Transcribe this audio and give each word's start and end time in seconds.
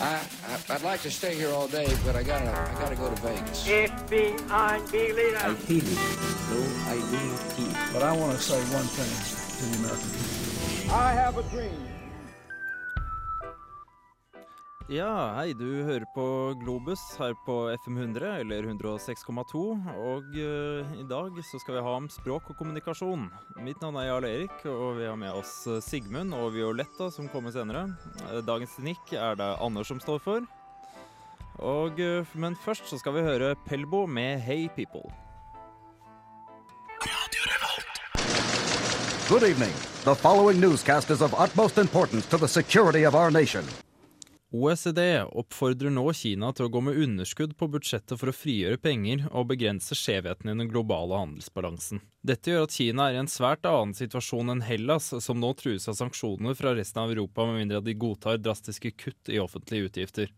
I, 0.00 0.20
I 0.48 0.74
I'd 0.74 0.82
like 0.82 1.00
to 1.02 1.10
stay 1.10 1.34
here 1.34 1.50
all 1.50 1.68
day, 1.68 1.88
but 2.04 2.16
I 2.16 2.22
gotta 2.22 2.50
I 2.50 2.80
gotta 2.80 2.96
go 2.96 3.08
to 3.08 3.20
Vegas. 3.22 3.66
FBI 3.66 4.90
Berliner. 4.90 5.38
ID. 5.50 5.82
No 6.50 6.60
ID. 6.90 7.92
But 7.92 8.02
I 8.02 8.16
want 8.16 8.36
to 8.36 8.42
say 8.42 8.58
one 8.74 8.84
thing 8.84 9.12
to 9.60 9.64
the 9.66 9.84
American 9.84 10.10
people. 10.10 10.94
I 10.94 11.12
have 11.12 11.38
a 11.38 11.42
dream. 11.44 11.99
Ja, 14.90 15.36
hei, 15.36 15.52
du 15.54 15.84
hører 15.86 16.02
på 16.10 16.24
Globus 16.58 16.98
her 17.14 17.36
på 17.46 17.54
FM 17.84 18.00
100, 18.00 18.40
eller 18.42 18.64
106,2. 18.66 19.60
Og 19.94 20.32
uh, 20.34 20.94
i 20.98 21.04
dag 21.06 21.36
så 21.46 21.60
skal 21.62 21.76
vi 21.76 21.82
ha 21.86 21.92
om 21.94 22.08
språk 22.10 22.48
og 22.50 22.56
kommunikasjon. 22.58 23.28
Mitt 23.62 23.78
navn 23.84 24.00
er 24.00 24.08
Jarl 24.08 24.24
Erik, 24.26 24.56
og 24.66 24.96
vi 24.98 25.04
har 25.06 25.14
med 25.20 25.30
oss 25.30 25.52
eh, 25.70 25.78
Sigmund 25.78 26.34
og 26.34 26.56
Violetta 26.56 27.06
som 27.14 27.28
kommer 27.30 27.54
senere. 27.54 27.84
Eh, 28.32 28.40
Dagens 28.42 28.74
teknikk 28.74 29.12
er 29.14 29.38
det 29.38 29.46
Anders 29.62 29.92
som 29.92 30.00
står 30.02 30.18
for. 30.24 30.48
Og, 31.62 32.00
uh, 32.02 32.32
men 32.34 32.58
først 32.58 32.90
så 32.90 32.98
skal 32.98 33.14
vi 33.14 33.22
høre 33.28 33.52
Pelbo 33.68 34.08
med 34.10 34.42
Hey 34.42 34.66
People. 34.74 35.06
Good 39.28 39.46
evening. 39.46 39.70
The 40.02 40.16
following 40.16 40.58
newscast 40.58 41.14
is 41.14 41.22
of 41.22 41.38
utmost 41.38 41.78
importance 41.78 42.26
to 42.26 42.38
the 42.38 42.48
security 42.48 43.06
of 43.06 43.14
our 43.14 43.30
nation. 43.30 43.62
OECD 44.50 44.98
oppfordrer 45.30 45.92
nå 45.94 46.02
Kina 46.18 46.48
til 46.50 46.66
å 46.66 46.70
gå 46.74 46.80
med 46.82 46.96
underskudd 46.98 47.52
på 47.54 47.68
budsjettet 47.70 48.18
for 48.18 48.32
å 48.32 48.34
frigjøre 48.34 48.80
penger 48.82 49.28
og 49.30 49.46
begrense 49.52 49.94
skjevheten 49.94 50.50
i 50.50 50.54
den 50.58 50.70
globale 50.72 51.20
handelsbalansen. 51.20 52.00
Dette 52.26 52.50
gjør 52.50 52.66
at 52.66 52.74
Kina 52.74 53.06
er 53.06 53.14
i 53.14 53.20
en 53.20 53.30
svært 53.30 53.68
annen 53.70 53.94
situasjon 53.94 54.50
enn 54.50 54.64
Hellas, 54.66 55.12
som 55.22 55.38
nå 55.38 55.52
trues 55.54 55.86
av 55.86 55.94
sanksjoner 56.00 56.58
fra 56.58 56.74
resten 56.74 56.98
av 56.98 57.14
Europa 57.14 57.46
med 57.46 57.60
mindre 57.60 57.84
de 57.86 57.94
godtar 57.94 58.42
drastiske 58.42 58.90
kutt 58.98 59.30
i 59.30 59.38
offentlige 59.38 59.86
utgifter. 59.86 60.34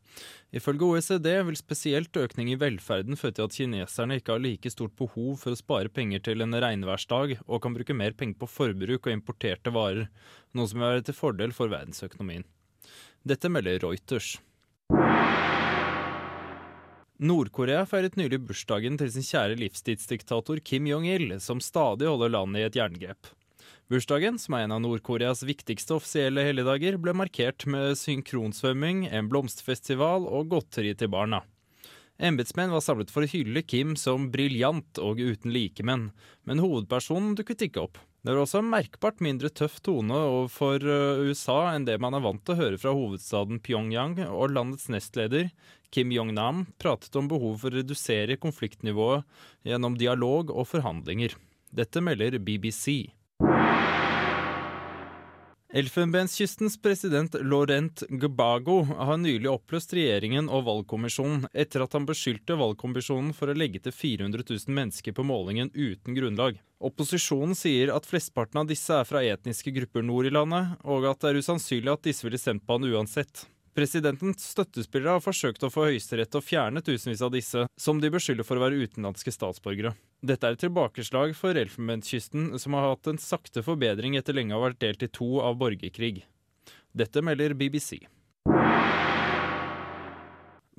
Ifølge 0.52 0.93
OECD 0.93 1.33
vil 1.49 1.63
spesielt 1.65 2.13
økning 2.13 2.52
i 2.52 2.60
velferden 2.60 3.16
føre 3.16 3.40
til 3.40 3.49
at 3.49 3.57
kineserne 3.57 4.21
ikke 4.21 4.37
har 4.37 4.45
like 4.45 4.77
stort 4.77 4.93
behov 5.01 5.38
for 5.40 5.57
å 5.57 5.63
spare 5.65 5.88
penger 5.88 6.21
til 6.29 6.45
en 6.45 6.52
regnværsdag, 6.52 7.38
og 7.49 7.65
kan 7.65 7.80
bruke 7.80 7.96
mer 7.96 8.13
penger 8.13 8.45
på 8.45 8.55
forbruk 8.60 9.07
og 9.09 9.16
importerte 9.16 9.73
varer, 9.73 10.13
noe 10.52 10.68
som 10.68 10.85
vil 10.85 10.99
være 10.99 11.09
til 11.09 11.16
fordel 11.16 11.57
for 11.57 11.73
verdensøkonomien. 11.73 12.45
Dette 13.23 13.46
melder 13.48 13.78
Reuters. 13.78 14.40
Nord-Korea 17.23 17.84
feiret 17.87 18.16
nylig 18.18 18.40
bursdagen 18.42 18.96
til 18.98 19.12
sin 19.15 19.23
kjære 19.23 19.60
livstidsdiktator 19.60 20.59
Kim 20.66 20.88
Jong-il, 20.90 21.37
som 21.38 21.62
stadig 21.62 22.10
holder 22.10 22.32
landet 22.34 22.65
i 22.65 22.66
et 22.66 22.78
jerngrep. 22.80 23.30
Bursdagen, 23.93 24.40
som 24.43 24.56
er 24.59 24.66
en 24.66 24.74
av 24.74 24.82
Nord-Koreas 24.82 25.45
viktigste 25.46 26.00
offisielle 26.00 26.43
helligdager, 26.48 26.98
ble 26.98 27.15
markert 27.15 27.62
med 27.70 27.95
synkronsvømming, 28.00 29.04
en 29.06 29.30
blomsterfestival 29.30 30.26
og 30.26 30.50
godteri 30.56 30.90
til 30.98 31.12
barna. 31.15 31.45
Embetsmenn 32.18 32.74
var 32.74 32.82
samlet 32.82 33.15
for 33.15 33.23
å 33.23 33.30
hylle 33.30 33.62
Kim 33.62 33.95
som 33.95 34.32
briljant 34.34 34.98
og 34.98 35.23
uten 35.23 35.54
likemenn, 35.54 36.10
men 36.43 36.62
hovedpersonen 36.62 37.37
dukket 37.38 37.68
ikke 37.68 37.87
opp. 37.87 38.02
Det 38.23 38.30
var 38.30 38.45
også 38.45 38.60
en 38.62 38.68
merkbart 38.70 39.18
mindre 39.24 39.48
tøff 39.51 39.80
tone 39.82 40.15
overfor 40.15 40.84
eh, 40.87 41.23
USA 41.26 41.73
enn 41.73 41.88
det 41.88 41.96
man 41.98 42.15
er 42.15 42.23
vant 42.23 42.45
til 42.46 42.54
å 42.54 42.60
høre 42.60 42.78
fra 42.78 42.92
hovedstaden 42.95 43.59
Pyongyang, 43.66 44.15
og 44.30 44.54
landets 44.54 44.87
nestleder, 44.95 45.48
Kim 45.90 46.15
Jong-nam, 46.15 46.68
pratet 46.78 47.18
om 47.18 47.26
behovet 47.28 47.65
for 47.65 47.74
å 47.74 47.80
redusere 47.80 48.38
konfliktnivået 48.38 49.26
gjennom 49.66 49.98
dialog 49.98 50.54
og 50.54 50.70
forhandlinger. 50.70 51.34
Dette 51.74 52.04
melder 52.04 52.38
BBC. 52.38 53.10
Elfenbenskystens 55.74 56.82
president 56.82 57.34
Laurent 57.40 58.02
Gbagbo 58.09 58.82
har 58.82 59.16
nylig 59.16 59.48
oppløst 59.48 59.95
regjeringen 59.96 60.51
og 60.52 60.66
valgkommisjonen 60.66 61.46
etter 61.56 61.80
at 61.80 61.96
han 61.96 62.04
beskyldte 62.04 62.59
valgkommisjonen 62.60 63.30
for 63.32 63.48
å 63.48 63.54
legge 63.56 63.80
til 63.80 63.95
400 63.96 64.44
000 64.50 64.77
mennesker 64.77 65.16
på 65.16 65.25
målingen 65.25 65.72
uten 65.72 66.19
grunnlag. 66.19 66.61
Opposisjonen 66.77 67.56
sier 67.56 67.94
at 67.97 68.05
flesteparten 68.05 68.61
av 68.61 68.69
disse 68.69 68.93
er 68.93 69.09
fra 69.09 69.25
etniske 69.25 69.72
grupper 69.72 70.05
nord 70.05 70.28
i 70.28 70.34
landet, 70.37 70.77
og 70.84 71.09
at 71.09 71.25
det 71.25 71.32
er 71.32 71.41
usannsynlig 71.41 71.94
at 71.94 72.05
disse 72.05 72.28
ville 72.28 72.43
stemt 72.43 72.66
på 72.69 72.77
han 72.77 72.93
uansett. 72.93 73.47
Presidentens 73.72 74.44
støttespillere 74.53 75.15
har 75.16 75.22
forsøkt 75.25 75.62
å 75.65 75.71
få 75.72 75.87
Høyesterett 75.87 76.37
å 76.37 76.43
fjerne 76.44 76.83
tusenvis 76.84 77.22
av 77.25 77.31
disse, 77.33 77.62
som 77.81 78.03
de 78.03 78.10
beskylder 78.12 78.44
for 78.44 78.60
å 78.60 78.66
være 78.66 78.83
utenlandske 78.84 79.33
statsborgere. 79.33 79.94
Dette 80.21 80.44
er 80.44 80.59
et 80.59 80.60
tilbakeslag 80.60 81.33
for 81.38 81.56
Elfenbenskysten, 81.56 82.50
som 82.61 82.77
har 82.77 82.91
hatt 82.91 83.09
en 83.09 83.21
sakte 83.22 83.65
forbedring 83.65 84.19
etter 84.21 84.37
lenge 84.37 84.53
å 84.53 84.61
ha 84.61 84.69
vært 84.69 84.82
delt 84.84 85.06
i 85.06 85.09
to 85.09 85.38
av 85.41 85.56
borgerkrig. 85.62 86.21
Dette 86.93 87.25
melder 87.25 87.56
BBC. 87.56 88.03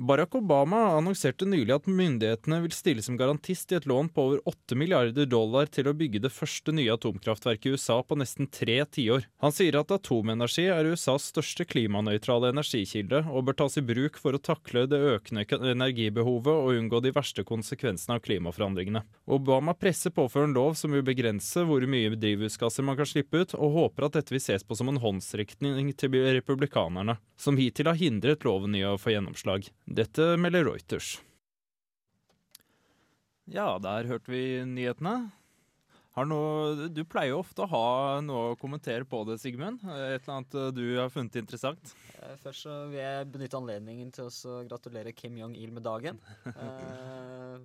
Barack 0.03 0.35
Obama 0.35 0.77
annonserte 0.97 1.45
nylig 1.47 1.71
at 1.71 1.85
myndighetene 1.87 2.57
vil 2.65 2.73
stille 2.75 3.03
som 3.05 3.15
garantist 3.15 3.71
i 3.71 3.77
et 3.77 3.85
lån 3.87 4.09
på 4.11 4.23
over 4.25 4.39
8 4.49 4.75
milliarder 4.75 5.27
dollar 5.31 5.69
til 5.71 5.87
å 5.87 5.93
bygge 5.95 6.19
det 6.25 6.31
første 6.35 6.73
nye 6.75 6.91
atomkraftverket 6.91 7.69
i 7.69 7.77
USA 7.77 8.01
på 8.03 8.17
nesten 8.19 8.49
tre 8.51 8.81
tiår. 8.83 9.23
Han 9.39 9.55
sier 9.55 9.77
at 9.79 9.93
atomenergi 9.95 10.65
er 10.67 10.89
USAs 10.91 11.29
største 11.31 11.63
klimanøytrale 11.69 12.51
energikilde, 12.51 13.21
og 13.31 13.45
bør 13.47 13.57
tas 13.61 13.79
i 13.79 13.85
bruk 13.93 14.19
for 14.19 14.35
å 14.35 14.41
takle 14.43 14.83
det 14.91 14.99
økende 15.13 15.45
energibehovet 15.71 16.51
og 16.51 16.81
unngå 16.81 16.99
de 17.05 17.15
verste 17.15 17.47
konsekvensene 17.47 18.19
av 18.19 18.25
klimaforandringene. 18.27 19.05
Obama 19.31 19.71
presser 19.71 20.11
på 20.11 20.27
for 20.27 20.43
en 20.43 20.57
lov 20.57 20.75
som 20.75 20.91
vil 20.91 21.07
begrense 21.07 21.63
hvor 21.63 21.87
mye 21.87 22.11
drivhusgasser 22.19 22.83
man 22.83 22.99
kan 22.99 23.07
slippe 23.07 23.45
ut, 23.45 23.55
og 23.55 23.79
håper 23.79 24.09
at 24.09 24.19
dette 24.19 24.35
vil 24.35 24.43
ses 24.43 24.67
på 24.67 24.75
som 24.75 24.91
en 24.91 24.99
håndsrekning 24.99 25.95
til 25.95 26.19
republikanerne, 26.41 27.21
som 27.39 27.55
hittil 27.55 27.87
har 27.87 28.03
hindret 28.03 28.43
loven 28.43 28.75
i 28.75 28.83
å 28.83 28.97
få 28.99 29.15
gjennomslag. 29.15 29.71
Dette 29.93 30.25
melder 30.41 30.65
Reuters. 30.65 31.19
Ja, 33.45 33.75
der 33.77 34.07
hørte 34.09 34.31
vi 34.33 34.63
nyhetene. 34.65 35.29
Har 36.13 36.25
noe, 36.29 36.87
du 36.93 37.01
pleier 37.09 37.33
jo 37.33 37.41
ofte 37.43 37.65
å 37.65 37.69
ha 37.69 37.85
noe 38.25 38.53
å 38.53 38.57
kommentere 38.57 39.05
på 39.09 39.19
det, 39.27 39.39
Sigmund. 39.41 39.83
Et 39.85 40.15
eller 40.17 40.33
annet 40.35 40.57
du 40.77 40.83
har 40.97 41.11
funnet 41.13 41.37
interessant? 41.41 41.93
Eh, 42.17 42.33
Først 42.41 42.65
så 42.65 42.75
vil 42.89 43.01
jeg 43.01 43.29
benytte 43.33 43.57
anledningen 43.59 44.09
til 44.13 44.29
å 44.29 44.57
gratulere 44.69 45.13
Kim 45.17 45.37
Jong-il 45.41 45.73
med 45.75 45.85
dagen. 45.85 46.21
Eh, 46.53 47.63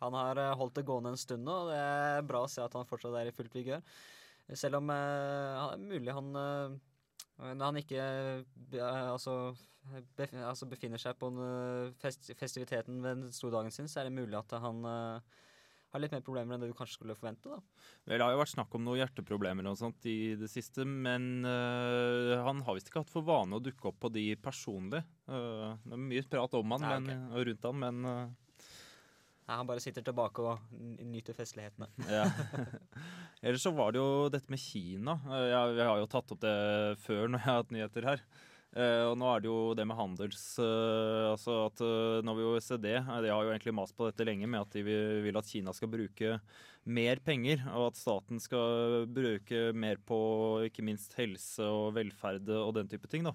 han 0.00 0.12
har 0.16 0.36
eh, 0.40 0.54
holdt 0.60 0.76
det 0.76 0.84
gående 0.88 1.14
en 1.14 1.20
stund 1.20 1.44
nå, 1.48 1.54
og 1.64 1.70
det 1.72 1.76
er 1.80 2.26
bra 2.28 2.42
å 2.44 2.50
se 2.52 2.60
at 2.64 2.72
han 2.76 2.88
fortsatt 2.88 3.16
er 3.16 3.30
i 3.30 3.36
fullt 3.36 3.54
vigør. 3.56 3.84
Selv 4.52 4.80
om 4.80 4.92
eh, 4.92 5.76
mulig 5.80 6.12
han 6.12 6.36
eh, 6.40 6.76
når 7.38 7.64
han 7.64 7.80
ikke 7.82 8.02
eh, 8.02 9.10
altså, 9.12 9.54
altså 10.40 10.68
befinner 10.70 11.00
seg 11.00 11.18
på 11.20 11.28
en, 11.32 11.42
eh, 11.44 11.96
fest 12.00 12.30
festiviteten 12.38 13.02
ved 13.04 13.20
den 13.20 13.34
store 13.34 13.58
dagen 13.58 13.74
sin, 13.74 13.90
så 13.90 14.00
er 14.00 14.08
det 14.08 14.16
mulig 14.16 14.38
at 14.38 14.56
han 14.62 14.80
eh, 14.88 15.42
har 15.92 16.02
litt 16.02 16.14
mer 16.14 16.24
problemer 16.24 16.56
enn 16.56 16.64
det 16.64 16.70
du 16.70 16.76
kanskje 16.76 16.98
skulle 16.98 17.16
forvente. 17.16 17.52
da. 17.52 17.60
Vel, 18.06 18.18
det 18.18 18.24
har 18.24 18.34
jo 18.34 18.40
vært 18.40 18.54
snakk 18.54 18.74
om 18.76 18.84
noen 18.86 19.00
hjerteproblemer 19.02 19.68
og 19.70 19.78
sånt 19.80 20.08
i 20.10 20.34
det 20.38 20.48
siste, 20.52 20.84
men 20.88 21.46
øh, 21.46 22.36
han 22.46 22.64
har 22.66 22.76
visst 22.76 22.90
ikke 22.90 23.04
hatt 23.04 23.12
for 23.12 23.26
vane 23.26 23.56
å 23.56 23.62
dukke 23.62 23.90
opp 23.92 24.00
på 24.04 24.12
de 24.12 24.26
personlig. 24.40 25.02
Uh, 25.28 25.76
det 25.84 25.96
er 25.96 26.02
mye 26.08 26.26
prat 26.30 26.58
om 26.58 26.76
han 26.76 26.86
Ja, 26.86 26.98
men, 27.02 27.24
og 27.32 27.46
rundt 27.48 27.68
han, 27.70 27.80
men 27.84 28.10
øh, 28.10 28.45
Nei, 29.46 29.54
han 29.60 29.68
bare 29.68 29.82
sitter 29.82 30.02
tilbake 30.02 30.42
og 30.42 30.58
nyter 31.06 31.36
festlighetene. 31.38 31.86
ja. 32.18 32.24
Ellers 33.46 33.62
så 33.62 33.70
var 33.76 33.94
det 33.94 34.00
jo 34.02 34.26
dette 34.32 34.50
med 34.50 34.58
Kina. 34.62 35.14
Eh, 35.30 35.46
Jeg, 35.52 35.76
jeg 35.78 35.86
har 35.86 36.02
jo 36.02 36.10
tatt 36.10 36.34
opp 36.34 36.42
det 36.42 36.56
før 37.04 37.28
når 37.30 37.38
jeg 37.38 37.46
har 37.46 37.60
hatt 37.62 37.74
nyheter 37.76 38.08
her. 38.10 38.24
Eh, 38.76 39.02
og 39.06 39.14
nå 39.16 39.28
er 39.30 39.44
det 39.44 39.48
jo 39.48 39.60
det 39.78 39.86
med 39.88 39.96
handels... 39.96 40.42
eh, 40.60 41.28
altså 41.30 41.60
at 41.68 41.80
når 42.26 42.36
vi 42.36 42.48
OECD 42.50 42.88
De 42.90 43.30
har 43.30 43.46
jo 43.46 43.52
egentlig 43.54 43.72
mast 43.78 43.94
på 43.96 44.10
dette 44.10 44.26
lenge 44.26 44.50
med 44.50 44.66
at 44.66 44.74
de 44.74 44.82
vil, 44.84 45.22
vil 45.24 45.38
at 45.38 45.48
Kina 45.48 45.72
skal 45.76 45.92
bruke 45.94 46.34
mer 46.86 47.22
penger, 47.24 47.62
og 47.72 47.88
at 47.92 47.98
staten 47.98 48.38
skal 48.42 49.06
bruke 49.10 49.70
mer 49.74 49.98
på 50.06 50.18
ikke 50.68 50.84
minst 50.86 51.16
helse 51.18 51.64
og 51.66 51.94
velferd 51.96 52.50
og 52.58 52.74
den 52.76 52.90
type 52.90 53.08
ting, 53.10 53.24
da. 53.26 53.32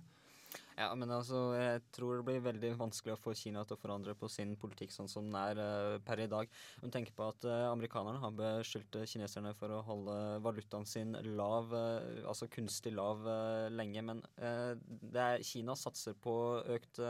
Ja, 0.81 0.88
men 0.98 1.12
altså, 1.13 1.38
jeg 1.54 1.81
tror 1.94 2.18
det 2.18 2.25
blir 2.25 2.39
veldig 2.42 2.72
vanskelig 2.80 3.13
å 3.13 3.19
få 3.19 3.33
Kina 3.38 3.62
til 3.68 3.75
å 3.75 3.80
forandre 3.81 4.16
på 4.18 4.25
sin 4.31 4.56
politikk 4.57 4.94
sånn 4.95 5.10
som 5.12 5.28
den 5.28 5.36
er 5.38 5.60
eh, 5.62 5.98
per 6.06 6.22
i 6.24 6.30
dag. 6.31 6.50
Men 6.81 6.94
tenk 6.95 7.12
på 7.18 7.28
at 7.28 7.45
eh, 7.45 7.66
amerikanerne 7.69 8.22
har 8.24 8.33
beskyldt 8.38 8.98
eh, 8.98 9.06
kineserne 9.12 9.51
for 9.60 9.75
å 9.75 9.81
holde 9.86 10.16
valutaen 10.42 10.88
sin 10.89 11.13
lav, 11.38 11.69
altså 12.25 12.50
kunstig 12.51 12.95
lav, 12.98 13.22
lenge. 13.75 14.01
Men 14.07 14.24
det 14.39 15.22
er, 15.22 15.45
Kina 15.45 15.75
satser 15.78 16.16
på 16.18 16.33
økt, 16.74 17.01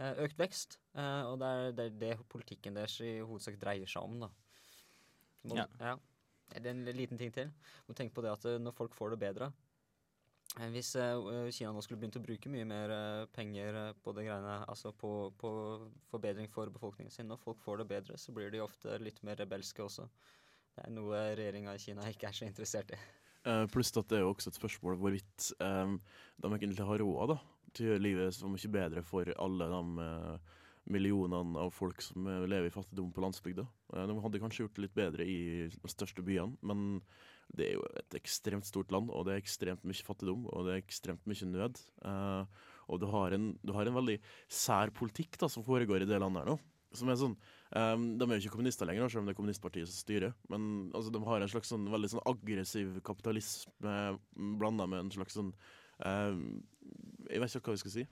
økt 0.00 0.40
vekst, 0.40 0.78
og 0.96 1.38
det 1.42 1.52
er, 1.52 1.70
det 1.78 1.86
det 2.00 2.12
politikken 2.32 2.76
deres 2.76 2.98
i 3.04 3.18
hovedsak 3.20 3.60
dreier 3.62 3.90
seg 3.90 4.08
om, 4.08 4.18
da. 4.26 4.32
Må- 5.46 5.60
Ja. 5.60 5.68
ja. 5.78 5.94
Det 6.56 6.62
er 6.70 6.74
en 6.74 6.84
liten 6.94 7.18
ting 7.18 7.32
til. 7.34 7.48
Må 7.88 7.94
tenke 7.98 8.14
på 8.14 8.22
det 8.22 8.30
at 8.34 8.44
når 8.62 8.74
folk 8.74 8.94
får 8.94 9.14
det 9.14 9.22
bedre, 9.22 9.52
Hvis 10.56 10.94
eh, 10.96 11.50
Kina 11.52 11.72
nå 11.74 11.82
skulle 11.84 12.00
begynt 12.00 12.16
å 12.16 12.24
bruke 12.24 12.48
mye 12.48 12.64
mer 12.68 12.92
eh, 12.94 13.26
penger 13.36 13.76
eh, 13.76 13.90
på 14.00 14.14
det 14.16 14.24
greiene, 14.24 14.54
altså 14.64 14.94
på, 14.96 15.10
på 15.36 15.50
forbedring 16.08 16.48
for 16.52 16.72
befolkningen 16.72 17.12
sin, 17.12 17.28
når 17.28 17.42
folk 17.42 17.60
får 17.60 17.82
det 17.82 17.88
bedre, 17.90 18.16
så 18.16 18.32
blir 18.32 18.48
de 18.54 18.64
ofte 18.64 18.96
litt 19.02 19.20
mer 19.26 19.36
rebelske 19.42 19.84
også. 19.84 20.08
Det 20.72 20.86
er 20.86 20.94
noe 20.96 21.20
regjeringa 21.36 21.76
i 21.76 21.82
Kina 21.82 22.08
ikke 22.08 22.30
er 22.30 22.38
så 22.38 22.48
interessert 22.48 22.94
i. 22.96 23.00
Eh, 23.46 23.66
pluss 23.72 23.92
at 24.00 24.08
det 24.08 24.18
er 24.18 24.24
jo 24.24 24.32
også 24.32 24.52
et 24.52 24.58
spørsmål 24.58 24.96
hvorvidt 25.02 25.50
um, 25.60 26.00
de 26.40 26.48
egentlig 26.48 26.88
har 26.88 27.04
råd 27.04 27.34
da, 27.34 27.40
til 27.76 27.84
å 27.84 27.90
gjøre 27.92 28.06
livet 28.06 28.36
så 28.36 28.48
mye 28.48 28.72
bedre 28.80 29.04
for 29.04 29.28
alle 29.36 29.68
de 29.70 30.08
uh, 30.08 30.56
millionene 30.92 31.58
av 31.60 31.72
folk 31.74 32.02
som 32.04 32.26
eh, 32.30 32.44
lever 32.48 32.70
i 32.70 32.74
fattigdom 32.74 33.10
på 33.14 33.22
landsbygda. 33.24 33.66
Eh, 33.94 34.06
de 34.08 34.18
hadde 34.22 34.42
kanskje 34.42 34.64
gjort 34.64 34.76
det 34.78 34.84
litt 34.86 34.96
bedre 34.96 35.26
i 35.26 35.38
de 35.72 35.90
største 35.90 36.24
byene, 36.26 36.58
men 36.66 37.00
det 37.54 37.68
er 37.68 37.76
jo 37.76 37.84
et 37.98 38.16
ekstremt 38.18 38.66
stort 38.66 38.92
land, 38.94 39.10
og 39.14 39.26
det 39.26 39.34
er 39.34 39.42
ekstremt 39.42 39.84
mye 39.86 40.06
fattigdom, 40.06 40.46
og 40.50 40.66
det 40.66 40.74
er 40.74 40.82
ekstremt 40.82 41.28
mye 41.28 41.50
nød. 41.50 41.82
Eh, 42.10 42.64
og 42.86 43.02
du 43.02 43.06
har, 43.10 43.34
en, 43.34 43.52
du 43.66 43.72
har 43.74 43.88
en 43.88 43.98
veldig 43.98 44.16
sær 44.52 44.92
politikk 44.94 45.38
da, 45.42 45.50
som 45.50 45.64
foregår 45.66 46.04
i 46.04 46.08
det 46.08 46.20
landet 46.22 46.42
her 46.42 46.52
nå. 46.52 46.56
Som 46.96 47.10
er 47.10 47.18
sånn, 47.20 47.34
eh, 47.76 47.94
De 47.96 48.26
er 48.26 48.36
jo 48.36 48.44
ikke 48.44 48.56
kommunister 48.56 48.88
lenger, 48.88 49.10
selv 49.10 49.24
om 49.24 49.30
det 49.30 49.34
er 49.34 49.40
kommunistpartiet 49.40 49.90
som 49.90 49.98
styrer. 49.98 50.36
Men 50.52 50.90
altså, 50.92 51.12
de 51.14 51.22
har 51.26 51.42
en 51.42 51.52
slags 51.54 51.72
sånn, 51.72 51.88
veldig 51.92 52.12
sånn 52.14 52.26
aggressiv 52.30 53.00
kapitalisme 53.06 53.96
blanda 54.60 54.86
med 54.90 55.04
en 55.04 55.16
slags 55.18 55.38
sånn 55.38 55.52
eh, 56.04 56.38
Jeg 57.30 57.42
vet 57.42 57.58
ikke 57.58 57.72
hva 57.72 57.78
vi 57.78 57.84
skal 57.84 57.96
si. 57.98 58.06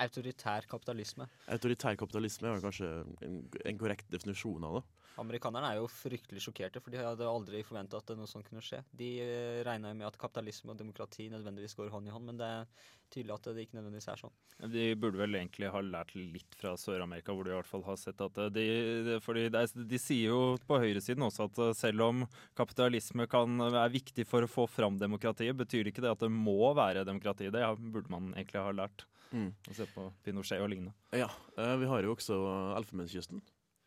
Autoritær 0.00 0.64
kapitalisme. 0.70 1.26
Autoritær 1.52 1.96
kapitalisme 2.00 2.48
er 2.48 2.62
kanskje 2.62 2.90
en, 3.26 3.40
en 3.66 3.80
korrekt 3.80 4.08
definisjon 4.12 4.64
av 4.64 4.78
det. 4.78 4.84
Amerikanerne 5.18 5.72
er 5.72 5.80
jo 5.80 5.90
fryktelig 5.90 6.44
sjokkerte, 6.44 6.80
for 6.82 6.94
de 6.94 7.02
hadde 7.02 7.26
aldri 7.26 7.64
forventa 7.66 7.98
at 7.98 8.12
noe 8.16 8.30
sånt 8.30 8.46
kunne 8.46 8.62
skje. 8.64 8.82
De 8.96 9.10
uh, 9.24 9.58
regna 9.66 9.90
jo 9.90 9.98
med 9.98 10.08
at 10.08 10.18
kapitalisme 10.20 10.72
og 10.72 10.78
demokrati 10.78 11.26
nødvendigvis 11.32 11.76
går 11.78 11.90
hånd 11.92 12.08
i 12.08 12.14
hånd, 12.14 12.28
men 12.30 12.40
det 12.40 12.46
er 12.46 12.88
tydelig 13.10 13.34
at 13.34 13.48
det 13.50 13.64
ikke 13.64 13.78
nødvendigvis 13.78 14.08
er 14.12 14.20
sånn. 14.20 14.34
De 14.70 14.84
burde 15.00 15.18
vel 15.18 15.34
egentlig 15.34 15.70
ha 15.72 15.82
lært 15.82 16.14
litt 16.14 16.56
fra 16.56 16.76
Sør-Amerika, 16.78 17.34
hvor 17.34 17.46
de 17.46 17.52
i 17.52 17.56
hvert 17.58 17.70
fall 17.70 17.84
har 17.88 17.98
sett 17.98 18.22
at 18.22 18.38
de, 18.54 18.66
de, 19.08 19.18
fordi 19.24 19.48
de, 19.50 19.64
de 19.90 20.00
sier 20.00 20.30
jo 20.30 20.40
på 20.68 20.78
høyresiden 20.78 21.26
også 21.26 21.48
at 21.48 21.62
selv 21.80 22.06
om 22.06 22.24
kapitalisme 22.58 23.26
kan, 23.30 23.58
er 23.66 23.92
viktig 23.92 24.26
for 24.28 24.46
å 24.46 24.50
få 24.50 24.68
fram 24.70 25.00
demokratiet, 25.00 25.58
betyr 25.58 25.90
ikke 25.90 26.04
det 26.04 26.12
at 26.14 26.22
det 26.22 26.30
må 26.32 26.74
være 26.78 27.06
demokrati. 27.08 27.50
Det 27.50 27.64
burde 27.80 28.12
man 28.12 28.30
egentlig 28.36 28.62
ha 28.62 28.76
lært. 28.84 29.08
Mm. 29.30 29.50
Å 29.70 29.76
se 29.76 29.86
på 29.90 30.08
Pinochet 30.26 30.62
og 30.62 30.70
lignende. 30.72 30.94
Ja, 31.14 31.28
eh, 31.56 31.76
vi 31.78 31.88
har 31.90 32.02
jo 32.02 32.14
også 32.16 32.38
Elfenbenskysten. 32.78 33.42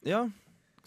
Ja, 0.08 0.26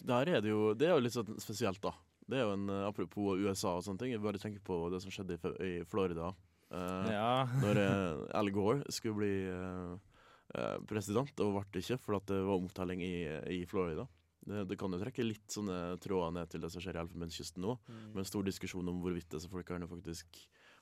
Der 0.05 0.29
er 0.29 0.41
det 0.41 0.51
jo 0.51 0.73
Det 0.77 0.87
er 0.87 0.95
jo 0.95 1.03
litt 1.03 1.15
sånn 1.15 1.39
spesielt, 1.41 1.81
da. 1.81 1.93
Det 2.27 2.37
er 2.37 2.43
jo 2.45 2.53
en 2.57 2.69
eh, 2.69 2.83
Apropos 2.87 3.39
USA 3.39 3.77
og 3.77 3.85
sånne 3.85 3.99
ting. 4.03 4.11
Jeg 4.11 4.21
bare 4.23 4.41
tenker 4.41 4.59
på 4.63 4.89
det 4.91 5.01
som 5.03 5.11
skjedde 5.13 5.37
i, 5.37 5.53
i 5.63 5.73
Florida. 5.87 6.33
Uh, 6.67 7.07
ja. 7.07 7.47
Når 7.63 7.79
eh, 7.79 8.25
Al 8.35 8.51
Gore 8.51 8.83
skulle 8.91 9.15
bli 9.21 9.33
eh, 9.47 10.77
president, 10.89 11.31
og 11.43 11.55
ble 11.71 11.81
ikke 11.81 11.99
for 12.01 12.19
at 12.19 12.27
det 12.29 12.41
var 12.43 12.59
omtelling 12.59 13.03
i, 13.03 13.15
i 13.55 13.61
Florida. 13.69 14.07
Det, 14.47 14.65
det 14.69 14.77
kan 14.79 14.91
jo 14.93 14.99
trekke 15.01 15.25
litt 15.25 15.47
sånne 15.51 15.97
tråder 16.03 16.35
ned 16.35 16.51
til 16.51 16.63
det 16.63 16.69
som 16.71 16.83
skjer 16.83 16.99
i 16.99 17.01
Elfenbenskysten 17.03 17.63
nå, 17.63 17.77
Mm. 17.87 18.03
med 18.13 18.21
en 18.23 18.27
stor 18.29 18.45
diskusjon 18.47 18.87
om 18.91 18.99
hvorvidt 19.03 19.31
disse 19.33 19.49
folkene 19.51 19.87
faktisk 19.89 20.37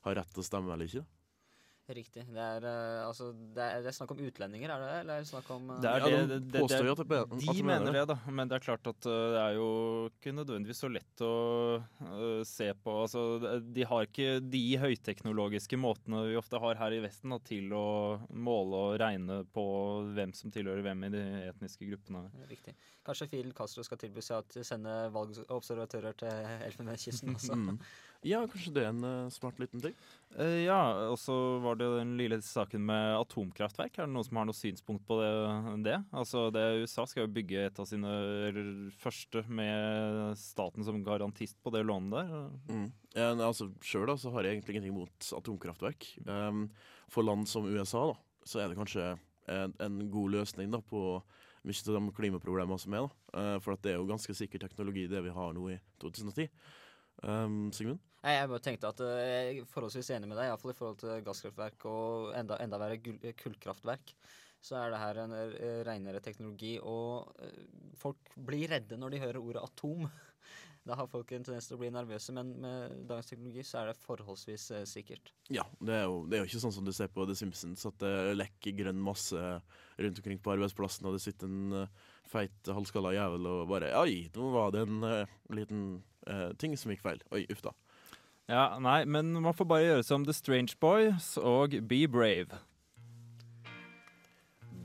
har 0.06 0.14
rett 0.20 0.30
til 0.34 0.42
å 0.42 0.46
stemme 0.46 0.70
eller 0.74 0.86
ikke. 0.86 1.02
Riktig. 1.86 2.24
Det 2.34 2.42
er, 2.42 2.64
eh, 2.66 3.06
altså, 3.06 3.28
det, 3.54 3.62
er, 3.62 3.82
det 3.84 3.90
er 3.92 3.94
snakk 3.94 4.10
om 4.10 4.18
utlendinger, 4.26 4.72
er 4.74 4.80
det 4.82 4.86
det? 4.90 4.94
Eller 5.04 5.20
er 5.20 5.22
det 5.22 5.28
snakk 5.28 5.50
om 5.54 5.68
eh, 5.70 5.76
Det 5.84 5.90
er 5.92 6.00
Ja, 6.00 6.06
det, 6.08 6.16
de 6.16 6.16
det, 6.16 6.38
det, 6.40 6.50
det, 6.50 6.62
at 6.64 6.98
det- 6.98 7.18
at 7.20 7.30
de 7.30 7.36
de 7.46 7.46
mener 7.62 7.68
mener 7.68 7.92
det. 7.92 8.00
det, 8.00 8.06
da. 8.10 8.16
Men 8.34 8.48
det 8.50 8.56
er 8.56 8.64
klart 8.64 8.90
at 8.90 9.06
uh, 9.06 9.12
det 9.36 9.42
er 9.44 9.52
jo 9.54 9.68
ikke 10.10 10.32
nødvendigvis 10.34 10.80
så 10.82 10.90
lett 10.90 11.22
å 11.22 11.30
uh, 11.78 12.42
se 12.42 12.72
på. 12.74 12.96
Altså, 13.04 13.22
de 13.62 13.86
har 13.86 14.08
ikke 14.08 14.40
de 14.42 14.64
høyteknologiske 14.82 15.78
måtene 15.78 16.24
vi 16.26 16.34
ofte 16.42 16.58
har 16.58 16.74
her 16.82 16.96
i 16.98 17.00
Vesten 17.06 17.30
da, 17.30 17.38
til 17.46 17.70
å 17.78 17.84
måle 18.34 18.82
og 18.88 18.98
regne 19.04 19.44
på 19.54 19.66
hvem 20.18 20.34
som 20.34 20.50
tilhører 20.50 20.82
hvem 20.82 21.06
i 21.06 21.12
de 21.14 21.22
etniske 21.52 21.86
gruppene. 21.86 22.26
Riktig. 22.50 22.74
Kanskje 23.06 23.28
Fidel 23.30 23.54
Castro 23.54 23.84
skal 23.86 24.02
tilby 24.02 24.18
seg 24.26 24.42
å 24.42 24.66
sende 24.66 24.96
valgobservatører 25.14 26.18
til 26.18 26.50
Elfenbenskysten 26.66 27.36
også. 27.38 27.54
Ja, 28.24 28.40
kanskje 28.48 28.72
det 28.76 28.84
er 28.84 28.92
en 28.92 29.04
uh, 29.04 29.32
smart 29.32 29.58
liten 29.60 29.82
ting. 29.82 29.94
Uh, 30.36 30.62
ja, 30.64 30.78
og 31.10 31.18
så 31.20 31.34
var 31.64 31.78
det 31.78 31.88
den 31.98 32.14
lille 32.18 32.38
saken 32.44 32.84
med 32.88 33.16
atomkraftverk. 33.18 33.98
Er 33.98 34.08
det 34.08 34.14
noen 34.14 34.26
som 34.26 34.40
har 34.40 34.48
noe 34.48 34.56
synspunkt 34.56 35.04
på 35.08 35.18
det? 35.20 35.30
det? 35.86 35.98
Altså, 36.16 36.46
det 36.54 36.64
USA 36.82 37.06
skal 37.08 37.26
jo 37.26 37.34
bygge 37.36 37.66
et 37.68 37.80
av 37.82 37.88
sine 37.90 38.12
første 39.00 39.44
med 39.48 40.36
staten 40.40 40.86
som 40.86 41.02
garantist 41.06 41.58
på 41.62 41.72
det 41.74 41.84
lånet 41.86 42.16
der. 42.16 42.50
Mm. 42.70 42.88
Ja, 43.16 43.30
nei, 43.36 43.46
altså, 43.46 43.70
Sjøl 43.84 44.12
har 44.12 44.46
jeg 44.46 44.58
egentlig 44.58 44.76
ingenting 44.76 44.96
mot 44.96 45.32
atomkraftverk. 45.40 46.10
Um, 46.26 46.68
for 47.12 47.26
land 47.26 47.48
som 47.50 47.68
USA 47.68 48.08
da, 48.12 48.20
så 48.46 48.62
er 48.62 48.70
det 48.70 48.78
kanskje 48.80 49.14
en, 49.52 49.74
en 49.82 50.00
god 50.10 50.40
løsning 50.40 50.72
da, 50.72 50.80
på 50.82 51.20
mye 51.66 51.82
av 51.90 51.96
de 51.98 52.16
klimaproblemene 52.16 52.78
som 52.80 52.94
er. 52.96 53.06
da. 53.06 53.36
Uh, 53.36 53.56
for 53.62 53.74
at 53.74 53.84
det 53.84 53.94
er 53.94 54.00
jo 54.00 54.10
ganske 54.10 54.34
sikker 54.38 54.62
teknologi 54.62 55.06
det 55.10 55.22
vi 55.24 55.34
har 55.34 55.54
nå 55.56 55.70
i 55.74 55.78
2010. 56.02 56.50
Um, 57.22 57.70
Sigmund? 57.72 58.02
Nei, 58.26 58.34
jeg 58.34 58.48
bare 58.50 58.64
tenkte 58.64 58.88
at 58.90 59.00
eh, 59.06 59.18
jeg 59.30 59.58
er 59.62 59.66
forholdsvis 59.70 60.08
enig 60.16 60.26
med 60.26 60.40
deg, 60.40 60.48
iallfall 60.50 60.72
i 60.72 60.76
forhold 60.76 60.96
til 60.98 61.20
gasskraftverk 61.22 61.84
og 61.86 62.32
enda, 62.34 62.56
enda 62.64 62.80
verre 62.82 62.98
eh, 62.98 63.36
kullkraftverk. 63.38 64.14
Så 64.66 64.74
er 64.80 64.90
det 64.90 64.98
her 64.98 65.20
en 65.22 65.34
eh, 65.36 65.82
renere 65.86 66.22
teknologi, 66.24 66.72
og 66.82 67.30
folk 68.00 68.32
blir 68.48 68.72
redde 68.72 68.98
når 68.98 69.14
de 69.14 69.20
hører 69.22 69.38
ordet 69.42 69.62
atom. 69.62 70.08
Da 70.86 70.94
har 70.98 71.08
folk 71.10 71.30
en 71.34 71.42
tendens 71.46 71.66
til 71.66 71.74
å 71.74 71.80
bli 71.80 71.88
nervøse, 71.90 72.34
men 72.34 72.50
med 72.62 72.96
dagens 73.10 73.30
teknologi 73.30 73.62
så 73.66 73.80
er 73.80 73.88
det 73.90 74.02
forholdsvis 74.04 74.68
sikkert. 74.86 75.32
Ja, 75.50 75.64
det 75.78 75.96
er, 75.96 76.04
jo, 76.06 76.20
det 76.30 76.38
er 76.38 76.44
jo 76.44 76.50
ikke 76.50 76.60
sånn 76.62 76.74
som 76.76 76.86
du 76.86 76.92
ser 76.94 77.10
på 77.10 77.26
The 77.26 77.34
Simpsons, 77.34 77.82
at 77.90 77.98
det 78.02 78.36
lekker 78.36 78.76
grønn 78.84 79.00
masse 79.02 79.40
rundt 79.98 80.20
omkring 80.22 80.38
på 80.42 80.54
arbeidsplassen, 80.54 81.08
og 81.10 81.16
det 81.16 81.24
sitter 81.24 81.50
en 81.50 81.88
feit 82.30 82.70
halvskalla 82.70 83.14
jævel 83.14 83.50
og 83.50 83.64
bare 83.70 83.90
Oi, 83.98 84.28
nå 84.34 84.52
var 84.54 84.74
det 84.74 84.86
en 84.86 85.02
uh, 85.02 85.34
liten 85.58 85.88
eh, 86.30 86.48
ting 86.60 86.76
som 86.78 86.92
gikk 86.92 87.04
feil. 87.04 87.22
Oi, 87.34 87.44
uff 87.52 87.62
da. 87.64 87.74
Ja, 88.46 88.78
nei, 88.78 89.00
men 89.10 89.32
man 89.42 89.54
får 89.58 89.66
bare 89.66 89.86
gjøre 89.86 90.06
som 90.06 90.24
The 90.26 90.34
Strange 90.36 90.76
Boys 90.80 91.34
og 91.40 91.74
Be 91.90 92.04
Brave. 92.06 92.60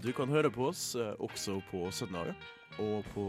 Du 0.02 0.10
kan 0.18 0.32
høre 0.34 0.50
på 0.50 0.72
oss 0.72 0.96
eh, 0.98 1.14
også 1.22 1.60
på 1.70 1.86
søndager, 1.94 2.34
og 2.82 3.06
på 3.14 3.26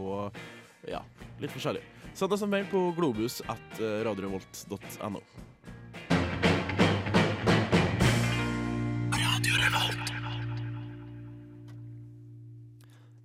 ja, 0.89 1.03
litt 1.41 1.53
forskjellig. 1.53 1.83
Send 2.17 2.33
oss 2.33 2.45
en 2.45 2.53
mail 2.53 2.65
på 2.69 2.87
globus 2.97 3.41
at 3.49 3.81
eh, 3.81 4.01
radiorevolt.no. 4.05 5.21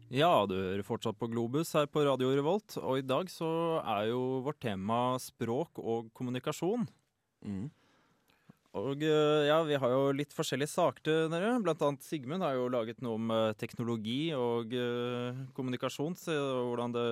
Ja, 0.08 0.46
du 0.49 0.55
hører 0.56 0.81
fortsatt 0.87 1.19
på 1.20 1.26
Globus 1.28 1.75
her 1.76 1.84
på 1.93 2.00
Radio 2.06 2.31
Revolt, 2.32 2.78
og 2.81 2.96
i 2.96 3.05
dag 3.05 3.28
så 3.28 3.49
er 3.82 4.06
jo 4.08 4.38
vårt 4.46 4.56
tema 4.64 5.19
språk 5.20 5.76
og 5.82 6.08
kommunikasjon. 6.16 6.87
Mm. 7.44 7.66
Og 8.76 9.00
eh, 9.00 9.47
ja, 9.49 9.56
vi 9.65 9.79
har 9.81 9.93
jo 9.94 10.11
litt 10.12 10.35
forskjellige 10.37 10.70
saker 10.75 11.05
til 11.06 11.31
dere. 11.32 11.55
Blant 11.65 11.81
annet 11.87 12.05
Sigmund 12.05 12.44
har 12.44 12.56
jo 12.58 12.67
laget 12.72 13.01
noe 13.05 13.17
om 13.17 13.31
eh, 13.32 13.55
teknologi 13.56 14.29
og 14.37 14.75
eh, 14.77 15.39
kommunikasjon, 15.56 16.17
hvordan 16.19 16.93
det, 16.93 17.06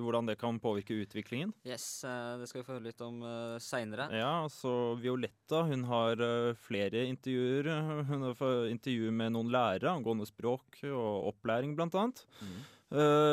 hvordan 0.00 0.30
det 0.30 0.38
kan 0.40 0.60
påvirke 0.62 0.96
utviklingen. 1.04 1.52
Yes, 1.68 1.86
det 2.04 2.48
skal 2.48 2.62
vi 2.62 2.66
få 2.66 2.76
høre 2.76 2.86
litt 2.86 3.02
om 3.04 3.20
uh, 3.24 3.56
seinere. 3.62 4.06
Ja, 4.16 4.46
så 4.52 4.94
Violetta 5.00 5.64
hun 5.68 5.84
har 5.88 6.20
flere 6.64 7.04
intervjuer. 7.10 7.68
Hun 8.08 8.28
har 8.30 8.38
fått 8.38 8.70
intervju 8.72 9.12
med 9.14 9.34
noen 9.36 9.52
lærere 9.52 9.92
angående 9.92 10.26
språk 10.28 10.80
og 10.88 11.30
opplæring, 11.34 11.76
blant 11.76 11.96
annet. 12.00 12.24
Mm. 12.40 12.56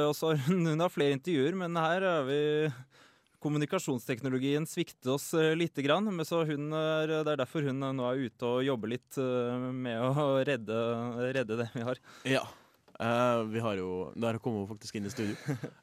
Og 0.09 0.15
så 0.17 0.33
hun, 0.47 0.65
hun 0.73 0.83
har 0.83 0.91
flere 0.91 1.15
intervjuer, 1.15 1.57
men 1.63 1.79
her 1.79 2.05
er 2.07 2.27
vi 2.27 2.41
Kommunikasjonsteknologien 3.41 4.67
svikter 4.69 5.15
oss 5.15 5.31
litt, 5.33 5.57
lite 5.57 5.85
grann, 5.85 6.05
men 6.13 6.27
så 6.27 6.43
hun 6.45 6.69
er, 6.77 7.09
det 7.09 7.31
er 7.33 7.39
derfor 7.41 7.65
hun 7.65 7.81
eh, 7.81 7.93
nå 7.97 8.05
er 8.05 8.25
ute 8.27 8.45
og 8.45 8.65
jobber 8.65 8.91
litt 8.93 9.17
eh, 9.17 9.69
med 9.73 9.97
å 9.97 10.27
redde, 10.49 10.81
redde 11.33 11.57
det 11.63 11.69
vi 11.73 11.85
har. 11.87 12.01
Ja. 12.29 12.43
Uh, 13.01 13.41
vi 13.49 13.61
har 13.65 13.79
jo 13.79 14.11
Der 14.13 14.37
kommer 14.37 14.61
hun 14.61 14.69
faktisk 14.69 14.99
inn 14.99 15.07
i 15.09 15.13
studio. 15.13 15.33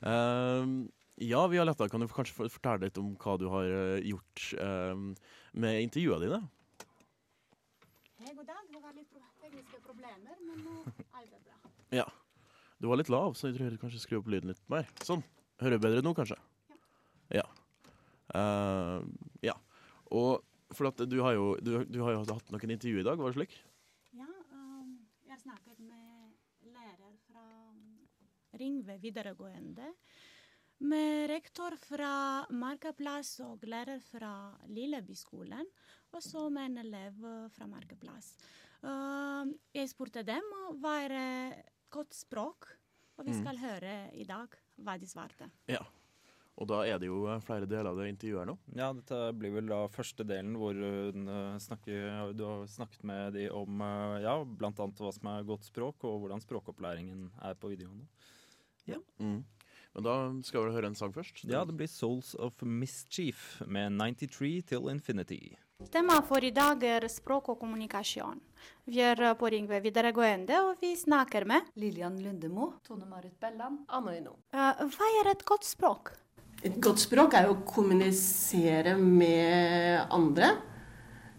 Uh, 0.07 0.87
ja, 1.33 1.41
Violetta, 1.51 1.89
kan 1.91 1.99
du 1.99 2.07
kanskje 2.07 2.47
fortelle 2.47 2.87
litt 2.87 3.01
om 3.03 3.11
hva 3.19 3.35
du 3.41 3.49
har 3.51 3.67
eh, 3.67 4.07
gjort 4.07 4.45
uh, 4.63 4.95
med 5.59 5.83
intervjuene 5.83 6.29
dine? 6.29 6.39
Hei, 8.23 8.37
god 8.37 8.47
dag. 8.47 8.63
Det 8.71 8.83
var 8.85 8.95
litt 8.95 9.19
tekniske 9.43 9.83
problemer, 9.83 10.39
men 10.47 10.63
nå 10.63 10.77
er 11.19 11.27
det 11.27 11.43
bra. 11.43 11.59
Ja. 12.05 12.07
Du 12.79 12.87
var 12.87 13.01
litt 13.01 13.11
lav, 13.11 13.35
så 13.35 13.49
jeg 13.49 13.59
tror 13.59 13.67
jeg 13.67 13.83
kanskje 13.83 14.05
skru 14.05 14.21
opp 14.21 14.31
lyden 14.31 14.53
litt 14.53 14.63
mer. 14.71 14.87
Sånn. 15.03 15.27
Hører 15.59 15.81
du 15.81 15.89
bedre 15.89 16.07
nå, 16.07 16.15
kanskje? 16.15 16.39
Ja. 17.35 17.45
Uh, 18.35 19.05
ja. 19.45 19.55
Og 20.13 20.45
for 20.77 20.91
at 20.91 21.01
du 21.09 21.19
har, 21.25 21.33
jo, 21.37 21.57
du, 21.65 21.85
du 21.89 22.01
har 22.05 22.13
jo 22.17 22.25
hatt 22.29 22.51
noen 22.53 22.75
intervju 22.75 23.01
i 23.01 23.07
dag, 23.07 23.21
var 23.21 23.33
det 23.33 23.39
slik? 23.39 23.55
Ja, 24.17 24.29
um, 24.53 24.99
jeg 25.29 25.41
snakket 25.41 25.79
med 25.81 26.35
lærer 26.75 27.15
fra 27.29 27.45
Ringve 28.59 28.99
videregående, 29.01 29.93
med 30.89 31.29
rektor 31.31 31.75
fra 31.81 32.11
Markaplass 32.55 33.39
og 33.45 33.65
lærer 33.67 34.01
fra 34.05 34.33
Lillebyskolen, 34.71 35.67
og 36.15 36.23
så 36.25 36.47
med 36.53 36.71
en 36.71 36.83
elev 36.85 37.25
fra 37.55 37.67
Markaplass. 37.69 38.35
Uh, 38.85 39.49
jeg 39.75 39.91
spurte 39.91 40.23
dem 40.23 40.45
hva 40.81 40.95
er 41.09 41.63
godt 41.93 42.15
språk, 42.15 42.69
og 43.19 43.27
vi 43.27 43.33
Mm. 43.35 43.41
skal 43.43 43.59
høre 43.59 43.95
i 44.15 44.25
dag 44.25 44.53
hva 44.79 44.95
de 45.01 45.07
svarte. 45.11 45.49
Ja. 45.67 45.81
Og 46.59 46.67
da 46.67 46.81
er 46.91 46.99
det 46.99 47.07
jo 47.07 47.21
eh, 47.31 47.43
flere 47.45 47.69
deler 47.71 47.93
av 47.93 48.01
det 48.01 48.09
intervjuet 48.11 48.43
her 48.43 48.49
nå. 48.51 48.57
Ja, 48.79 48.89
dette 48.97 49.19
blir 49.39 49.55
vel 49.55 49.69
da 49.71 49.85
første 49.95 50.27
delen 50.27 50.57
hvor 50.59 50.75
hun 50.75 51.29
eh, 51.31 51.61
snakker, 51.63 52.33
du 52.35 52.43
har 52.49 52.65
snakket 52.71 53.05
med 53.07 53.39
de 53.39 53.47
om 53.55 53.85
eh, 53.85 54.17
ja, 54.25 54.35
bl.a. 54.43 54.73
hva 54.75 55.13
som 55.15 55.31
er 55.35 55.47
godt 55.47 55.69
språk, 55.69 56.03
og 56.09 56.25
hvordan 56.25 56.43
språkopplæringen 56.43 57.29
er 57.47 57.55
på 57.59 57.71
videregående. 57.71 58.09
Ja. 58.89 58.99
Mm. 59.23 59.45
Men 59.95 60.05
da 60.05 60.17
skal 60.47 60.67
vi 60.67 60.75
høre 60.75 60.91
en 60.91 60.99
sang 60.99 61.15
først. 61.15 61.45
ja, 61.49 61.63
det 61.65 61.79
blir 61.79 61.89
Souls 61.91 62.35
of 62.35 62.61
Mischief 62.63 63.63
med 63.67 63.93
93 63.93 64.63
Till 64.69 64.91
Infinity. 64.91 65.57
Tema 65.93 66.19
for 66.27 66.43
i 66.43 66.51
dag 66.51 66.83
er 66.83 67.05
språk 67.07 67.53
og 67.53 67.61
kommunikasjon. 67.61 68.41
Vi 68.91 68.99
er 68.99 69.21
på 69.39 69.51
Ringve 69.55 69.79
videregående, 69.85 70.59
og 70.67 70.83
vi 70.83 70.91
snakker 70.99 71.47
med 71.47 71.71
Lillian 71.79 72.19
Lundemo. 72.19 72.73
Tone 72.83 73.07
Marit 73.07 73.39
Belland. 73.39 73.85
Anna 73.87 74.17
Ino. 74.19 74.41
Eh, 74.51 74.83
Hva 74.91 75.11
er 75.21 75.31
et 75.31 75.45
godt 75.47 75.69
språk? 75.69 76.17
Et 76.67 76.75
godt 76.83 76.99
språk 76.99 77.37
er 77.39 77.47
jo 77.47 77.55
å 77.55 77.61
kommunisere 77.67 78.97
med 78.99 80.09
andre, 80.11 80.57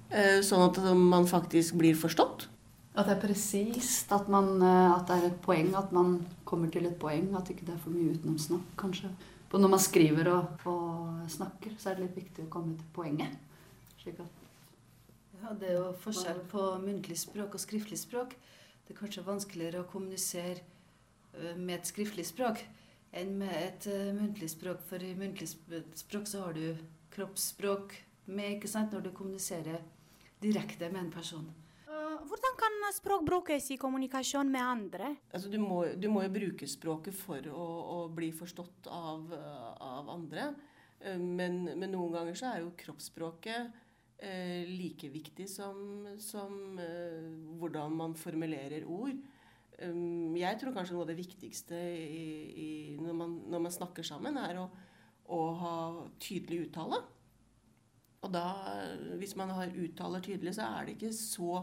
eh, 0.10 0.40
sånn 0.40 0.64
at 0.70 0.80
man 0.96 1.28
faktisk 1.28 1.76
blir 1.76 1.98
forstått. 2.00 2.48
At 2.96 3.08
det 3.08 3.18
er 3.18 3.28
presist, 3.28 4.12
at, 4.16 4.30
man, 4.32 4.62
eh, 4.62 4.94
at 4.96 5.08
det 5.08 5.18
er 5.18 5.28
et 5.28 5.42
poeng, 5.42 5.74
at 5.76 5.92
man 5.92 6.26
kommer 6.46 6.72
til 6.72 6.88
et 6.88 6.98
poeng. 7.00 7.36
At 7.36 7.52
ikke 7.52 7.68
det 7.68 7.76
er 7.76 7.84
for 7.84 7.92
mye 7.92 8.16
utenomsnakk, 8.16 8.72
kanskje. 8.78 9.12
Og 9.52 9.60
når 9.60 9.70
man 9.76 9.80
skriver 9.80 10.32
og, 10.32 10.66
og 10.66 11.28
snakker, 11.28 11.76
så 11.78 11.90
er 11.90 12.00
det 12.00 12.08
litt 12.08 12.20
viktig 12.24 12.48
å 12.48 12.54
komme 12.54 12.78
til 12.78 12.88
poenget. 12.96 13.36
Slik 14.02 14.20
at 14.24 14.36
Ja, 15.40 15.54
det 15.54 15.70
er 15.70 15.78
jo 15.80 15.94
forskjell 16.00 16.42
på 16.52 16.64
muntlig 16.84 17.18
språk 17.20 17.56
og 17.56 17.60
skriftlig 17.60 18.00
språk. 18.00 18.36
Det 18.88 18.96
er 18.96 19.00
kanskje 19.00 19.24
vanskeligere 19.24 19.84
å 19.84 19.88
kommunisere 19.88 20.60
med 21.56 21.78
et 21.78 21.88
skriftlig 21.88 22.26
språk 22.28 22.60
enn 23.12 23.38
med 23.40 23.56
et 23.56 23.88
uh, 23.90 24.12
muntlig 24.18 24.50
språk. 24.52 24.84
For 24.90 25.02
i 25.04 25.16
muntlig 25.18 25.50
språk 25.50 26.28
så 26.30 26.46
har 26.46 26.58
du 26.58 26.78
kroppsspråk 27.16 27.96
med, 28.30 28.58
ikke 28.58 28.70
sant, 28.70 28.94
når 28.94 29.08
du 29.08 29.12
kommuniserer 29.16 29.82
direkte 30.42 30.90
med 30.94 31.02
en 31.08 31.12
person. 31.12 31.48
Eh, 31.90 32.20
Hvordan 32.30 32.58
kan 32.60 32.76
språk 32.94 33.26
brukes 33.26 33.72
i 33.74 33.78
kommunikasjon 33.82 34.52
med 34.54 34.62
andre? 34.62 35.16
Altså, 35.34 35.50
du, 35.50 35.58
må, 35.58 35.82
du 35.98 36.06
må 36.14 36.22
jo 36.28 36.36
bruke 36.36 36.70
språket 36.70 37.18
for 37.18 37.50
å, 37.50 37.66
å 37.96 38.00
bli 38.14 38.30
forstått 38.32 38.88
av, 38.94 39.34
av 39.34 40.14
andre. 40.14 40.52
Eh, 41.02 41.18
Men, 41.18 41.64
men 41.74 41.92
noen 41.92 42.14
ganger 42.20 42.38
så 42.38 42.52
er 42.54 42.62
jo 42.62 42.76
kroppsspråket 42.78 43.74
eh, 44.22 44.70
like 44.70 45.10
viktig 45.10 45.50
som, 45.50 46.06
som 46.22 46.78
eh, 46.80 47.26
hvordan 47.60 47.98
man 47.98 48.16
formulerer 48.20 48.86
ord. 48.86 49.18
Um, 49.86 50.36
jeg 50.36 50.60
tror 50.60 50.76
kanskje 50.76 50.96
noe 50.96 51.06
av 51.06 51.12
det 51.12 51.20
viktigste 51.20 51.78
i, 51.78 52.26
i, 52.50 52.70
når, 53.00 53.16
man, 53.16 53.36
når 53.52 53.64
man 53.68 53.76
snakker 53.76 54.06
sammen, 54.06 54.40
er 54.42 54.60
å, 54.60 54.66
å 55.36 55.42
ha 55.62 55.76
tydelig 56.22 56.68
uttale. 56.68 57.02
Og 58.20 58.34
da, 58.34 58.48
hvis 59.20 59.38
man 59.40 59.54
har 59.56 59.72
uttaler 59.72 60.24
tydelig, 60.26 60.58
så 60.58 60.68
er 60.68 60.90
det 60.90 60.98
ikke 60.98 61.14
så 61.16 61.62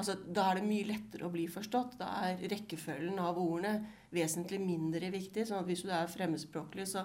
Altså, 0.00 0.14
da 0.22 0.44
er 0.46 0.60
det 0.60 0.68
mye 0.68 0.86
lettere 0.86 1.26
å 1.26 1.32
bli 1.34 1.48
forstått. 1.50 1.96
Da 1.98 2.06
er 2.22 2.44
rekkefølgen 2.48 3.18
av 3.20 3.40
ordene 3.42 3.90
vesentlig 4.14 4.60
mindre 4.62 5.10
viktig. 5.12 5.42
sånn 5.44 5.64
at 5.64 5.66
hvis 5.68 5.82
du 5.84 5.90
er 5.92 6.08
fremmedspråklig, 6.08 6.86
så 6.88 7.02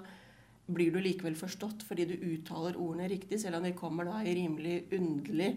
blir 0.69 0.93
du 0.93 0.99
likevel 1.01 1.35
forstått 1.37 1.83
fordi 1.85 2.05
du 2.09 2.13
uttaler 2.29 2.77
ordene 2.77 3.09
riktig, 3.09 3.41
selv 3.41 3.59
om 3.59 3.65
de 3.65 3.73
kommer 3.77 4.07
da 4.07 4.21
i 4.21 4.37
rimelig 4.37 4.77
underlig 4.95 5.49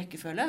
rekkefølge. 0.00 0.48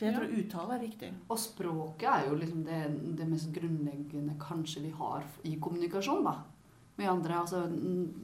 Så 0.00 0.06
jeg 0.06 0.14
Ja. 0.14 0.18
tror 0.18 0.30
uttale 0.38 0.74
er 0.78 0.80
viktig. 0.86 1.08
Og 1.28 1.36
språket 1.38 2.08
er 2.08 2.28
jo 2.30 2.36
liksom 2.40 2.62
det, 2.64 3.16
det 3.18 3.26
mest 3.28 3.50
grunnleggende 3.52 4.38
kanskje 4.40 4.80
vi 4.86 4.90
har 4.96 5.24
i 5.44 5.58
kommunikasjon, 5.60 6.24
da. 6.24 6.38
Med 6.96 7.08
andre, 7.10 7.34
altså 7.42 7.66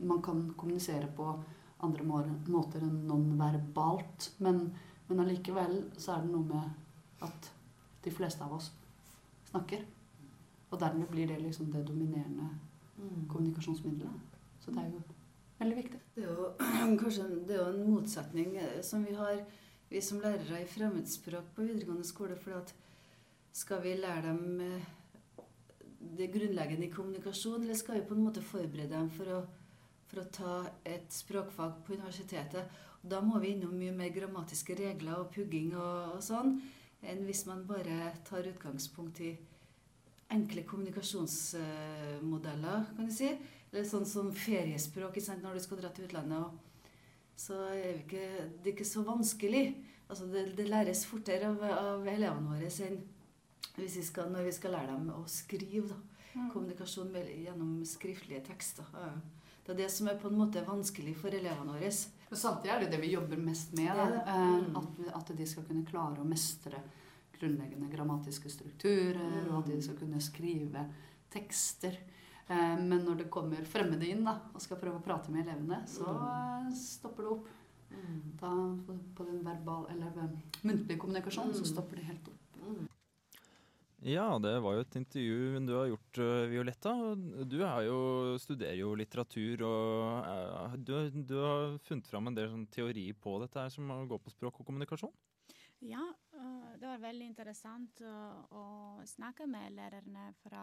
Man 0.03 0.23
kan 0.23 0.55
kommunisere 0.57 1.07
på 1.17 1.27
andre 1.85 2.03
må- 2.05 2.47
måter 2.49 2.81
enn 2.81 3.07
nonverbalt, 3.07 4.31
men, 4.41 4.73
men 5.09 5.21
allikevel 5.21 5.91
så 5.99 6.17
er 6.17 6.23
det 6.23 6.31
noe 6.33 6.45
med 6.45 6.71
at 7.23 7.51
de 8.05 8.11
fleste 8.11 8.41
av 8.43 8.55
oss 8.57 8.71
snakker. 9.51 9.85
Og 10.73 10.81
dermed 10.81 11.09
blir 11.11 11.29
det 11.29 11.43
liksom 11.43 11.71
det 11.73 11.85
dominerende 11.87 12.49
kommunikasjonsmiddelet. 13.29 14.21
Så 14.61 14.73
det 14.73 14.79
er 14.83 14.91
jo 14.91 15.03
veldig 15.61 15.77
viktig. 15.77 16.01
Det 16.15 16.25
er 16.25 16.33
jo 16.33 16.97
kanskje 17.03 17.29
det 17.47 17.57
er 17.57 17.63
jo 17.63 17.69
en 17.75 17.91
motsetning 17.91 18.57
eh, 18.57 18.81
som 18.83 19.05
vi 19.05 19.15
har, 19.15 19.43
vi 19.89 20.01
som 20.03 20.21
lærere 20.23 20.63
i 20.63 20.71
fremmedspråk 20.71 21.45
på 21.55 21.63
videregående 21.67 22.05
skole. 22.07 22.37
For 22.41 22.51
skal 23.57 23.83
vi 23.85 23.95
lære 23.99 24.23
dem 24.29 24.61
eh, 24.61 24.83
det 26.19 26.33
grunnleggende 26.35 26.87
i 26.87 26.93
kommunikasjon, 26.93 27.63
eller 27.63 27.75
skal 27.75 27.95
vi 28.01 28.09
på 28.09 28.15
en 28.15 28.25
måte 28.27 28.43
forberede 28.45 28.95
dem 28.95 29.11
for 29.11 29.27
å, 29.33 29.47
for 30.11 30.19
å 30.23 30.31
ta 30.33 30.71
et 30.85 31.13
språkfag 31.13 31.73
på 31.87 31.93
universitetet? 31.97 32.65
Og 33.03 33.11
da 33.13 33.21
må 33.23 33.39
vi 33.43 33.49
innom 33.55 33.79
mye 33.79 33.95
mer 33.97 34.11
grammatiske 34.15 34.75
regler 34.79 35.15
og 35.21 35.31
pugging 35.35 35.71
og, 35.75 36.17
og 36.17 36.23
sånn, 36.25 36.51
enn 37.07 37.27
hvis 37.27 37.47
man 37.49 37.69
bare 37.69 37.97
tar 38.27 38.51
utgangspunkt 38.51 39.21
i 39.23 39.39
enkle 40.35 40.63
kommunikasjonsmodeller, 40.67 42.79
kan 42.97 43.07
du 43.07 43.13
si. 43.15 43.29
Eller 43.71 43.85
sånn 43.87 44.07
som 44.09 44.35
feriespråk 44.35 45.17
når 45.43 45.55
du 45.55 45.61
skal 45.63 45.79
dra 45.81 45.89
til 45.95 46.05
utlandet. 46.09 46.39
Og 46.43 46.51
så 47.37 47.59
er 47.75 48.01
ikke, 48.01 48.25
det 48.63 48.71
er 48.71 48.73
ikke 48.75 48.89
så 48.89 49.05
vanskelig. 49.07 49.65
Altså 50.09 50.27
det, 50.31 50.49
det 50.57 50.69
læres 50.71 51.05
fortere 51.09 51.51
av, 51.51 51.63
av 51.67 52.07
elevene 52.09 52.55
våre 52.55 52.71
enn 52.87 53.01
vi 53.77 53.89
skal, 53.91 54.31
når 54.33 54.47
vi 54.47 54.53
skal 54.57 54.73
lære 54.73 54.95
dem 54.95 55.11
å 55.13 55.25
skrive. 55.29 55.89
Da. 55.91 56.47
Kommunikasjon 56.53 57.11
med, 57.13 57.29
gjennom 57.45 57.81
skriftlige 57.89 58.43
tekster. 58.47 58.89
Ja. 58.93 59.11
Det 59.67 59.73
er 59.75 59.79
det 59.83 59.89
som 59.91 60.09
er 60.09 60.19
på 60.21 60.29
en 60.31 60.39
måte 60.39 60.63
vanskelig 60.65 61.17
for 61.19 61.35
elevene 61.35 61.75
våre. 61.75 61.91
Og 62.31 62.39
samtidig 62.39 62.73
er 62.73 62.85
det 62.85 62.91
det 62.95 63.01
vi 63.03 63.13
jobber 63.13 63.41
mest 63.43 63.73
med. 63.77 63.91
Det. 63.93 64.21
Eh, 64.23 64.45
Mm. 64.67 64.77
At, 64.77 65.01
at 65.21 65.33
de 65.37 65.47
skal 65.47 65.65
kunne 65.67 65.85
klare 65.87 66.21
å 66.23 66.29
mestre 66.29 66.81
grunnleggende 67.37 67.91
grammatiske 67.93 68.49
strukturer, 68.49 69.49
og 69.51 69.59
at 69.59 69.71
de 69.73 69.81
skal 69.83 69.99
kunne 69.99 70.21
skrive 70.25 70.87
tekster. 71.33 71.99
Eh, 72.49 72.77
Men 72.79 73.05
når 73.05 73.17
det 73.25 73.31
kommer 73.31 73.65
fremmede 73.67 74.07
inn 74.07 74.25
da, 74.27 74.37
og 74.55 74.61
skal 74.63 74.79
prøve 74.79 75.01
å 75.01 75.05
prate 75.05 75.33
med 75.35 75.47
elevene, 75.47 75.81
så 75.91 76.07
eh, 76.07 76.69
stopper 76.79 77.23
det 77.27 77.33
opp. 77.37 77.49
Da, 78.41 78.51
på- 79.17 79.25
den 79.25 79.39
verbal, 79.47 79.87
eller 79.93 80.13
eh, 80.25 80.33
muntlige 80.67 80.99
kommunikasjonen 81.01 81.55
så 81.57 81.65
stopper 81.65 81.97
det 82.01 82.09
helt 82.11 82.29
opp. 82.29 82.43
Ja, 84.07 84.27
det 84.39 84.53
var 84.63 84.75
jo 84.77 84.83
et 84.85 84.97
intervju 85.01 85.61
du 85.67 85.73
har 85.75 85.87
gjort, 85.89 86.19
Violetta. 86.51 86.93
Du 87.49 87.57
er 87.65 87.87
jo, 87.89 87.97
studerer 88.39 88.77
jo 88.79 88.91
litteratur, 88.99 89.63
og 89.67 90.77
du, 90.85 90.93
du 91.27 91.35
har 91.41 91.79
funnet 91.89 92.07
fram 92.11 92.29
en 92.29 92.37
del 92.37 92.51
sånn 92.53 92.67
teori 92.71 93.09
på 93.19 93.39
dette 93.43 93.59
her 93.65 93.73
som 93.73 93.89
går 94.07 94.21
på 94.23 94.35
språk 94.35 94.61
og 94.61 94.69
kommunikasjon. 94.69 95.15
Ja, 95.87 96.05
det 96.79 96.87
var 96.87 97.03
veldig 97.03 97.27
interessant 97.33 98.03
å 98.07 98.67
snakke 99.09 99.49
med 99.51 99.75
lærerne 99.79 100.29
fra 100.45 100.63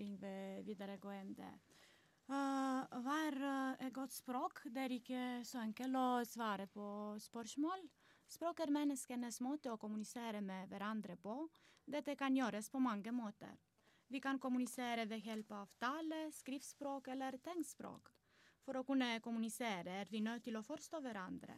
Ringve 0.00 0.62
videregående. 0.66 1.50
Uh, 2.30 2.84
hva 3.02 3.14
er 3.26 3.36
eh, 3.42 3.86
et 3.88 3.94
godt 3.94 4.14
språk? 4.14 4.60
Det 4.70 4.84
er 4.84 4.92
ikke 4.94 5.22
så 5.46 5.64
enkelt 5.64 5.98
å 5.98 6.22
svare 6.28 6.68
på 6.70 6.84
spørsmål. 7.18 7.82
Språk 8.30 8.62
er 8.62 8.70
menneskenes 8.70 9.40
måte 9.42 9.72
å 9.72 9.80
kommunisere 9.80 10.38
med 10.44 10.70
hverandre 10.70 11.16
på. 11.18 11.40
Dette 11.90 12.14
kan 12.14 12.36
gjøres 12.36 12.70
på 12.70 12.78
mange 12.78 13.10
måter. 13.10 13.56
Vi 14.10 14.20
kan 14.22 14.38
kommunisere 14.38 15.08
ved 15.10 15.26
hjelp 15.26 15.50
av 15.54 15.74
tale, 15.82 16.28
skriftspråk 16.34 17.10
eller 17.10 17.38
tegnspråk. 17.42 18.12
For 18.62 18.78
å 18.78 18.86
kunne 18.86 19.16
kommunisere 19.24 20.00
er 20.04 20.10
vi 20.10 20.22
nødt 20.22 20.46
til 20.46 20.58
å 20.58 20.62
forstå 20.66 21.00
hverandre. 21.02 21.56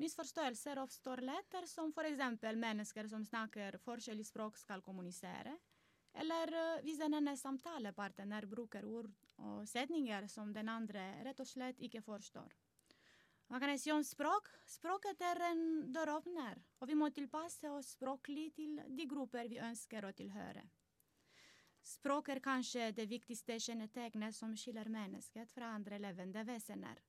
Misforståelser 0.00 0.80
oppstår 0.82 1.22
lett, 1.22 1.54
som 1.70 1.92
f.eks. 1.94 2.20
mennesker 2.42 3.08
som 3.08 3.24
snakker 3.24 3.78
forskjellig 3.84 4.26
språk 4.26 4.58
skal 4.58 4.82
kommunisere, 4.82 5.54
eller 6.14 6.52
eh, 6.54 6.82
hvis 6.84 7.00
den 7.02 7.16
ene 7.18 7.34
samtalepartner 7.36 8.46
bruker 8.50 8.86
ord 8.86 9.10
og 9.42 9.64
setninger 9.68 10.28
som 10.30 10.52
den 10.54 10.70
andre 10.70 11.06
rett 11.26 11.40
og 11.42 11.48
slett 11.48 11.80
ikke 11.82 12.02
forstår. 12.04 12.54
Hva 13.50 13.60
kan 13.60 13.74
jeg 13.74 13.82
si 13.82 13.92
om 13.92 14.04
språk? 14.06 14.48
Språket 14.66 15.20
er 15.22 15.42
en 15.50 15.64
døråpner, 15.92 16.62
og 16.80 16.88
vi 16.88 16.96
må 16.96 17.10
tilpasse 17.12 17.68
oss 17.70 17.92
språklig 17.98 18.48
til 18.56 18.78
de 18.88 19.06
grupper 19.10 19.50
vi 19.50 19.60
ønsker 19.60 20.06
å 20.06 20.14
tilhøre. 20.16 20.64
Språk 21.84 22.30
er 22.32 22.40
kanskje 22.40 22.88
det 22.96 23.04
viktigste 23.10 23.58
kjennetegnet 23.60 24.32
som 24.32 24.54
skiller 24.56 24.88
mennesket 24.88 25.52
fra 25.52 25.74
andre 25.76 25.98
levende 26.00 26.40
vesener. 26.48 27.02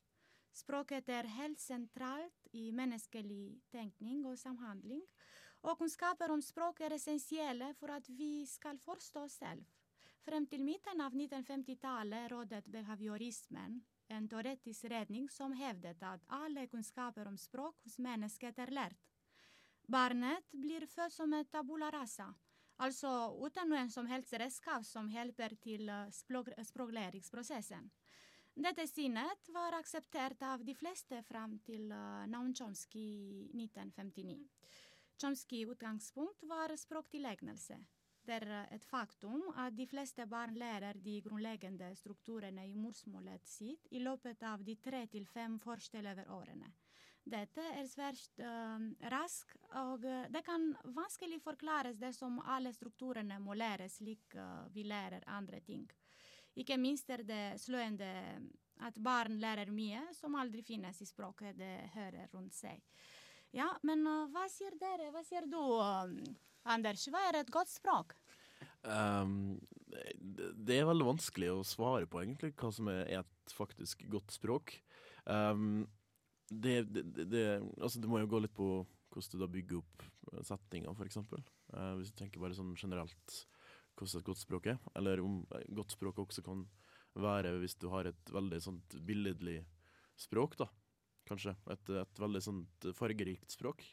Språket 0.56 1.08
er 1.12 1.30
helt 1.38 1.60
sentralt 1.60 2.50
i 2.56 2.68
menneskelig 2.76 3.62
tenkning 3.72 4.26
og 4.28 4.36
samhandling, 4.40 5.02
og 5.65 5.79
kunnskaper 5.79 6.29
om 6.29 6.41
språk 6.45 6.84
er 6.86 6.93
essensielle 6.95 7.72
for 7.79 7.93
at 7.95 8.07
vi 8.13 8.45
skal 8.45 8.77
forstå 8.81 9.25
oss 9.25 9.39
selv. 9.41 9.65
Frem 10.25 10.45
til 10.50 10.63
midten 10.65 11.01
av 11.01 11.13
1950-tallet 11.13 12.29
rådet 12.31 12.65
behaviorismen, 12.74 13.79
en 14.13 14.29
teoretisk 14.29 14.86
redning 14.93 15.27
som 15.29 15.53
hevdet 15.57 16.01
at 16.05 16.25
alle 16.34 16.67
kunnskaper 16.69 17.29
om 17.29 17.38
språk 17.38 17.81
hos 17.86 17.98
mennesket 18.01 18.62
er 18.62 18.74
lært. 18.74 18.98
Barnet 19.89 20.50
blir 20.53 20.86
født 20.89 21.13
som 21.13 21.34
et 21.34 21.51
tabula 21.51 21.91
rasa. 21.93 22.34
altså 22.77 23.10
uten 23.39 23.69
noen 23.69 23.89
som 23.89 24.05
helst 24.05 24.34
redskap 24.34 24.84
som 24.84 25.07
hjelper 25.10 25.55
til 25.62 25.89
eh, 25.89 26.12
språk, 26.12 26.50
språklæringsprosessen. 26.62 27.91
Dette 28.55 28.88
synet 28.88 29.50
var 29.51 29.75
akseptert 29.75 30.41
av 30.43 30.63
de 30.63 30.74
fleste 30.75 31.22
fram 31.24 31.57
til 31.60 31.91
uh, 31.91 32.24
i 32.25 33.48
1959. 33.51 34.38
Chomsky 35.22 35.65
utgangspunkt 35.65 36.43
var 36.43 36.75
språktilegnelse. 36.77 37.77
Det 38.25 38.34
er 38.41 38.48
eh, 38.51 38.74
et 38.75 38.86
faktum 38.86 39.43
at 39.62 39.75
de 39.77 39.86
fleste 39.88 40.25
barn 40.27 40.57
lærer 40.57 40.98
de 41.01 41.19
grunnleggende 41.24 41.91
strukturene 41.95 42.65
i 42.67 42.75
morsmålet 42.75 43.45
sitt 43.48 43.88
i 43.91 44.01
løpet 44.01 44.43
av 44.43 44.63
de 44.65 44.75
tre 44.81 45.05
til 45.12 45.27
fem 45.29 45.60
første 45.62 46.01
leveårene. 46.01 46.72
Dette 47.25 47.63
er 47.74 47.88
svært 47.89 48.38
uh, 48.38 48.77
raskt, 49.10 49.55
og 49.81 50.03
uh, 50.05 50.27
det 50.29 50.43
kan 50.45 50.67
vanskelig 50.93 51.39
forklares 51.41 51.98
dersom 51.98 52.38
alle 52.53 52.69
strukturene 52.74 53.39
må 53.41 53.55
læres 53.57 53.98
slik 53.98 54.36
uh, 54.38 54.67
vi 54.74 54.84
lærer 54.86 55.25
andre 55.25 55.57
ting. 55.65 55.88
Ikke 56.53 56.77
minst 56.77 57.10
er 57.10 57.24
det 57.25 57.57
slående 57.63 58.12
at 58.86 59.01
barn 59.01 59.39
lærer 59.41 59.72
mye 59.74 60.03
som 60.13 60.38
aldri 60.38 60.62
finnes 60.62 61.01
i 61.01 61.07
språket 61.10 61.57
de 61.57 61.72
hører 61.95 62.29
rundt 62.36 62.53
seg. 62.53 62.84
Ja, 63.54 63.70
men 63.88 64.02
hva 64.34 64.48
sier 64.52 64.74
dere? 64.80 65.12
Hva 65.14 65.22
sier 65.28 65.46
du, 65.48 65.60
Anders? 66.66 67.06
Hva 67.12 67.22
er 67.30 67.40
et 67.40 67.52
godt 67.54 67.72
språk? 67.72 68.16
Um, 68.86 69.58
det, 69.90 70.78
er 70.78 70.88
veldig 70.90 71.08
vanskelig 71.08 71.52
å 71.54 71.64
svare 71.66 72.08
på, 72.10 72.22
egentlig, 72.22 72.54
hva 72.60 72.72
som 72.74 72.90
er 72.92 73.08
et 73.22 73.56
faktisk 73.56 74.04
godt 74.12 74.34
språk. 74.36 74.75
Um, 75.25 75.86
det, 76.50 76.84
det, 76.94 77.25
det, 77.32 77.46
altså 77.82 78.02
det 78.02 78.10
må 78.10 78.22
jo 78.22 78.30
gå 78.30 78.44
litt 78.44 78.54
på 78.56 78.70
hvordan 79.14 79.32
du 79.32 79.42
da 79.42 79.50
bygger 79.50 79.80
opp 79.80 80.06
setninga, 80.46 80.94
f.eks. 80.94 81.22
Uh, 81.74 81.94
hvis 82.00 82.12
du 82.12 82.18
tenker 82.20 82.44
bare 82.44 82.58
sånn 82.58 82.75
generelt 82.78 83.38
hvordan 83.96 84.20
et 84.20 84.28
godt 84.28 84.44
språk 84.44 84.72
er. 84.74 84.80
Eller 85.00 85.24
om 85.24 85.44
godt 85.78 85.96
språk 85.96 86.20
også 86.25 86.44
kan 86.46 86.66
være 87.16 87.56
hvis 87.62 87.78
du 87.80 87.88
har 87.94 88.10
et 88.10 88.34
veldig 88.34 88.60
sånt 88.62 88.98
billedlig 89.08 89.62
språk, 90.20 90.58
da. 90.60 90.68
Kanskje. 91.25 91.55
Et, 91.74 91.94
et 92.01 92.25
veldig 92.25 92.41
sånt 92.44 92.89
fargerikt 92.98 93.53
språk. 93.55 93.86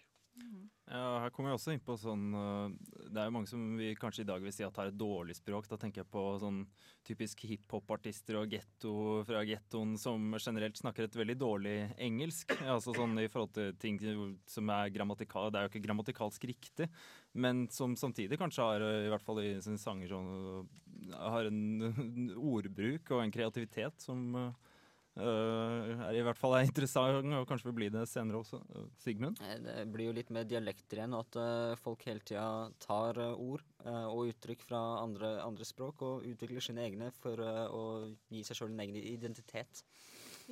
Ja, 0.92 1.22
her 1.22 1.30
kommer 1.32 1.52
jeg 1.52 1.58
også 1.58 1.72
inn 1.74 1.82
på 1.84 1.94
sånn 2.00 2.32
uh, 2.34 2.72
Det 3.12 3.20
er 3.20 3.28
jo 3.28 3.34
mange 3.34 3.48
som 3.48 3.60
vi 3.78 3.92
kanskje 3.96 4.24
i 4.24 4.28
dag 4.28 4.42
vil 4.44 4.52
si 4.52 4.64
at 4.64 4.76
har 4.80 4.90
et 4.90 4.96
dårlig 4.98 5.36
språk. 5.38 5.68
Da 5.70 5.78
tenker 5.80 6.02
jeg 6.02 6.10
på 6.12 6.22
sånn 6.40 6.62
typisk 7.06 7.44
hiphop-artister 7.48 8.38
og 8.40 8.52
getto 8.52 8.94
fra 9.28 9.42
gettoen 9.46 9.94
som 10.00 10.34
generelt 10.36 10.76
snakker 10.80 11.06
et 11.06 11.16
veldig 11.16 11.36
dårlig 11.40 11.76
engelsk. 11.96 12.52
Altså 12.64 12.94
sånn 12.96 13.16
i 13.22 13.28
forhold 13.32 13.54
til 13.56 13.72
ting 13.80 14.00
som 14.48 14.72
er 14.74 14.92
grammatikal 14.94 15.52
Det 15.52 15.60
er 15.60 15.68
jo 15.68 15.72
ikke 15.72 15.86
grammatikalsk 15.86 16.48
riktig, 16.50 16.88
men 17.32 17.64
som 17.72 17.96
samtidig 17.96 18.40
kanskje 18.40 18.68
har, 18.68 18.84
i 19.06 19.12
hvert 19.12 19.24
fall 19.24 19.40
i 19.44 19.54
sine 19.64 19.80
sanger, 19.80 20.12
sånn 20.12 20.68
Har 21.12 21.48
en 21.48 21.88
ordbruk 22.52 23.14
og 23.14 23.24
en 23.24 23.34
kreativitet 23.40 24.04
som 24.04 24.28
Uh, 24.32 24.71
er 25.21 26.16
i 26.16 26.23
hvert 26.25 26.38
fall 26.40 26.54
er 26.57 26.64
interessant, 26.64 27.26
og 27.37 27.47
kanskje 27.49 27.69
vil 27.69 27.76
bli 27.76 27.88
det 27.92 28.07
senere 28.09 28.40
også. 28.40 28.62
Uh, 28.73 28.87
Sigmund? 29.02 29.40
Det 29.64 29.85
blir 29.92 30.09
jo 30.09 30.16
litt 30.16 30.33
med 30.33 30.49
dialekter 30.49 31.02
igjen, 31.02 31.16
at 31.19 31.37
uh, 31.37 31.75
folk 31.81 32.07
hele 32.09 32.25
tida 32.25 32.71
tar 32.81 33.21
ord 33.33 33.64
og 33.83 34.31
uttrykk 34.31 34.62
fra 34.64 34.81
andre, 35.02 35.35
andre, 35.42 35.66
språk 35.66 36.04
og 36.07 36.26
utvikler 36.28 36.62
sine 36.64 36.85
egne 36.87 37.11
for 37.16 37.40
å 37.42 37.85
gi 38.31 38.45
seg 38.47 38.57
sjøl 38.61 38.71
en 38.71 38.85
egen 38.85 39.00
identitet. 39.00 39.83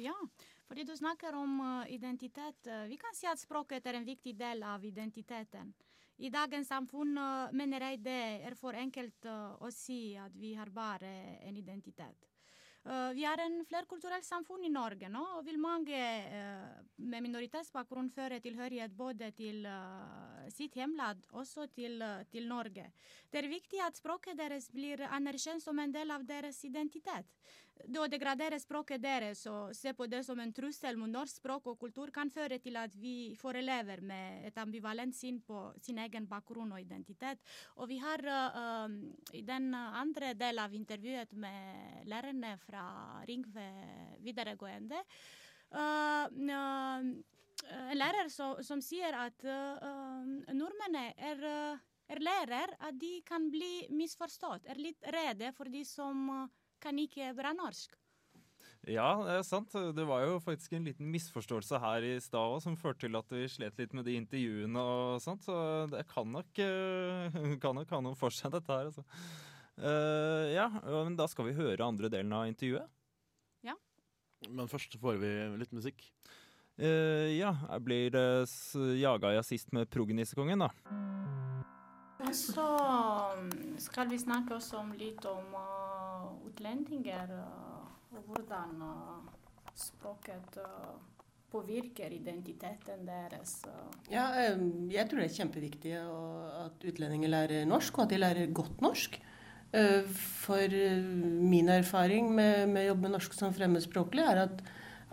Ja, 0.00 0.17
fordi 0.67 0.85
du 0.87 0.93
snakker 0.99 1.37
om 1.38 1.61
identitet. 1.88 2.67
Vi 2.90 2.99
kan 2.99 3.14
si 3.14 3.29
at 3.31 3.40
språket 3.40 3.87
er 3.87 4.00
en 4.00 4.09
viktig 4.09 4.35
del 4.38 4.64
av 4.67 4.85
identiteten. 4.85 5.71
I 6.21 6.33
dagens 6.35 6.69
samfunn 6.69 7.14
mener 7.57 7.87
jeg 7.87 8.02
det 8.02 8.21
er 8.50 8.59
for 8.59 8.76
enkelt 8.76 9.31
å 9.31 9.71
si 9.73 10.19
at 10.19 10.35
vi 10.37 10.52
har 10.59 10.75
bare 10.75 11.14
en 11.47 11.57
identitet. 11.57 12.29
Uh, 12.80 13.10
vi 13.12 13.26
er 13.28 13.37
en 13.44 13.58
flerkulturelt 13.68 14.25
samfunn 14.25 14.62
i 14.64 14.70
Norge 14.72 15.10
nå, 15.12 15.20
og 15.37 15.44
vil 15.44 15.58
mange 15.60 15.99
uh, 16.32 16.78
med 16.96 17.26
minoritetsbakgrunn 17.26 18.08
føre 18.14 18.38
tilhørighet 18.40 18.94
både 18.96 19.28
til 19.37 19.66
uh, 19.68 20.46
sitt 20.49 20.78
hjemland 20.80 21.26
også 21.37 21.66
til, 21.76 22.00
til, 22.32 22.49
Norge. 22.49 22.87
Det 23.28 23.42
er 23.42 23.50
viktig 23.52 23.83
at 23.85 24.00
språket 24.00 24.40
deres 24.40 24.70
blir 24.72 25.05
anerkjent 25.11 25.61
som 25.61 25.78
en 25.78 25.92
del 25.92 26.11
av 26.14 26.24
deres 26.24 26.62
identitet. 26.64 27.28
Det 27.87 28.01
å 28.01 28.09
degradere 28.11 28.59
språket 28.61 29.03
deres 29.03 29.45
og 29.51 29.75
se 29.77 29.93
på 29.97 30.07
det 30.11 30.21
som 30.27 30.38
en 30.43 30.53
trussel 30.53 30.99
mot 31.01 31.11
norsk 31.11 31.40
språk 31.40 31.71
og 31.73 31.79
kultur 31.81 32.12
kan 32.14 32.31
føre 32.31 32.59
til 32.62 32.77
at 32.77 32.95
vi 32.99 33.33
får 33.40 33.61
elever 33.62 34.03
med 34.05 34.47
et 34.51 34.59
ambivalent 34.61 35.16
syn 35.16 35.40
på 35.45 35.62
sin 35.83 35.99
egen 36.03 36.27
bakgrunn 36.31 36.73
og 36.75 36.81
identitet. 36.83 37.40
Og 37.77 37.88
vi 37.90 37.99
har 38.03 38.21
i 39.33 39.43
den 39.47 39.73
andre 39.75 40.35
delen 40.38 40.64
av 40.64 40.75
intervjuet 40.77 41.33
med 41.33 42.09
lærerne 42.11 42.57
fra 42.62 42.85
Ringve 43.29 43.69
videregående. 44.25 45.01
Uh, 45.71 46.27
uh, 46.27 47.05
en 47.71 47.99
lærer 47.99 48.31
så, 48.33 48.57
som 48.66 48.81
sier 48.83 49.14
at 49.14 49.45
uh, 49.47 50.25
nordmennene 50.51 51.12
er, 51.14 51.45
er 52.11 52.23
lærer 52.25 52.73
at 52.81 52.97
de 52.99 53.21
kan 53.27 53.47
bli 53.53 53.87
misforstått, 53.95 54.66
er 54.66 54.81
litt 54.81 55.07
redde 55.14 55.53
for 55.55 55.71
de 55.71 55.85
som 55.87 56.27
kan 56.83 56.99
ikke 57.01 57.33
bra 57.38 57.53
norsk. 57.57 57.97
Ja, 58.88 59.11
det 59.27 59.35
er 59.35 59.45
sant. 59.45 59.75
Det 59.97 60.05
var 60.09 60.25
jo 60.25 60.38
faktisk 60.40 60.73
en 60.77 60.87
liten 60.88 61.11
misforståelse 61.12 61.81
her 61.83 62.07
i 62.09 62.14
stad 62.25 62.62
som 62.64 62.79
førte 62.81 63.05
til 63.05 63.19
at 63.19 63.33
vi 63.35 63.45
slet 63.53 63.77
litt 63.81 63.93
med 63.97 64.07
de 64.09 64.16
intervjuene 64.16 64.81
og 64.81 65.21
sånt, 65.21 65.45
så 65.45 65.87
det 65.93 66.07
kan 66.09 66.29
nok, 66.33 66.49
kan 67.61 67.77
nok 67.77 67.93
ha 67.93 68.01
noe 68.05 68.16
for 68.16 68.33
seg, 68.33 68.55
dette 68.57 68.73
her. 68.73 68.88
altså. 68.88 69.05
Uh, 69.81 70.49
ja, 70.53 70.66
men 70.85 71.16
da 71.16 71.25
skal 71.31 71.47
vi 71.49 71.57
høre 71.57 71.87
andre 71.87 72.11
delen 72.12 72.33
av 72.37 72.49
intervjuet. 72.51 72.88
Ja. 73.64 73.77
Men 74.49 74.69
først 74.69 74.97
får 75.01 75.21
vi 75.23 75.31
litt 75.61 75.73
musikk. 75.77 76.05
Uh, 76.81 77.29
ja, 77.33 77.55
jeg 77.66 77.85
blir 77.85 78.16
uh, 78.16 78.97
jaga 78.97 79.35
jazzist 79.38 79.73
med 79.77 79.88
prognissekongen, 79.93 80.64
da. 80.64 80.71
Så 82.37 82.64
skal 83.81 84.11
vi 84.12 84.21
snakke 84.21 84.59
også 84.59 84.83
om 84.83 84.93
litt 85.01 85.25
om 85.29 85.55
uh, 85.57 85.80
utlendinger 86.61 87.31
og 88.12 88.20
hvordan 88.29 88.83
språket 89.79 90.59
påvirker 91.51 92.12
identiteten 92.12 93.07
deres. 93.09 93.62
Ja, 94.11 94.29
jeg 94.37 95.07
tror 95.09 95.23
det 95.23 95.27
er 95.31 95.38
kjempeviktig 95.38 95.94
at 95.96 96.85
utlendinger 96.85 97.33
lærer 97.33 97.64
norsk, 97.66 97.99
og 97.99 98.05
at 98.05 98.12
de 98.12 98.20
lærer 98.20 98.53
godt 98.55 98.85
norsk. 98.85 99.16
Eh, 99.73 100.05
for 100.42 100.59
eh, 100.59 101.01
min 101.01 101.68
erfaring 101.70 102.29
med, 102.35 102.68
med 102.68 102.85
å 102.85 102.88
jobbe 102.90 103.07
med 103.07 103.14
norsk 103.14 103.35
som 103.38 103.55
fremmedspråklig 103.55 104.25
er 104.27 104.42
at, 104.44 104.62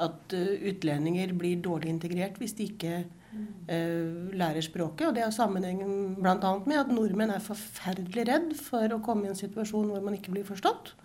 at 0.02 0.34
eh, 0.34 0.68
utlendinger 0.72 1.34
blir 1.38 1.62
dårlig 1.62 1.94
integrert 1.94 2.40
hvis 2.42 2.56
de 2.58 2.66
ikke 2.72 3.04
uh, 3.06 4.34
lærer 4.34 4.66
språket. 4.66 5.08
Og 5.08 5.14
det 5.14 5.24
har 5.28 5.34
sammenheng 5.36 5.84
bl.a. 6.18 6.54
med 6.66 6.80
at 6.82 6.90
nordmenn 6.90 7.36
er 7.36 7.44
forferdelig 7.46 8.26
redd 8.32 8.56
for 8.58 8.98
å 8.98 9.02
komme 9.06 9.28
i 9.28 9.32
en 9.34 9.38
situasjon 9.38 9.94
hvor 9.94 10.02
man 10.06 10.18
ikke 10.18 10.34
blir 10.34 10.48
forstått. 10.48 10.96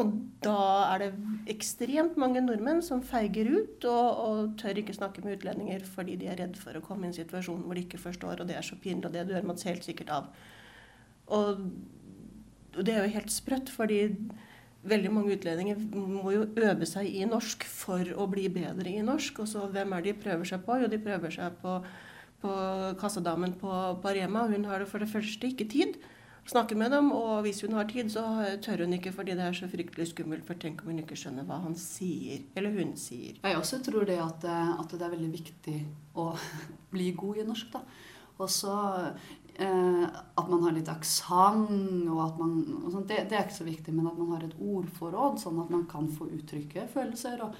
Og 0.00 0.12
da 0.40 0.56
er 0.94 1.02
det 1.02 1.08
ekstremt 1.52 2.14
mange 2.20 2.40
nordmenn 2.40 2.80
som 2.84 3.02
feiger 3.04 3.50
ut 3.50 3.84
og, 3.84 4.06
og, 4.22 4.54
tør 4.60 4.80
ikke 4.80 4.94
snakke 4.96 5.20
med 5.24 5.36
utlendinger 5.36 5.84
fordi 5.84 6.16
de 6.16 6.30
er 6.32 6.38
redd 6.40 6.56
for 6.56 6.78
å 6.78 6.84
komme 6.84 7.04
i 7.04 7.10
en 7.10 7.18
situasjon 7.18 7.66
hvor 7.66 7.76
de 7.76 7.84
ikke 7.84 8.00
forstår, 8.00 8.40
og 8.40 8.48
det 8.48 8.56
er 8.56 8.64
så 8.64 8.78
pinlig, 8.80 9.10
og 9.10 9.12
det 9.12 9.26
dør 9.28 9.44
man 9.50 9.60
helt 9.68 9.84
sikkert 9.84 10.14
av. 10.16 10.30
Og 11.32 11.60
og 12.76 12.86
det 12.86 12.94
er 12.94 13.04
jo 13.04 13.16
helt 13.18 13.32
sprøtt, 13.32 13.70
fordi 13.72 14.00
veldig 14.88 15.10
mange 15.14 15.36
utlendinger 15.36 15.78
må 15.92 16.32
jo 16.34 16.46
øve 16.58 16.86
seg 16.88 17.10
i 17.10 17.26
norsk 17.28 17.66
for 17.68 18.06
å 18.18 18.26
bli 18.30 18.48
bedre 18.52 18.90
i 18.90 19.04
norsk. 19.04 19.42
Og 19.44 19.50
så 19.50 19.66
hvem 19.72 19.92
er 19.92 20.04
det 20.04 20.14
de 20.14 20.22
prøver 20.24 20.48
seg 20.48 20.64
på? 20.66 20.78
Jo, 20.80 20.88
de 20.90 21.00
prøver 21.02 21.34
seg 21.34 21.58
på, 21.62 21.76
på 22.42 22.54
kassadamen 23.00 23.54
på, 23.60 23.74
på 24.02 24.14
Rema. 24.16 24.46
Hun 24.50 24.66
har 24.70 24.82
det 24.82 24.88
for 24.90 25.04
det 25.04 25.10
første 25.12 25.52
ikke 25.52 25.68
tid. 25.70 26.00
Snakker 26.50 26.74
med 26.74 26.90
dem, 26.90 27.12
og 27.14 27.44
hvis 27.44 27.60
hun 27.62 27.76
har 27.78 27.86
tid, 27.86 28.08
så 28.10 28.22
tør 28.64 28.82
hun 28.82 28.96
ikke 28.96 29.12
fordi 29.14 29.36
det 29.38 29.44
er 29.46 29.54
så 29.54 29.68
fryktelig 29.70 30.08
skummelt. 30.10 30.42
For 30.46 30.58
tenk 30.58 30.82
om 30.82 30.90
hun 30.90 30.98
ikke 30.98 31.18
skjønner 31.18 31.46
hva 31.46 31.60
han 31.62 31.76
sier, 31.78 32.42
eller 32.58 32.74
hun 32.74 32.96
sier. 32.98 33.38
Jeg 33.44 33.58
også 33.60 33.78
tror 33.86 34.08
det 34.08 34.18
at, 34.18 34.48
at 34.50 34.90
det 34.90 35.06
er 35.06 35.14
veldig 35.14 35.30
viktig 35.32 35.76
å 36.18 36.32
bli 36.94 37.12
god 37.18 37.44
i 37.44 37.46
norsk. 37.46 37.76
da. 37.76 37.84
Og 38.42 38.50
så 38.50 38.74
eh, 39.54 40.04
at 40.08 40.50
man 40.50 40.66
har 40.66 40.74
litt 40.74 40.90
aksent 40.90 42.10
og 42.10 42.20
at 42.24 42.40
man 42.40 42.56
og 42.80 42.96
det, 43.06 43.22
det, 43.30 43.38
er 43.38 43.46
ikke 43.46 43.60
så 43.60 43.68
viktig, 43.68 43.94
men 43.94 44.10
at 44.10 44.18
man 44.18 44.34
har 44.34 44.46
et 44.46 44.58
ordforråd, 44.58 45.38
sånn 45.42 45.60
at 45.62 45.70
man 45.70 45.86
kan 45.90 46.08
få 46.10 46.26
uttrykke 46.32 46.88
følelser 46.90 47.44
og, 47.46 47.58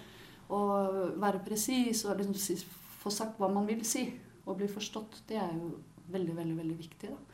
og 0.56 1.20
være 1.22 1.44
presis 1.46 2.02
og 2.08 2.18
liksom 2.18 2.38
si, 2.40 2.58
få 3.02 3.14
sagt 3.14 3.38
hva 3.38 3.50
man 3.52 3.68
vil 3.68 3.84
si 3.86 4.08
og 4.42 4.58
bli 4.58 4.66
forstått. 4.70 5.22
Det 5.28 5.38
er 5.38 5.54
jo 5.54 5.76
veldig, 6.10 6.34
veldig, 6.40 6.56
veldig 6.58 6.80
viktig. 6.80 7.12
da. 7.12 7.31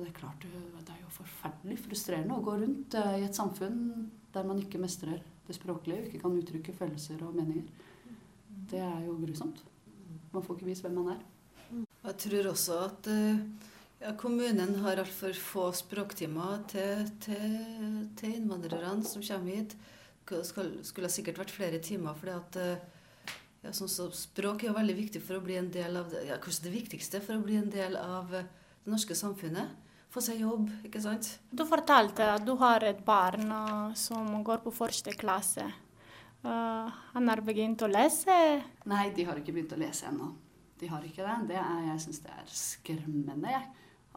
Og 0.00 0.06
det 0.06 0.14
er 0.14 0.16
klart, 0.16 0.44
det 0.48 0.94
er 0.94 1.00
jo 1.02 1.10
forferdelig 1.12 1.76
frustrerende 1.84 2.38
å 2.38 2.44
gå 2.44 2.54
rundt 2.56 2.94
eh, 2.96 3.18
i 3.20 3.26
et 3.26 3.36
samfunn 3.36 4.06
der 4.32 4.46
man 4.48 4.62
ikke 4.62 4.80
mestrer 4.80 5.18
det 5.44 5.56
språklige 5.58 6.06
ikke 6.06 6.22
kan 6.22 6.38
uttrykke 6.38 6.72
følelser 6.72 7.20
og 7.26 7.34
meninger. 7.36 7.66
Det 8.70 8.80
er 8.80 9.02
jo 9.04 9.18
grusomt. 9.20 9.60
Man 10.32 10.46
får 10.46 10.56
ikke 10.56 10.68
vist 10.70 10.86
hvem 10.86 10.96
man 11.02 11.10
er. 11.18 11.20
Jeg 12.06 12.16
tror 12.24 12.48
også 12.54 12.78
at 12.86 13.10
uh, 13.12 13.42
Ja, 14.00 14.14
Kommunen 14.16 14.78
har 14.80 15.02
altfor 15.02 15.36
få 15.36 15.66
språktimer 15.76 16.62
til, 16.72 17.02
til, 17.20 17.58
til 18.16 18.38
innvandrerne 18.38 19.04
som 19.04 19.20
kommer 19.20 19.58
hit. 19.58 19.74
Det 20.30 20.40
skulle 20.48 21.10
sikkert 21.12 21.42
vært 21.42 21.52
flere 21.52 21.82
timer. 21.84 22.16
fordi 22.16 22.32
at 22.32 22.56
eh, 22.56 22.86
ja, 23.60 23.74
sånn 23.76 23.92
så 23.92 24.06
Språk 24.16 24.64
er 24.64 24.70
jo 24.70 24.78
veldig 24.78 24.96
viktig 24.96 25.20
for 25.20 25.36
å 25.36 25.44
bli 25.44 25.58
en 25.60 25.68
del 25.74 26.00
av 26.00 26.08
det, 26.08 26.24
ja, 26.30 26.40
kanskje 26.40 26.70
det 26.70 26.76
viktigste 26.78 27.20
for 27.20 27.36
å 27.36 27.44
bli 27.44 27.58
en 27.60 27.68
del 27.68 27.98
av 28.00 28.32
eh, 28.32 28.48
det 28.86 28.94
norske 28.94 29.18
samfunnet. 29.18 29.89
Få 30.10 30.22
seg 30.24 30.40
jobb, 30.42 30.66
ikke 30.86 31.00
sant? 31.02 31.26
Du 31.54 31.62
fortalte 31.68 32.26
at 32.32 32.42
du 32.42 32.56
har 32.58 32.82
et 32.82 32.98
barn 33.06 33.46
uh, 33.46 33.92
som 33.94 34.40
går 34.46 34.62
på 34.64 34.72
første 34.74 35.14
klasse. 35.14 35.68
Uh, 36.42 36.88
han 37.12 37.30
har 37.30 37.42
begynt 37.46 37.82
å 37.86 37.90
lese? 37.90 38.34
Nei, 38.90 39.04
de 39.14 39.26
har 39.28 39.38
ikke 39.38 39.54
begynt 39.54 39.76
å 39.76 39.78
lese 39.78 40.08
ennå. 40.10 40.32
De 40.80 40.88
har 40.90 41.04
ikke 41.06 41.22
det. 41.22 41.36
det 41.52 41.60
er, 41.60 41.84
jeg 41.92 42.02
syns 42.06 42.24
det 42.24 42.34
er 42.34 42.50
skremmende. 42.50 43.54
jeg. 43.54 43.68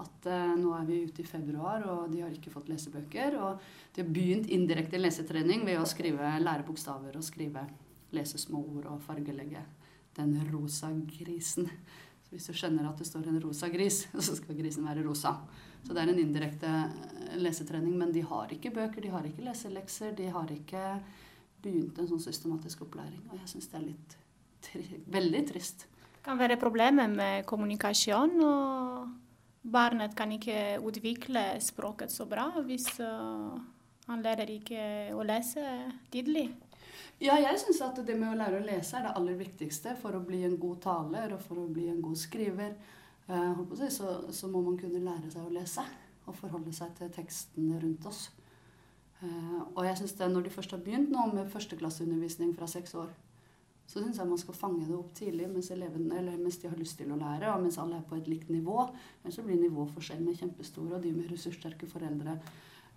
At 0.02 0.26
uh, 0.26 0.56
nå 0.58 0.72
er 0.80 0.88
vi 0.88 1.02
ute 1.06 1.22
i 1.22 1.28
februar, 1.30 1.86
og 1.86 2.08
de 2.10 2.24
har 2.24 2.34
ikke 2.34 2.54
fått 2.56 2.72
lesebøker. 2.74 3.38
Og 3.38 3.62
de 3.94 4.02
har 4.02 4.10
begynt 4.16 4.50
indirekte 4.50 4.98
lesetrening 4.98 5.62
ved 5.68 5.78
å 5.78 5.86
skrive 5.90 6.32
lærebokstaver 6.42 7.20
og 7.20 7.28
skrive 7.28 7.68
lese 8.18 8.42
små 8.42 8.64
ord 8.80 8.90
og 8.96 9.06
fargelegge 9.06 9.62
den 10.18 10.34
rosa 10.50 10.90
grisen. 11.06 11.70
Så 12.24 12.34
hvis 12.34 12.50
du 12.50 12.58
skjønner 12.58 12.90
at 12.90 12.98
det 12.98 13.08
står 13.10 13.30
en 13.30 13.42
rosa 13.44 13.70
gris, 13.70 14.08
så 14.26 14.38
skal 14.40 14.58
grisen 14.58 14.90
være 14.90 15.06
rosa. 15.06 15.38
Så 15.84 15.94
det 15.94 16.04
er 16.04 16.12
en 16.14 16.22
indirekte 16.22 16.70
eh, 16.70 17.38
lesetrening. 17.42 17.96
Men 18.00 18.14
de 18.16 18.24
har 18.28 18.52
ikke 18.56 18.74
bøker, 18.76 19.04
de 19.04 19.12
har 19.14 19.28
ikke 19.28 19.46
leselekser, 19.46 20.16
de 20.18 20.30
har 20.32 20.52
ikke 20.54 20.84
begynt 21.64 22.00
en 22.00 22.10
sånn 22.10 22.24
systematisk 22.24 22.86
opplæring. 22.88 23.24
Og 23.32 23.40
jeg 23.42 23.52
syns 23.54 23.70
det 23.72 23.80
er 23.80 23.88
litt 23.88 24.18
tri 24.64 24.86
veldig 25.12 25.44
trist. 25.52 25.88
Det 25.88 26.24
Kan 26.24 26.40
være 26.40 26.60
problemer 26.60 27.12
med 27.12 27.46
kommunikasjon. 27.46 28.40
og 28.44 29.08
Barnet 29.64 30.16
kan 30.16 30.32
ikke 30.32 30.80
utvikle 30.84 31.46
språket 31.64 32.12
så 32.12 32.26
bra 32.28 32.50
hvis 32.68 32.88
uh, 33.00 33.56
han 34.10 34.24
lærer 34.24 34.50
ikke 34.52 34.84
å 35.16 35.24
lese 35.24 35.64
tidlig. 36.12 36.50
Ja, 37.24 37.38
jeg 37.40 37.60
syns 37.62 37.80
at 37.86 38.02
det 38.04 38.18
med 38.20 38.34
å 38.34 38.40
lære 38.40 38.60
å 38.60 38.66
lese 38.66 38.98
er 38.98 39.08
det 39.08 39.14
aller 39.16 39.38
viktigste 39.40 39.96
for 40.00 40.18
å 40.18 40.24
bli 40.26 40.42
en 40.44 40.58
god 40.60 40.82
taler 40.84 41.36
og 41.36 41.44
for 41.46 41.62
å 41.62 41.70
bli 41.72 41.88
en 41.92 42.02
god 42.04 42.20
skriver. 42.20 42.76
Uh, 43.30 43.76
si, 43.78 43.90
så, 43.90 44.32
så, 44.32 44.48
må 44.52 44.62
man 44.62 44.78
kunne 44.80 45.00
lære 45.04 45.32
seg 45.32 45.46
å 45.46 45.54
lese 45.54 45.84
og 46.28 46.36
forholde 46.36 46.74
seg 46.76 46.92
til 46.98 47.12
tekstene 47.14 47.80
rundt 47.80 48.08
oss. 48.10 48.26
Uh, 49.22 49.62
og 49.76 49.86
jeg 49.88 50.02
synes 50.02 50.18
det 50.20 50.28
Når 50.32 50.42
de 50.44 50.50
først 50.52 50.72
har 50.76 50.82
begynt 50.84 51.12
nå 51.12 51.30
med 51.32 51.52
førsteklasseundervisning 51.52 52.52
fra 52.58 52.68
seks 52.68 52.96
år, 53.00 53.14
så 53.88 54.02
syns 54.02 54.18
jeg 54.20 54.28
man 54.28 54.40
skal 54.40 54.56
fange 54.58 54.88
det 54.88 54.96
opp 54.96 55.12
tidlig 55.16 55.48
mens, 55.52 55.70
eleven, 55.72 56.08
mens, 56.08 56.58
de 56.58 56.70
har 56.72 56.80
lyst 56.80 56.98
til 56.98 57.12
å 57.12 57.20
lære, 57.20 57.52
og 57.52 57.64
mens 57.64 57.78
alle 57.80 58.00
er 58.00 58.06
på 58.08 58.18
et 58.18 58.28
likt 58.32 58.50
nivå. 58.52 58.88
Ellers 59.22 59.38
så 59.38 59.44
blir 59.46 59.60
nivåforskjellene 59.60 60.36
kjempestore, 60.40 60.98
og 60.98 61.04
de 61.04 61.12
med 61.16 61.32
ressurssterke 61.32 61.90
foreldre 61.92 62.38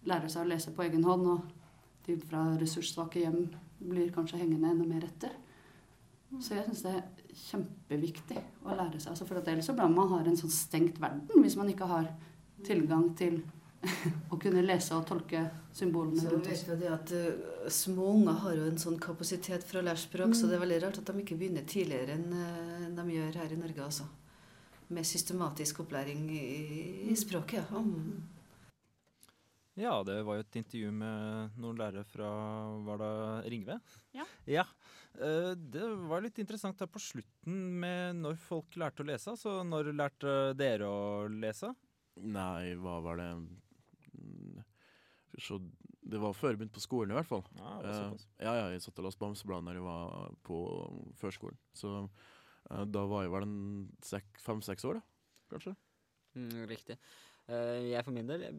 lærer 0.06 0.30
seg 0.30 0.46
å 0.46 0.50
lese 0.50 0.74
på 0.74 0.86
egen 0.86 1.04
hånd. 1.06 1.26
Og 1.34 2.06
de 2.06 2.16
fra 2.22 2.44
ressurssvake 2.60 3.24
hjem 3.24 3.42
blir 3.82 4.14
kanskje 4.14 4.40
hengende 4.40 4.70
enda 4.70 4.86
mer 4.88 5.06
etter. 5.08 5.34
Så 6.40 6.54
jeg 6.54 6.66
syns 6.68 6.84
det 6.86 6.94
kjempeviktig 7.36 8.38
å 8.64 8.76
lære 8.76 9.00
seg. 9.00 9.12
Altså 9.12 9.26
for 9.28 9.40
ellers 9.42 9.68
så 9.68 9.74
blir 9.76 9.92
man 9.92 10.10
har 10.14 10.26
en 10.28 10.38
sånn 10.38 10.52
stengt 10.52 11.00
verden 11.02 11.44
hvis 11.44 11.58
man 11.58 11.70
ikke 11.72 11.88
har 11.90 12.08
tilgang 12.66 13.10
til 13.18 13.40
å 14.32 14.38
kunne 14.40 14.64
lese 14.64 14.96
og 14.96 15.06
tolke 15.06 15.42
symbolene 15.76 16.20
så 16.20 16.30
rundt 16.32 16.48
oss. 16.50 16.64
vet 16.66 16.80
vi 16.80 16.88
at 16.90 17.12
uh, 17.14 17.66
Små 17.72 18.08
unger 18.14 18.38
har 18.44 18.54
jo 18.58 18.68
en 18.70 18.78
sånn 18.80 18.98
kapasitet 19.02 19.66
for 19.66 19.80
å 19.80 19.84
lære 19.86 20.00
språk, 20.00 20.32
mm. 20.32 20.36
så 20.38 20.48
det 20.48 20.56
er 20.56 20.62
veldig 20.62 20.78
rart 20.84 21.00
at 21.02 21.10
de 21.10 21.22
ikke 21.22 21.38
begynner 21.38 21.66
tidligere 21.68 22.16
enn 22.16 22.30
uh, 22.32 22.86
de 22.96 23.04
gjør 23.16 23.42
her 23.42 23.52
i 23.52 23.60
Norge. 23.60 23.84
altså. 23.84 24.06
Med 24.94 25.06
systematisk 25.06 25.82
opplæring 25.82 26.24
i, 26.30 26.46
i 27.08 27.12
mm. 27.12 27.20
språket. 27.20 27.70
Ja. 27.70 27.82
Mm. 27.82 28.24
Ja, 29.76 29.98
det 30.08 30.22
var 30.24 30.38
jo 30.38 30.44
et 30.46 30.56
intervju 30.56 30.90
med 30.96 31.56
noen 31.60 31.76
lærere 31.76 32.06
fra 32.08 32.28
Var 32.86 33.00
det 33.02 33.10
Ringve? 33.52 33.74
Ja. 34.16 34.24
ja. 34.48 34.64
Eh, 35.16 35.52
det 35.56 35.86
var 36.08 36.24
litt 36.24 36.38
interessant 36.42 36.80
her 36.82 36.88
på 36.92 37.00
slutten 37.00 37.56
med 37.80 38.20
når 38.20 38.38
folk 38.40 38.76
lærte 38.80 39.04
å 39.04 39.08
lese. 39.08 39.36
Så 39.40 39.58
når 39.66 39.92
lærte 39.96 40.36
dere 40.58 40.88
å 40.88 41.26
lese? 41.32 41.72
Nei, 42.16 42.74
hva 42.80 42.98
var 43.04 43.20
det 43.20 43.28
Så 45.36 45.58
Det 46.06 46.20
var 46.22 46.36
før 46.36 46.54
jeg 46.54 46.60
begynte 46.60 46.78
på 46.78 46.84
skolen, 46.84 47.12
i 47.12 47.18
hvert 47.18 47.28
fall. 47.28 47.42
Ja, 47.58 47.72
uh, 47.82 48.26
ja, 48.38 48.52
ja, 48.60 48.66
jeg 48.72 48.84
satt 48.84 49.00
og 49.02 49.08
leste 49.08 49.20
Bamseblad 49.24 49.64
når 49.66 49.80
jeg 49.80 49.86
var 49.88 50.36
på 50.46 50.58
førskolen. 51.18 51.58
Så 51.74 51.90
uh, 52.06 52.84
da 52.86 53.02
var 53.10 53.26
jeg 53.26 53.34
vel 53.34 53.48
fem-seks 54.44 54.86
år, 54.86 55.00
da, 55.00 55.02
kanskje. 55.50 55.74
Mm, 56.38 56.62
riktig. 56.70 56.98
Uh, 57.46 57.78
jeg 57.86 58.02
for 58.02 58.10
min 58.14 58.26
del 58.26 58.42
jeg 58.42 58.54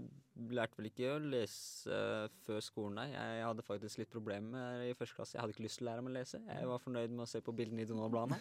lærte 0.55 0.77
vel 0.79 0.87
ikke 0.87 1.09
å 1.11 1.19
lese 1.19 1.91
uh, 1.91 2.29
før 2.45 2.61
skolen, 2.63 3.01
nei. 3.01 3.09
Jeg 3.11 3.43
hadde 3.43 3.65
faktisk 3.67 3.99
litt 3.99 4.11
problemer 4.13 4.85
i 4.85 4.93
første 4.95 5.17
klasse. 5.17 5.35
Jeg 5.35 5.43
hadde 5.43 5.55
ikke 5.55 5.65
lyst 5.65 5.81
til 5.81 5.87
å 5.87 5.89
lære 5.89 6.05
meg 6.05 6.13
å 6.13 6.17
lese. 6.21 6.39
Jeg 6.47 6.69
var 6.69 6.83
fornøyd 6.83 7.15
med 7.15 7.25
å 7.25 7.27
se 7.27 7.41
på 7.43 7.55
bildene 7.57 7.83
i 7.83 7.89
Donald-bladene. 7.89 8.37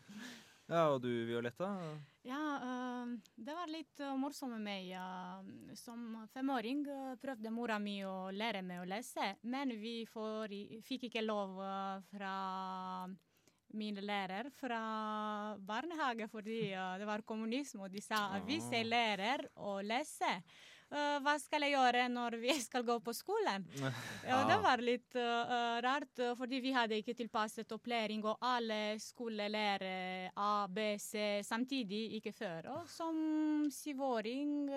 ja, 0.74 0.84
og 0.90 0.98
du 1.06 1.08
Violetta? 1.30 1.70
Ja, 2.28 2.42
uh, 2.60 3.16
det 3.48 3.56
var 3.56 3.72
litt 3.72 4.04
morsomt 4.20 4.58
med 4.58 4.66
meg. 4.66 4.92
som 5.80 6.20
femåring 6.34 6.84
prøvde 7.22 7.54
mora 7.54 7.80
mi 7.80 8.02
å 8.04 8.28
lære 8.28 8.60
meg 8.66 8.82
å 8.82 8.88
lese, 8.92 9.34
men 9.48 9.72
vi 9.80 10.02
får, 10.04 10.52
fikk 10.84 11.08
ikke 11.08 11.24
lov 11.24 11.56
fra 12.12 12.36
min 13.78 13.98
lærer 14.02 14.50
fra 14.56 14.82
barnehage 15.58 16.28
fordi 16.30 16.72
uh, 16.74 16.96
det 17.00 17.08
var 17.08 17.24
kommunisme, 17.26 17.86
og 17.86 17.92
de 17.92 18.02
sa 18.02 18.28
at 18.36 18.46
hvis 18.48 18.68
jeg 18.72 18.88
lærer 18.88 19.44
å 19.56 19.78
lese, 19.84 20.30
uh, 20.92 21.18
hva 21.24 21.34
skal 21.42 21.66
jeg 21.66 21.74
gjøre 21.76 22.06
når 22.12 22.38
vi 22.42 22.56
skal 22.68 22.86
gå 22.86 22.98
på 23.04 23.14
skolen? 23.16 23.66
Ja, 24.28 24.42
det 24.48 24.58
var 24.62 24.82
litt 24.84 25.16
uh, 25.18 25.78
rart, 25.84 26.24
fordi 26.38 26.60
vi 26.64 26.74
hadde 26.74 26.98
ikke 27.02 27.16
tilpasset 27.18 27.72
opplæring, 27.74 28.24
og 28.24 28.38
alle 28.40 28.96
skulle 29.02 29.48
lære 29.50 30.32
A, 30.36 30.66
B, 30.70 30.92
C 31.02 31.42
samtidig, 31.46 32.04
ikke 32.18 32.34
før. 32.36 32.72
Og 32.78 32.90
som 32.90 33.16
syvåring 33.72 34.68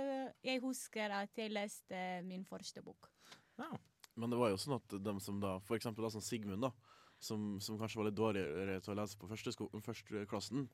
jeg 0.44 0.62
husker 0.64 1.14
at 1.24 1.38
jeg 1.38 1.54
leste 1.54 2.06
min 2.26 2.46
første 2.48 2.82
bok. 2.86 3.12
Ja. 3.60 3.70
Men 4.16 4.32
det 4.32 4.40
var 4.40 4.52
jo 4.52 4.60
sånn 4.60 4.78
at 4.78 4.96
de 5.04 5.14
som 5.24 5.40
da, 5.44 5.58
for 5.68 5.78
eksempel 5.78 6.08
da, 6.08 6.22
Sigmund, 6.24 6.64
da, 6.64 6.72
som, 7.20 7.56
som, 7.62 7.80
kanskje 7.80 8.00
var 8.02 8.10
litt 8.10 8.18
dårligere 8.18 8.80
til 8.84 8.94
å 8.94 8.98
lese 9.00 9.20
på 9.20 9.30
første, 9.30 9.54
første 9.86 10.26
klassen. 10.30 10.68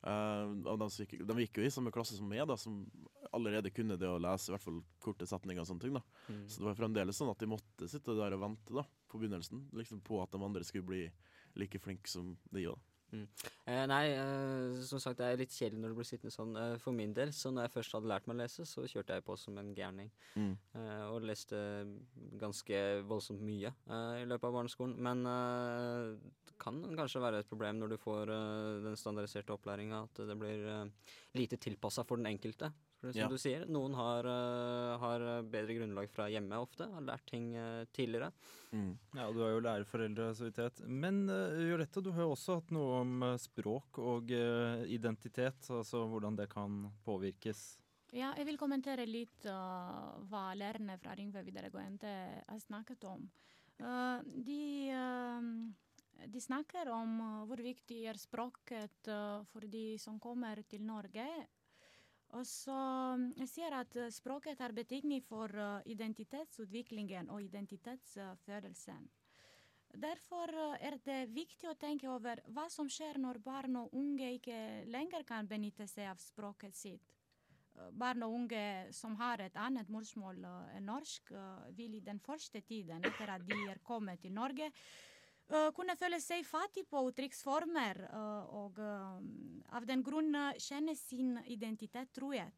Uh, 0.00 0.54
de, 0.64 0.86
gikk, 1.02 1.18
de, 1.28 1.34
gikk, 1.42 1.58
jo 1.60 1.66
i 1.66 1.72
samme 1.72 1.92
klasse 1.92 2.16
som 2.16 2.28
meg, 2.30 2.46
da, 2.48 2.56
som 2.56 2.78
allerede 3.36 3.72
kunne 3.74 3.98
det 4.00 4.08
å 4.08 4.20
lese 4.22 4.48
i 4.48 4.54
hvert 4.54 4.64
fall 4.64 4.78
korte 5.02 5.28
setninger. 5.28 5.60
og 5.60 5.68
sånne 5.68 5.84
ting 5.84 5.98
da. 5.98 6.04
Mm. 6.30 6.46
Så 6.48 6.62
det 6.62 6.70
var 6.70 6.78
fremdeles 6.78 7.20
sånn 7.20 7.32
at 7.32 7.42
de 7.42 7.50
måtte 7.50 7.90
sitte 7.90 8.16
der 8.16 8.36
og 8.36 8.46
vente 8.46 8.78
da, 8.78 8.86
på 9.10 9.20
begynnelsen, 9.20 9.66
liksom 9.76 10.00
på 10.06 10.22
at 10.22 10.32
de 10.32 10.40
andre 10.46 10.64
skulle 10.64 10.88
bli 10.88 11.02
like 11.60 11.82
flinke 11.82 12.08
som 12.08 12.32
de 12.54 12.70
òg. 12.70 12.89
Mm. 13.12 13.26
Eh, 13.66 13.84
nei, 13.90 14.02
eh, 14.14 14.80
som 14.86 15.00
sagt, 15.02 15.18
det 15.18 15.26
er 15.26 15.40
litt 15.40 15.54
kjedelig 15.54 15.82
når 15.82 15.92
du 15.92 15.98
blir 15.98 16.08
sittende 16.08 16.34
sånn. 16.34 16.52
Eh, 16.58 16.74
for 16.82 16.96
min 16.96 17.14
del, 17.16 17.32
så 17.36 17.52
når 17.52 17.66
jeg 17.66 17.74
først 17.76 17.96
hadde 17.96 18.10
lært 18.10 18.28
meg 18.28 18.36
å 18.36 18.40
lese, 18.42 18.66
så 18.68 18.84
kjørte 18.86 19.18
jeg 19.18 19.26
på 19.26 19.36
som 19.40 19.58
en 19.60 19.72
gærning. 19.76 20.10
Mm. 20.36 20.52
Eh, 20.80 21.04
og 21.10 21.26
leste 21.26 21.62
ganske 22.40 22.82
voldsomt 23.10 23.42
mye 23.44 23.72
eh, 23.72 24.20
i 24.22 24.28
løpet 24.28 24.50
av 24.50 24.58
barneskolen. 24.58 24.98
Men 25.00 25.24
det 25.26 26.56
kan 26.60 26.82
kanskje 26.96 27.24
være 27.24 27.42
et 27.42 27.50
problem 27.50 27.80
når 27.80 27.94
du 27.94 27.98
får 28.00 28.30
den 28.84 28.98
standardiserte 29.00 29.54
opplæringa, 29.54 30.04
at 30.06 30.22
det 30.28 30.36
blir 30.38 30.66
lite 31.38 31.58
tilpassa 31.60 32.04
for 32.06 32.20
den 32.20 32.30
enkelte. 32.30 32.70
For 33.00 33.14
som 33.14 33.22
ja. 33.22 33.28
du 33.32 33.40
sier, 33.40 33.62
noen 33.72 33.94
har, 33.96 34.26
uh, 34.28 35.00
har, 35.00 35.22
bedre 35.48 35.78
grunnlag 35.78 36.10
fra 36.12 36.26
hjemme 36.28 36.58
ofte, 36.60 36.84
har 36.92 37.04
lært 37.06 37.24
ting 37.30 37.48
uh, 37.56 37.86
tidligere. 37.96 38.28
Mm. 38.76 38.90
Ja, 39.16 39.30
du 39.32 39.40
har 39.40 39.54
jo 39.54 39.62
lærerforeldre, 39.64 40.26
så 40.36 40.46
vidt 40.46 40.60
jeg 40.60 40.68
vet. 40.68 40.82
Men 40.84 41.22
uh, 41.32 41.86
du 41.96 42.10
har 42.12 42.26
jo 42.26 42.34
også 42.34 42.58
hatt 42.58 42.74
noe 42.76 42.98
om 43.00 43.24
språk 43.40 44.02
og 44.04 44.32
identitet, 44.84 45.64
altså 45.72 46.04
hvordan 46.12 46.36
det 46.36 46.50
kan 46.52 46.82
påvirkes. 47.06 47.78
Ja, 48.12 48.34
jeg 48.36 48.44
vil 48.48 48.58
kommentere 48.60 49.06
litt 49.06 49.46
hva 49.46 50.50
lærerne 50.58 50.96
fra 51.00 51.14
Ringve 51.16 51.44
videregående 51.46 52.10
har 52.48 52.58
snakket 52.60 53.06
om. 53.06 53.28
de 54.34 54.62
de 56.20 56.40
snakker 56.42 56.90
om 56.92 57.14
hvor 57.48 57.62
viktig 57.64 58.02
er 58.10 58.18
språket 58.20 59.08
for 59.52 59.64
de 59.72 59.94
som 60.02 60.18
kommer 60.20 60.60
til 60.68 60.82
Norge, 60.84 61.24
og 62.38 62.46
så 62.46 62.76
jeg 63.40 63.48
sier 63.50 63.74
at 63.74 63.96
eh, 63.98 64.10
språket 64.14 64.60
har 64.62 64.74
betydning 64.74 65.22
for 65.26 65.50
eh, 65.50 65.88
identitetsutviklingen 65.90 67.30
og 67.30 67.42
identitetsfølelsen. 67.42 69.08
Derfor 69.98 70.52
eh, 70.54 70.76
er 70.86 70.98
det 71.04 71.20
viktig 71.34 71.70
å 71.70 71.78
tenke 71.78 72.10
over 72.10 72.42
hva 72.54 72.68
som 72.70 72.90
skjer 72.90 73.18
når 73.18 73.42
barn 73.42 73.80
og 73.82 73.96
unge 73.98 74.30
ikke 74.38 74.60
lenger 74.90 75.26
kan 75.26 75.50
benytte 75.50 75.88
seg 75.90 76.12
av 76.12 76.22
språket 76.22 76.76
sitt. 76.78 77.16
Barn 77.96 78.22
og 78.26 78.34
unge 78.34 78.90
som 78.92 79.14
har 79.16 79.40
et 79.40 79.54
annet 79.56 79.88
morsmål 79.88 80.42
enn 80.76 80.84
norsk, 80.84 81.30
vil 81.78 81.94
i 81.96 82.02
den 82.04 82.18
første 82.20 82.60
tiden 82.66 83.06
etter 83.06 83.30
at 83.32 83.46
de 83.46 83.56
er 83.70 83.78
kommet 83.86 84.20
til 84.20 84.34
Norge, 84.36 84.68
kunne 85.74 85.96
føle 85.98 86.20
seg 86.22 86.46
fattig 86.46 86.86
på 86.90 87.02
uttrykksformer 87.10 88.04
eh, 88.06 88.56
og 88.60 88.78
eh, 88.78 89.76
av 89.76 89.86
den 89.88 90.02
grunn 90.06 90.34
eh, 90.34 90.58
kjenne 90.62 90.94
sin 90.98 91.38
identitet 91.50 92.12
truet. 92.14 92.54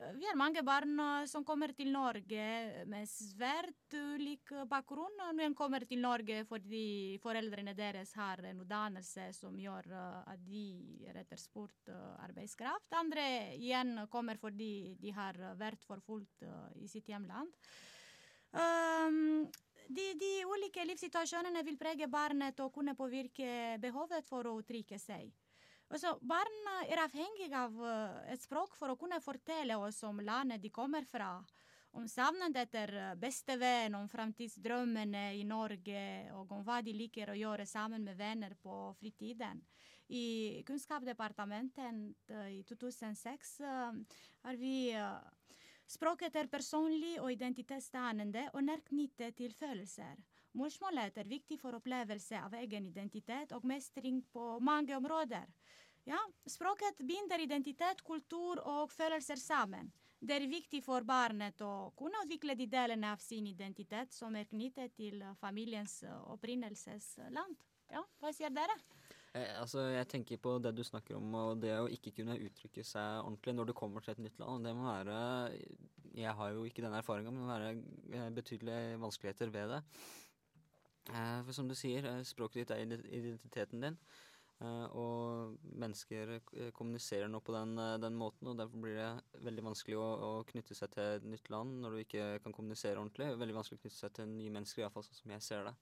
Eh, 0.00 0.12
Vi 0.18 0.26
har 0.26 0.38
mange 0.38 0.62
barn 0.66 0.98
eh, 0.98 1.26
som 1.30 1.44
kommer 1.46 1.70
til 1.76 1.92
Norge 1.94 2.46
med 2.90 3.06
svært 3.06 3.94
ulik 3.94 4.50
bakgrunn. 4.66 5.22
Noen 5.38 5.54
kommer 5.54 5.86
til 5.86 6.02
Norge 6.02 6.42
fordi 6.48 7.18
foreldrene 7.22 7.76
deres 7.78 8.14
har 8.18 8.42
en 8.50 8.64
utdannelse 8.64 9.30
som 9.38 9.54
gjør 9.62 9.92
eh, 9.92 10.34
at 10.34 10.42
de 10.48 10.66
er 11.06 11.22
etterspurt 11.22 11.94
eh, 11.94 12.12
arbeidskraft. 12.26 12.90
Andre 12.98 13.54
igjen 13.54 14.08
kommer 14.10 14.40
fordi 14.42 14.96
de 14.98 15.14
har 15.14 15.38
vært 15.60 15.86
forfulgt 15.86 16.42
eh, 16.42 16.82
i 16.82 16.90
sitt 16.90 17.06
hjemland. 17.12 17.54
Um, 18.52 19.46
de, 19.88 20.06
de 20.18 20.32
ulike 20.46 20.84
livssituasjonene 20.86 21.62
vil 21.66 21.78
prege 21.80 22.08
barnet 22.10 22.60
og 22.60 22.72
kunne 22.74 22.94
påvirke 22.98 23.78
behovet 23.82 24.26
for 24.26 24.48
å 24.48 24.58
uttrykke 24.60 24.98
seg. 25.00 25.32
Altså, 25.92 26.14
barn 26.24 26.70
er 26.86 27.02
avhengig 27.02 27.50
av 27.52 27.74
eh, 27.84 28.32
et 28.32 28.40
språk 28.40 28.78
for 28.78 28.92
å 28.92 28.96
kunne 28.96 29.20
fortelle 29.20 29.76
oss 29.76 30.00
om 30.08 30.22
landet 30.24 30.62
de 30.62 30.70
kommer 30.72 31.04
fra, 31.04 31.34
om 31.92 32.06
savnet 32.08 32.56
etter 32.56 32.94
eh, 32.96 33.14
bestevenn, 33.20 33.98
om 33.98 34.08
framtidsdrømmene 34.08 35.26
i 35.36 35.44
Norge, 35.44 36.04
og 36.38 36.52
om 36.56 36.64
hva 36.64 36.80
de 36.84 36.94
liker 36.96 37.32
å 37.32 37.36
gjøre 37.36 37.66
sammen 37.68 38.06
med 38.08 38.16
venner 38.16 38.56
på 38.62 38.94
fritiden. 39.00 39.60
I 40.12 40.62
Kunnskapsdepartementet 40.68 42.32
eh, 42.32 42.48
i 42.58 42.62
2006 42.68 43.54
eh, 43.60 44.00
har 44.46 44.60
vi 44.60 44.76
Språket 45.92 46.36
er 46.40 46.48
personlig 46.48 47.18
og 47.20 47.28
identitetsdannende 47.34 48.46
og 48.54 48.62
nært 48.64 48.86
knyttet 48.88 49.34
til 49.36 49.52
følelser. 49.52 50.14
Morsmålet 50.56 51.18
er 51.20 51.28
viktig 51.28 51.58
for 51.60 51.76
opplevelse 51.76 52.38
av 52.40 52.54
egen 52.56 52.86
identitet 52.88 53.52
og 53.52 53.66
mestring 53.68 54.22
på 54.32 54.56
mange 54.64 54.96
områder. 54.96 55.44
Ja, 56.08 56.18
språket 56.48 57.02
binder 57.06 57.44
identitet, 57.44 58.00
kultur 58.06 58.62
og 58.64 58.90
følelser 58.92 59.36
sammen. 59.36 59.92
Det 60.22 60.38
er 60.38 60.48
viktig 60.48 60.80
for 60.86 61.04
barnet 61.04 61.60
å 61.66 61.92
kunne 61.98 62.24
utvikle 62.24 62.56
de 62.56 62.70
delene 62.72 63.12
av 63.12 63.20
sin 63.20 63.46
identitet 63.50 64.16
som 64.16 64.36
er 64.38 64.48
knyttet 64.48 64.96
til 64.96 65.20
familiens 65.40 65.98
opprinnelsesland. 66.08 67.58
Ja, 67.92 68.00
hva 68.22 68.32
sier 68.32 68.54
dere? 68.54 68.78
Eh, 69.32 69.52
altså, 69.56 69.86
jeg 69.94 70.08
tenker 70.12 70.40
på 70.44 70.58
det 70.60 70.74
du 70.76 70.82
snakker 70.84 71.16
om, 71.16 71.30
og 71.40 71.60
det 71.62 71.72
å 71.80 71.88
ikke 71.92 72.12
kunne 72.18 72.36
uttrykke 72.36 72.84
seg 72.84 73.22
ordentlig 73.22 73.54
når 73.56 73.70
du 73.70 73.76
kommer 73.76 74.04
til 74.04 74.12
et 74.12 74.24
nytt 74.26 74.42
land. 74.42 74.66
Det 74.66 74.74
må 74.76 74.88
være 74.90 75.20
Jeg 76.12 76.34
har 76.36 76.50
jo 76.52 76.66
ikke 76.68 76.84
den 76.84 76.98
erfaringa, 76.98 77.30
men 77.32 77.40
det 77.40 77.46
må 77.46 77.54
være 77.54 77.70
eh, 78.18 78.34
betydelige 78.36 78.98
vanskeligheter 79.00 79.54
ved 79.54 79.72
det. 79.72 79.80
Eh, 81.08 81.38
for 81.46 81.56
som 81.56 81.70
du 81.70 81.74
sier, 81.78 82.10
språket 82.28 82.62
ditt 82.62 82.76
er 82.76 82.84
identiteten 83.08 83.88
din. 83.88 83.98
og 84.62 85.56
mennesker 85.82 86.38
kommuniserer 86.70 87.26
nå 87.26 87.40
på 87.42 87.52
den, 87.52 87.72
den 87.98 88.14
måten, 88.14 88.46
og 88.46 88.58
derfor 88.58 88.78
blir 88.78 88.94
det 88.94 89.40
veldig 89.42 89.64
vanskelig 89.64 89.96
å, 89.98 90.04
å 90.22 90.44
knytte 90.46 90.76
seg 90.78 90.92
til 90.92 91.16
et 91.16 91.24
nytt 91.26 91.50
land 91.50 91.80
når 91.82 91.90
du 91.90 92.02
ikke 92.04 92.26
kan 92.44 92.54
kommunisere 92.54 93.00
ordentlig. 93.00 93.32
Veldig 93.40 93.56
vanskelig 93.56 93.80
å 93.80 93.82
knytte 93.82 93.96
seg 93.96 94.14
til 94.14 94.28
nye 94.30 94.52
mennesker, 94.54 94.84
iallfall 94.84 95.02
sånn 95.08 95.18
som 95.18 95.34
jeg 95.34 95.42
ser 95.48 95.66
det. 95.66 95.74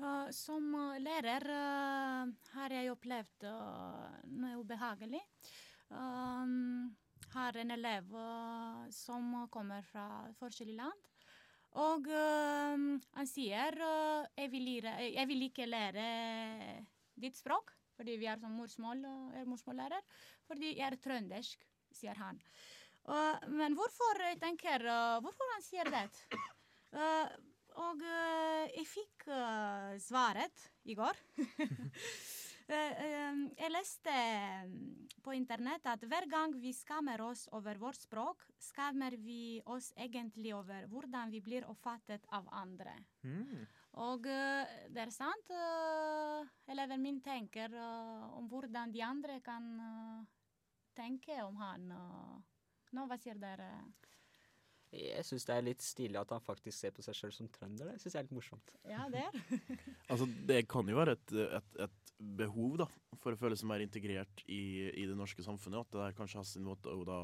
Uh, 0.00 0.30
som 0.32 0.64
uh, 0.72 0.96
lærer 0.96 1.44
uh, 1.44 2.28
har 2.54 2.72
jeg 2.72 2.88
opplevd 2.88 3.44
uh, 3.44 4.06
noe 4.32 4.62
ubehagelig. 4.62 5.20
Um, 5.92 6.94
har 7.34 7.58
en 7.60 7.74
elev 7.74 8.14
som 8.90 9.34
kommer 9.52 9.84
fra 9.86 10.06
forskjellige 10.38 10.78
land. 10.80 11.04
Og 11.78 12.08
han 12.10 13.28
sier 13.28 13.76
uh, 13.76 14.24
jeg, 14.40 14.50
vil 14.54 14.64
lære, 14.70 14.94
jeg 15.12 15.28
vil 15.30 15.44
ikke 15.46 15.68
lære 15.68 16.06
ditt 17.20 17.36
språk, 17.36 17.70
fordi 17.94 18.16
vi 18.18 18.26
er 18.32 18.40
som 18.40 18.56
morsmål, 18.56 19.04
er 19.36 19.46
morsmållærer. 19.46 20.08
Fordi 20.48 20.72
jeg 20.78 20.86
er 20.88 20.98
trøndersk, 21.04 21.68
sier 21.92 22.18
han. 22.18 22.40
Men 23.52 23.76
hvorfor 23.76 24.18
jeg 24.22 24.36
tenker 24.42 24.82
Hvorfor 25.24 25.54
han 25.54 25.62
sier 25.64 25.88
det? 25.92 26.08
Uh, 26.90 27.30
og 27.80 28.04
eh, 28.04 28.68
jeg 28.76 28.86
fikk 28.88 29.26
eh, 29.32 29.96
svaret 30.02 30.68
i 30.84 30.98
går. 30.98 31.24
Eh, 32.70 33.38
jeg 33.58 33.70
leste 33.74 34.12
på 35.26 35.32
internett 35.34 35.88
at 35.90 36.04
hver 36.06 36.28
gang 36.30 36.52
vi 36.54 36.70
skammer 36.70 37.18
oss 37.24 37.48
over 37.58 37.80
vårt 37.82 37.98
språk, 37.98 38.44
skammer 38.62 39.16
vi 39.18 39.56
oss 39.66 39.88
egentlig 39.98 40.52
over 40.54 40.86
hvordan 40.86 41.32
vi 41.34 41.40
blir 41.42 41.66
oppfattet 41.66 42.28
av 42.30 42.46
andre. 42.54 42.94
Mm. 43.26 43.64
Og 44.06 44.22
det 44.22 45.02
er 45.02 45.10
sant, 45.10 45.50
eleven 46.70 47.02
min 47.02 47.18
tenker 47.26 47.74
om 48.38 48.46
hvordan 48.46 48.94
de 48.94 49.02
andre 49.02 49.40
kan 49.42 49.66
tenke 50.94 51.42
om 51.42 51.58
han. 51.58 51.90
Nå, 51.90 53.08
hva 53.10 53.18
sier 53.18 53.42
dere? 53.42 53.72
Jeg 54.90 55.22
syns 55.26 55.46
det 55.46 55.54
er 55.54 55.66
litt 55.66 55.84
stilig 55.86 56.18
at 56.18 56.32
han 56.34 56.42
faktisk 56.42 56.74
ser 56.74 56.94
på 56.94 57.04
seg 57.06 57.14
sjøl 57.14 57.34
som 57.34 57.50
trønder. 57.54 57.92
Det 57.92 58.02
syns 58.02 58.16
jeg 58.16 58.20
er 58.20 58.26
litt 58.26 58.34
morsomt. 58.34 58.72
Ja, 58.90 59.06
det 59.12 59.22
er. 59.28 59.68
Altså, 60.10 60.26
det 60.26 60.64
kan 60.70 60.88
jo 60.90 60.98
være 60.98 61.14
et, 61.14 61.34
et, 61.60 61.76
et 61.86 62.10
behov 62.40 62.80
da, 62.82 62.88
for 63.22 63.34
å 63.34 63.38
føle 63.38 63.58
seg 63.58 63.70
mer 63.70 63.84
integrert 63.84 64.42
i, 64.50 64.90
i 64.90 65.06
det 65.06 65.14
norske 65.18 65.44
samfunnet. 65.46 65.86
At 65.86 65.94
det 65.94 66.02
der 66.02 66.18
kanskje 66.18 66.40
har 66.40 66.48
sin 66.48 66.66
måte 66.66 66.90
å 66.90 67.04
da 67.06 67.20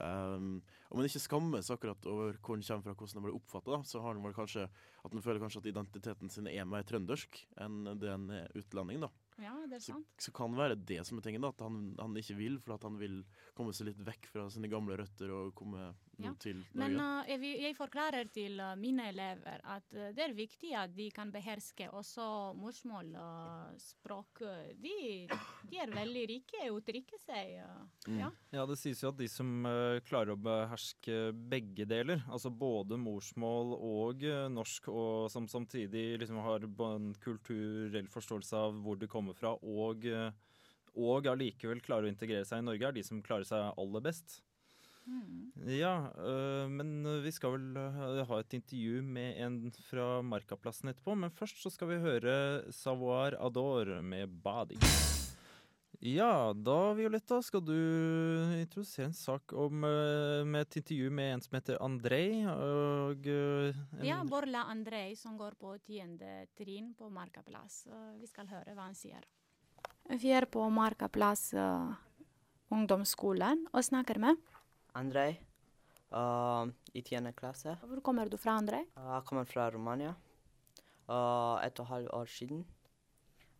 um, 0.00 0.54
Om 0.88 1.00
han 1.02 1.08
ikke 1.10 1.22
skammes 1.26 1.68
akkurat 1.74 2.08
over 2.08 2.38
hvor 2.40 2.56
han 2.56 2.64
kommer 2.64 2.86
fra, 2.86 2.96
hvordan 2.96 3.20
han 3.20 3.26
blir 3.28 3.36
oppfatta, 3.36 3.82
så 3.88 4.00
har 4.04 4.16
han 4.16 4.24
vel 4.24 4.36
kanskje 4.36 4.64
at 4.66 5.12
han 5.12 5.24
føler 5.24 5.42
kanskje 5.42 5.62
at 5.62 5.68
identiteten 5.72 6.32
sin 6.32 6.48
er 6.48 6.68
mer 6.68 6.86
trøndersk 6.88 7.42
enn 7.60 7.84
det 8.00 8.08
en 8.12 8.28
er 8.38 8.56
utlending. 8.56 9.04
da. 9.04 9.12
Ja, 9.40 9.54
det 9.66 9.78
er 9.78 9.84
sant. 9.84 10.08
så 10.20 10.32
kan 10.36 10.54
være 10.56 10.76
det 10.76 11.00
som 11.08 11.18
er 11.18 11.24
tingen, 11.24 11.44
da, 11.44 11.50
at 11.54 11.62
han, 11.64 11.94
han 11.98 12.16
ikke 12.20 12.36
vil, 12.38 12.58
for 12.62 12.76
at 12.76 12.84
han 12.86 12.98
vil 13.00 13.22
komme 13.56 13.72
seg 13.74 13.88
litt 13.88 14.02
vekk 14.04 14.28
fra 14.30 14.46
sine 14.52 14.70
gamle 14.70 14.98
røtter 15.00 15.32
og 15.34 15.54
komme 15.58 15.92
Ja, 16.20 16.34
til 16.38 16.60
Men 16.76 16.98
uh, 17.00 17.24
jeg, 17.26 17.40
jeg 17.62 17.76
forklarer 17.78 18.28
til 18.34 18.60
uh, 18.60 18.74
mine 18.76 19.08
elever 19.08 19.62
at 19.64 19.86
uh, 19.96 20.10
det 20.12 20.26
er 20.26 20.36
viktig 20.36 20.74
at 20.76 20.92
de 20.94 21.08
kan 21.14 21.32
beherske 21.32 21.88
også 21.88 22.26
morsmål 22.58 23.14
og 23.16 23.80
språk. 23.80 24.44
De, 24.82 24.96
de 25.70 25.80
er 25.80 25.94
veldig 25.94 26.26
rike 26.28 26.60
i 26.60 26.68
å 26.70 26.76
uttrykke 26.76 27.18
seg. 27.24 27.56
Uh, 27.64 28.18
ja. 28.20 28.28
Ja, 28.52 28.66
det 28.68 28.76
sies 28.80 29.00
jo 29.02 29.10
at 29.12 29.18
de 29.18 29.28
som 29.30 29.66
eh, 29.68 30.00
klarer 30.06 30.34
å 30.34 30.40
beherske 30.40 31.32
begge 31.32 31.86
deler, 31.88 32.22
altså 32.28 32.50
både 32.52 32.98
morsmål 33.00 33.74
og 33.78 34.24
eh, 34.26 34.48
norsk, 34.52 34.88
og 34.92 35.30
som 35.32 35.48
samtidig 35.50 36.18
liksom 36.20 36.40
har 36.44 36.66
en 36.66 37.12
kulturell 37.22 38.08
forståelse 38.12 38.62
av 38.68 38.80
hvor 38.84 39.00
de 39.00 39.08
kommer 39.10 39.36
fra, 39.38 39.54
og, 39.56 40.06
eh, 40.06 40.30
og 40.98 41.28
allikevel 41.32 41.82
klarer 41.84 42.08
å 42.08 42.12
integrere 42.12 42.48
seg 42.48 42.62
i 42.62 42.68
Norge, 42.68 42.88
er 42.88 42.98
de 42.98 43.06
som 43.06 43.22
klarer 43.24 43.48
seg 43.48 43.70
aller 43.72 44.04
best. 44.04 44.40
Ja, 45.66 46.10
øh, 46.18 46.70
men 46.70 47.02
vi 47.22 47.30
skal 47.34 47.54
vel 47.56 47.76
øh, 47.76 48.22
ha 48.28 48.38
et 48.40 48.54
intervju 48.56 49.02
med 49.02 49.38
en 49.44 49.56
fra 49.86 50.22
Markaplassen 50.22 50.90
etterpå. 50.90 51.14
Men 51.18 51.30
først 51.34 51.62
så 51.62 51.70
skal 51.70 51.90
vi 51.90 52.02
høre 52.02 52.72
Savoir 52.72 53.36
Ador 53.38 54.00
med 54.02 54.28
'Bading'. 54.42 54.86
Ja, 56.02 56.52
da 56.52 56.94
Violetta 56.98 57.38
skal 57.42 57.60
du 57.62 57.76
introdusere 58.58 59.06
en 59.06 59.14
sak 59.14 59.52
om, 59.52 59.84
øh, 59.84 60.46
med 60.46 60.66
et 60.66 60.76
intervju 60.76 61.10
med 61.10 61.34
en 61.34 61.40
som 61.40 61.54
heter 61.54 61.78
Andrej. 61.82 62.46
Og 62.46 63.26
ja, 64.02 64.22
Borla 64.24 64.64
Andrej 64.70 65.14
som 65.16 65.38
går 65.38 65.54
på 65.60 65.76
tiende 65.86 66.46
trinn 66.58 66.94
på 66.94 67.10
Markaplass. 67.10 67.86
Vi 68.18 68.26
skal 68.26 68.50
høre 68.50 68.74
hva 68.74 68.88
han 68.88 68.98
sier. 68.98 69.22
Vi 70.10 70.30
er 70.34 70.46
på 70.46 70.66
Markaplass 70.70 71.54
ungdomsskolen 72.72 73.66
og 73.72 73.84
snakker 73.84 74.18
med. 74.18 74.40
Andrej, 74.98 75.38
uh, 76.12 76.68
i 76.92 77.02
tiende 77.02 77.32
klasse. 77.32 77.76
Hvor 77.80 78.02
kommer 78.04 78.28
du 78.28 78.36
fra, 78.36 78.58
Andrej? 78.60 78.84
Jeg 78.96 79.24
kommer 79.28 79.48
fra 79.48 79.70
Romania. 79.72 80.12
Uh, 81.08 81.58
et 81.64 81.80
og 81.80 81.86
et 81.86 81.88
halvt 81.88 82.12
år 82.18 82.28
siden. 82.30 82.64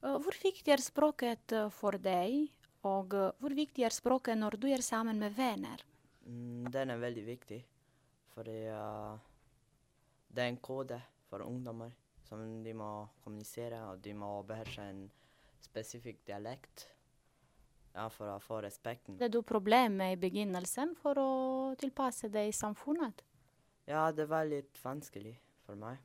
Uh, 0.02 0.18
hvor 0.20 0.36
viktig 0.42 0.72
er 0.72 0.82
språket 0.84 1.56
uh, 1.56 1.70
for 1.72 1.96
deg, 1.96 2.52
og 2.84 3.16
uh, 3.16 3.30
hvor 3.40 3.56
viktig 3.56 3.86
er 3.86 3.96
språket 3.96 4.38
når 4.38 4.58
du 4.60 4.68
er 4.68 4.84
sammen 4.84 5.18
med 5.18 5.32
venner? 5.36 5.84
Mm, 6.26 6.68
den 6.70 6.92
er 6.92 7.00
veldig 7.02 7.24
viktig, 7.26 7.62
fordi 8.34 8.58
uh, 8.68 9.16
det 10.28 10.44
er 10.44 10.52
en 10.52 10.62
kode 10.62 11.00
for 11.30 11.44
ungdommer 11.46 11.96
som 12.28 12.62
de 12.64 12.72
må 12.76 13.06
kommunisere, 13.24 13.80
og 13.90 14.04
de 14.04 14.14
må 14.16 14.34
beherske 14.48 14.84
en 14.88 15.06
spesifikk 15.64 16.22
dialekt 16.28 16.86
ja, 17.94 18.06
for 18.12 18.30
å 18.32 18.38
få 18.42 18.60
respekten. 18.64 19.18
Hadde 19.20 19.32
du 19.36 19.42
problemer 19.46 20.14
i 20.14 20.20
begynnelsen 20.20 20.94
for 21.00 21.18
å 21.20 21.32
tilpasse 21.80 22.30
deg 22.32 22.52
samfunnet? 22.56 23.24
Ja, 23.88 24.10
det 24.14 24.28
var 24.30 24.46
litt 24.48 24.78
vanskelig 24.82 25.34
for 25.66 25.78
meg. 25.78 25.98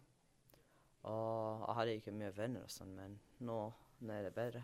Og 1.08 1.64
jeg 1.64 1.78
hadde 1.78 1.96
ikke 2.00 2.16
mye 2.18 2.34
venner 2.36 2.66
og 2.66 2.74
sånn, 2.74 2.92
men 2.98 3.16
nå, 3.48 3.60
nå 4.04 4.14
er 4.14 4.28
det 4.28 4.34
bedre. 4.36 4.64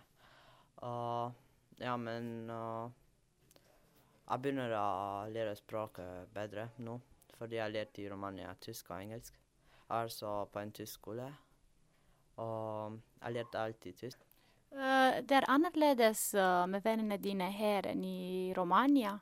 Og 0.84 1.80
ja, 1.80 1.94
men 1.98 2.50
uh, 2.52 2.90
jeg 4.28 4.44
begynner 4.44 4.76
å 4.76 4.88
lære 5.32 5.56
språket 5.60 6.34
bedre 6.36 6.68
nå, 6.84 6.98
fordi 7.38 7.60
jeg 7.60 7.76
lærte 7.76 8.04
i 8.04 8.10
Romania 8.12 8.52
tysk 8.62 8.92
og 8.92 9.00
engelsk. 9.00 9.40
Jeg 9.84 10.10
er 10.10 10.12
så 10.12 10.36
på 10.52 10.62
en 10.62 10.76
tysk 10.76 11.00
skole, 11.00 11.32
Og 12.42 13.00
jeg 13.22 13.34
lærte 13.34 13.60
alltid 13.60 13.96
tysk. 13.96 14.33
Eh, 14.74 15.20
det 15.22 15.36
er 15.38 15.46
annerledes 15.54 16.32
eh, 16.34 16.64
med 16.68 16.82
vennene 16.82 17.20
dine 17.22 17.52
her 17.54 17.86
enn 17.92 18.02
i 18.08 18.54
Romania. 18.58 19.20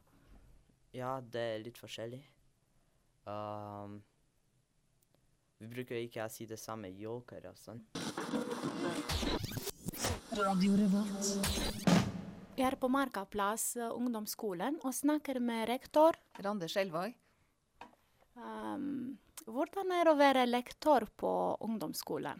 Ja, 0.95 1.17
det 1.19 1.41
er 1.55 1.63
litt 1.65 1.79
forskjellig. 1.79 2.21
Um, 3.27 3.99
vi 5.59 5.67
bruker 5.69 5.99
ikke 5.99 6.23
å 6.23 6.31
si 6.31 6.47
det 6.47 6.57
samme 6.59 6.89
joker 6.95 7.49
og 7.51 7.59
sånn. 7.59 7.83
Jeg 12.55 12.65
er 12.67 12.77
på 12.79 12.91
Markaplass 12.91 13.75
eh, 13.75 13.91
ungdomsskolen 13.91 14.79
og 14.85 14.95
snakker 14.95 15.41
med 15.43 15.67
rektor. 15.67 16.15
Rande 16.39 16.71
Skjelvåg. 16.71 17.11
Um, 18.39 19.19
hvordan 19.43 19.91
er 19.91 20.07
det 20.07 20.15
å 20.15 20.19
være 20.19 20.47
lektor 20.47 21.09
på 21.19 21.35
ungdomsskolen? 21.67 22.39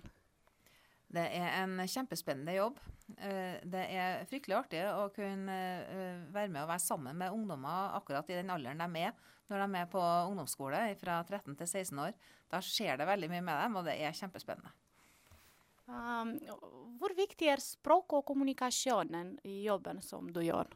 Det 1.11 1.23
er 1.35 1.49
en 1.61 1.79
kjempespennende 1.83 2.55
jobb. 2.55 2.79
Eh, 3.17 3.59
Det 3.67 3.83
er 3.91 4.25
fryktelig 4.29 4.57
artig 4.57 4.83
å 4.87 5.09
kunne 5.13 5.57
eh, 5.83 6.21
være 6.31 6.49
med 6.49 6.63
og 6.63 6.71
være 6.71 6.83
sammen 6.83 7.17
med 7.19 7.35
ungdommer 7.35 7.97
akkurat 7.99 8.29
i 8.31 8.37
den 8.39 8.53
alderen 8.53 8.79
de 8.79 9.07
er 9.09 9.17
når 9.51 9.65
de 9.65 9.79
er 9.81 9.89
på 9.91 10.01
ungdomsskole 10.01 10.79
fra 10.95 11.17
13 11.27 11.57
til 11.59 11.67
16 11.67 11.99
år. 11.99 12.13
Da 12.51 12.61
skjer 12.63 12.95
det 12.97 13.07
veldig 13.09 13.27
mye 13.33 13.43
med 13.43 13.59
dem, 13.59 13.75
og 13.75 13.83
det 13.83 13.97
er 13.99 14.15
kjempespennende. 14.15 14.71
Um, 15.91 16.37
hvor 17.01 17.11
viktig 17.17 17.49
er 17.51 17.59
språk 17.59 18.15
og 18.15 18.23
kommunikasjonen 18.29 19.33
i 19.43 19.65
jobben 19.65 19.99
som 20.05 20.29
du 20.31 20.39
gjør? 20.45 20.71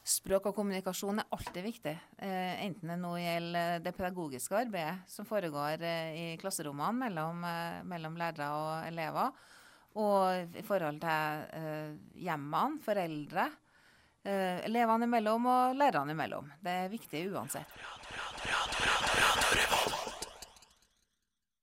Språk 0.00 0.46
og 0.48 0.56
kommunikasjon 0.56 1.20
er 1.20 1.28
alltid 1.36 1.64
viktig, 1.66 1.92
eh, 2.24 2.64
enten 2.64 2.88
det 2.88 2.96
nå 2.98 3.12
gjelder 3.20 3.82
det 3.84 3.92
pedagogiske 3.94 4.56
arbeidet 4.56 5.10
som 5.12 5.28
foregår 5.28 5.84
eh, 5.84 6.16
i 6.16 6.36
klasserommene 6.40 7.04
mellom, 7.04 7.44
eh, 7.44 7.82
mellom 7.84 8.16
lærere 8.16 8.48
og 8.56 8.88
elever, 8.88 9.30
og 10.00 10.56
i 10.56 10.64
forhold 10.64 11.02
til 11.04 11.44
eh, 11.60 11.92
hjemmene, 12.24 12.80
foreldre, 12.84 13.46
eh, 14.24 14.64
elevene 14.64 15.04
imellom 15.10 15.52
og 15.52 15.76
lærerne 15.76 16.16
imellom. 16.16 16.48
Det 16.64 16.76
er 16.86 16.92
viktig 16.96 17.26
uansett. 17.34 17.68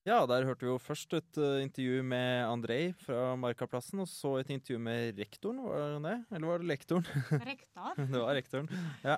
Ja, 0.07 0.21
der 0.23 0.45
hørte 0.47 0.63
vi 0.63 0.69
jo 0.69 0.77
først 0.79 1.11
et 1.17 1.35
uh, 1.35 1.57
intervju 1.59 1.99
med 2.07 2.45
Andrej 2.47 2.93
fra 3.01 3.33
Markaplassen, 3.35 3.99
og 3.99 4.07
så 4.07 4.37
et 4.39 4.53
intervju 4.55 4.79
med 4.79 5.17
rektoren, 5.19 5.57
var 5.65 5.81
det 5.81 5.97
det? 6.05 6.13
Eller 6.31 6.47
var 6.47 6.61
det 6.61 6.69
lektoren? 6.69 7.09
Rektor. 7.49 7.99
det 7.99 8.21
var 8.21 8.37
rektoren, 8.37 8.69
ja. 9.03 9.17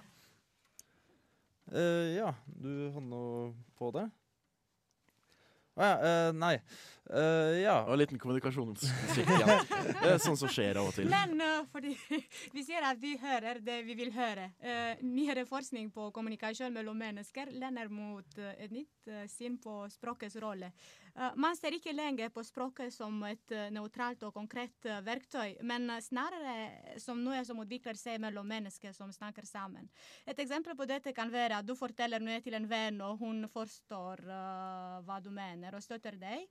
Uh, 1.69 2.09
ja, 2.15 2.31
du 2.49 2.71
hadde 2.89 3.05
noe 3.05 3.51
på 3.77 3.91
det? 3.99 4.07
Å 5.77 5.91
ja, 5.91 5.93
uh, 6.01 6.31
nei. 6.33 6.55
Eh, 7.09 7.59
ja. 7.63 7.79
Og 7.87 7.95
en 7.95 8.01
liten 8.03 8.19
kommunikasjonssvikt 8.21 9.31
igjen. 9.33 9.63
Det 9.99 10.11
er 10.11 10.19
sånn 10.21 10.37
som 10.37 10.51
skjer 10.51 10.77
av 10.77 10.91
og 10.91 10.93
til. 10.93 11.09
Men 11.09 11.41
uh, 11.41 11.65
fordi 11.73 11.95
vi 12.55 12.63
sier 12.65 12.85
at 12.85 12.99
vi 13.01 13.15
hører 13.17 13.61
det 13.65 13.79
vi 13.87 13.95
vil 13.97 14.11
høre. 14.13 14.51
Uh, 14.61 15.01
nyere 15.01 15.47
forskning 15.49 15.89
på 15.95 16.11
kommunikasjon 16.13 16.73
mellom 16.75 16.99
mennesker 17.01 17.49
lener 17.55 17.89
mot 17.89 18.37
et 18.37 18.69
nytt 18.73 19.09
syn 19.31 19.57
på 19.61 19.81
språkets 19.89 20.35
rolle. 20.41 20.69
Man 21.41 21.55
ser 21.57 21.73
ikke 21.75 21.91
lenger 21.95 22.29
på 22.31 22.43
språket 22.45 22.93
som 22.93 23.15
et 23.27 23.51
nøytralt 23.73 24.21
og 24.27 24.35
konkret 24.35 24.85
verktøy, 25.03 25.57
men 25.67 25.89
snarere 26.05 26.99
som 27.01 27.19
noe 27.23 27.41
som 27.47 27.59
utvikler 27.59 27.97
seg 27.99 28.21
mellom 28.21 28.47
mennesker 28.47 28.93
som 28.95 29.09
snakker 29.11 29.47
sammen. 29.49 29.89
Et 30.29 30.39
eksempel 30.39 30.77
på 30.77 30.87
dette 30.87 31.11
kan 31.17 31.33
være 31.33 31.59
at 31.59 31.67
du 31.67 31.73
forteller 31.75 32.23
noe 32.23 32.37
til 32.45 32.55
en 32.55 32.69
venn, 32.69 33.01
og 33.03 33.17
hun 33.23 33.49
forstår 33.51 34.21
hva 35.09 35.17
du 35.25 35.31
mener 35.33 35.75
og 35.75 35.83
støtter 35.83 36.15
deg. 36.21 36.45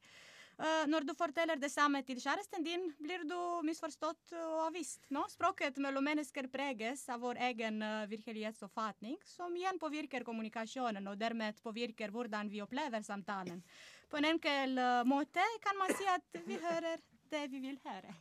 Eh, 0.58 0.86
når 0.90 1.04
du 1.06 1.12
forteller 1.14 1.58
det 1.60 1.70
samme 1.70 2.00
til 2.02 2.18
kjæresten 2.18 2.64
din, 2.66 2.88
blir 2.98 3.22
du 3.30 3.36
misforstått 3.66 4.32
og 4.40 4.54
avvist. 4.66 5.04
No? 5.14 5.22
Språket 5.30 5.76
mellom 5.78 6.02
mennesker 6.02 6.48
preges 6.50 7.04
av 7.14 7.22
vår 7.22 7.38
egen 7.50 7.78
uh, 7.78 8.08
virkelighetsoppfatning, 8.10 9.14
som 9.22 9.54
igjen 9.54 9.78
påvirker 9.78 10.26
kommunikasjonen 10.26 11.06
og 11.06 11.20
dermed 11.20 11.60
påvirker 11.62 12.10
hvordan 12.10 12.50
vi 12.50 12.64
opplever 12.64 13.06
samtalen. 13.06 13.60
På 14.10 14.18
en 14.18 14.26
enkel 14.32 14.80
eh, 14.82 15.04
måte 15.06 15.44
kan 15.62 15.78
man 15.78 15.94
si 15.94 16.08
at 16.10 16.40
vi 16.48 16.56
hører 16.58 16.98
det 17.28 17.44
vi 17.52 17.60
vil 17.62 17.76
høre. 17.84 18.14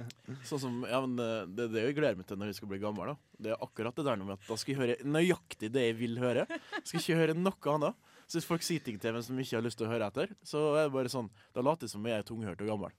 Sånn 0.48 0.62
som, 0.62 0.82
ja, 0.88 0.98
men 1.04 1.14
det, 1.20 1.66
er 1.66 1.74
det 1.76 1.84
jeg 1.84 1.98
gleder 1.98 2.18
meg 2.18 2.26
til 2.26 2.40
når 2.40 2.50
jeg 2.50 2.58
skal 2.58 2.72
bli 2.72 2.80
gammel. 2.82 3.12
da. 3.12 3.38
Det 3.44 3.52
er 3.52 3.62
akkurat 3.68 3.94
det 4.00 4.06
der 4.08 4.18
med 4.24 4.34
at 4.34 4.48
da 4.48 4.56
skal 4.58 4.74
jeg 4.74 4.80
høre 4.80 4.98
nøyaktig 5.04 5.70
det 5.74 5.86
jeg 5.90 5.98
vil 6.00 6.18
høre. 6.22 6.46
Skal 6.80 7.02
ikke 7.02 7.20
høre 7.20 7.38
noe 7.38 7.74
annet. 7.76 8.13
Så 8.26 8.38
hvis 8.38 8.48
folk 8.48 8.64
sier 8.64 8.80
ting 8.84 8.96
til 9.00 9.14
meg 9.14 9.24
som 9.26 9.36
jeg 9.38 9.48
ikke 9.48 9.58
har 9.58 9.66
lyst 9.66 9.78
til 9.80 9.88
å 9.88 9.92
høre 9.92 10.08
etter, 10.08 10.32
så 10.46 10.62
er 10.78 10.86
det 10.88 10.94
bare 10.96 11.12
sånn, 11.12 11.28
da 11.54 11.64
later 11.64 11.86
jeg 11.88 11.92
som 11.92 12.08
jeg 12.08 12.22
er 12.22 12.26
tunghørt 12.26 12.64
og 12.64 12.70
gammel. 12.70 12.96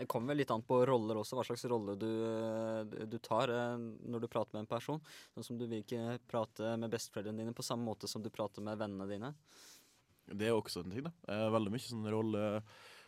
Det 0.00 0.06
kommer 0.08 0.32
vel 0.32 0.38
litt 0.40 0.52
an 0.54 0.62
på 0.64 0.78
roller 0.88 1.18
også, 1.20 1.36
hva 1.36 1.42
slags 1.44 1.66
rolle 1.68 1.92
du, 2.00 2.08
eh, 2.24 3.02
du 3.04 3.18
tar 3.20 3.50
eh, 3.52 3.74
når 4.08 4.22
du 4.22 4.28
prater 4.32 4.56
med 4.56 4.62
en 4.62 4.70
person. 4.70 5.00
Sånn 5.34 5.44
som 5.44 5.58
du 5.60 5.66
vil 5.68 5.82
ikke 5.82 6.14
prate 6.30 6.70
med 6.80 6.88
besteforeldrene 6.94 7.42
dine 7.42 7.52
på 7.56 7.66
samme 7.66 7.84
måte 7.84 8.08
som 8.08 8.24
du 8.24 8.30
prater 8.32 8.64
med 8.64 8.80
vennene 8.80 9.04
dine. 9.10 9.34
Det 10.24 10.48
er 10.48 10.56
også 10.56 10.86
en 10.86 10.94
ting, 10.94 11.04
da. 11.04 11.12
Eh, 11.28 11.50
Veldig 11.52 11.74
mye 11.74 11.84
sånn 11.84 12.08
rolle 12.14 12.44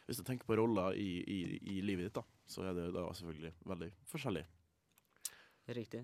Hvis 0.05 0.21
du 0.21 0.25
tenker 0.27 0.45
på 0.45 0.59
roller 0.59 0.99
i, 1.01 1.23
i, 1.23 1.39
i 1.77 1.79
livet 1.81 2.11
ditt, 2.11 2.19
da, 2.19 2.27
så 2.51 2.67
er 2.69 2.77
det 2.77 2.91
da 2.93 3.07
selvfølgelig 3.17 3.55
veldig 3.73 3.91
forskjellig. 4.13 4.45
Riktig. 5.79 6.03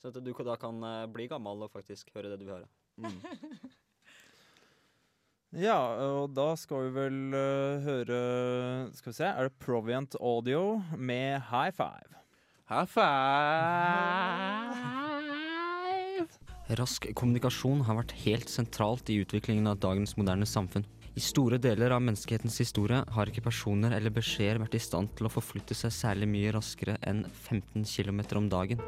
Så 0.00 0.08
at 0.08 0.22
du 0.24 0.32
da 0.32 0.56
kan 0.56 0.80
bli 1.12 1.28
gammel 1.28 1.66
og 1.66 1.74
faktisk 1.74 2.14
høre 2.16 2.32
det 2.32 2.40
du 2.40 2.46
vil 2.46 2.56
høre. 2.62 2.70
Ja, 5.50 5.74
og 5.98 6.30
da 6.30 6.52
skal 6.54 6.84
vi 6.84 6.90
vel 6.94 7.34
uh, 7.34 7.82
høre 7.82 8.18
Skal 8.94 9.10
vi 9.10 9.16
se, 9.16 9.26
er 9.26 9.48
det 9.48 9.56
Proviant 9.58 10.14
Audio 10.22 10.78
med 10.94 11.42
High 11.48 11.74
Five? 11.74 12.06
High 12.70 12.86
five! 12.86 13.10
Rask 16.78 17.08
kommunikasjon 17.18 17.82
har 17.88 17.98
vært 17.98 18.14
helt 18.22 18.46
sentralt 18.52 19.10
i 19.10 19.18
utviklingen 19.24 19.66
av 19.66 19.80
dagens 19.82 20.14
moderne 20.14 20.46
samfunn. 20.46 20.86
I 21.18 21.22
store 21.24 21.58
deler 21.58 21.90
av 21.96 22.04
menneskehetens 22.06 22.60
historie 22.62 23.02
har 23.10 23.26
ikke 23.26 23.42
personer 23.48 23.90
eller 23.96 24.14
beskjeder 24.14 24.62
vært 24.62 24.78
i 24.78 24.84
stand 24.86 25.10
til 25.18 25.26
å 25.26 25.34
forflytte 25.34 25.74
seg 25.74 25.90
særlig 25.90 26.30
mye 26.30 26.54
raskere 26.54 26.94
enn 27.02 27.24
15 27.26 27.82
km 27.90 28.22
om 28.38 28.46
dagen. 28.52 28.78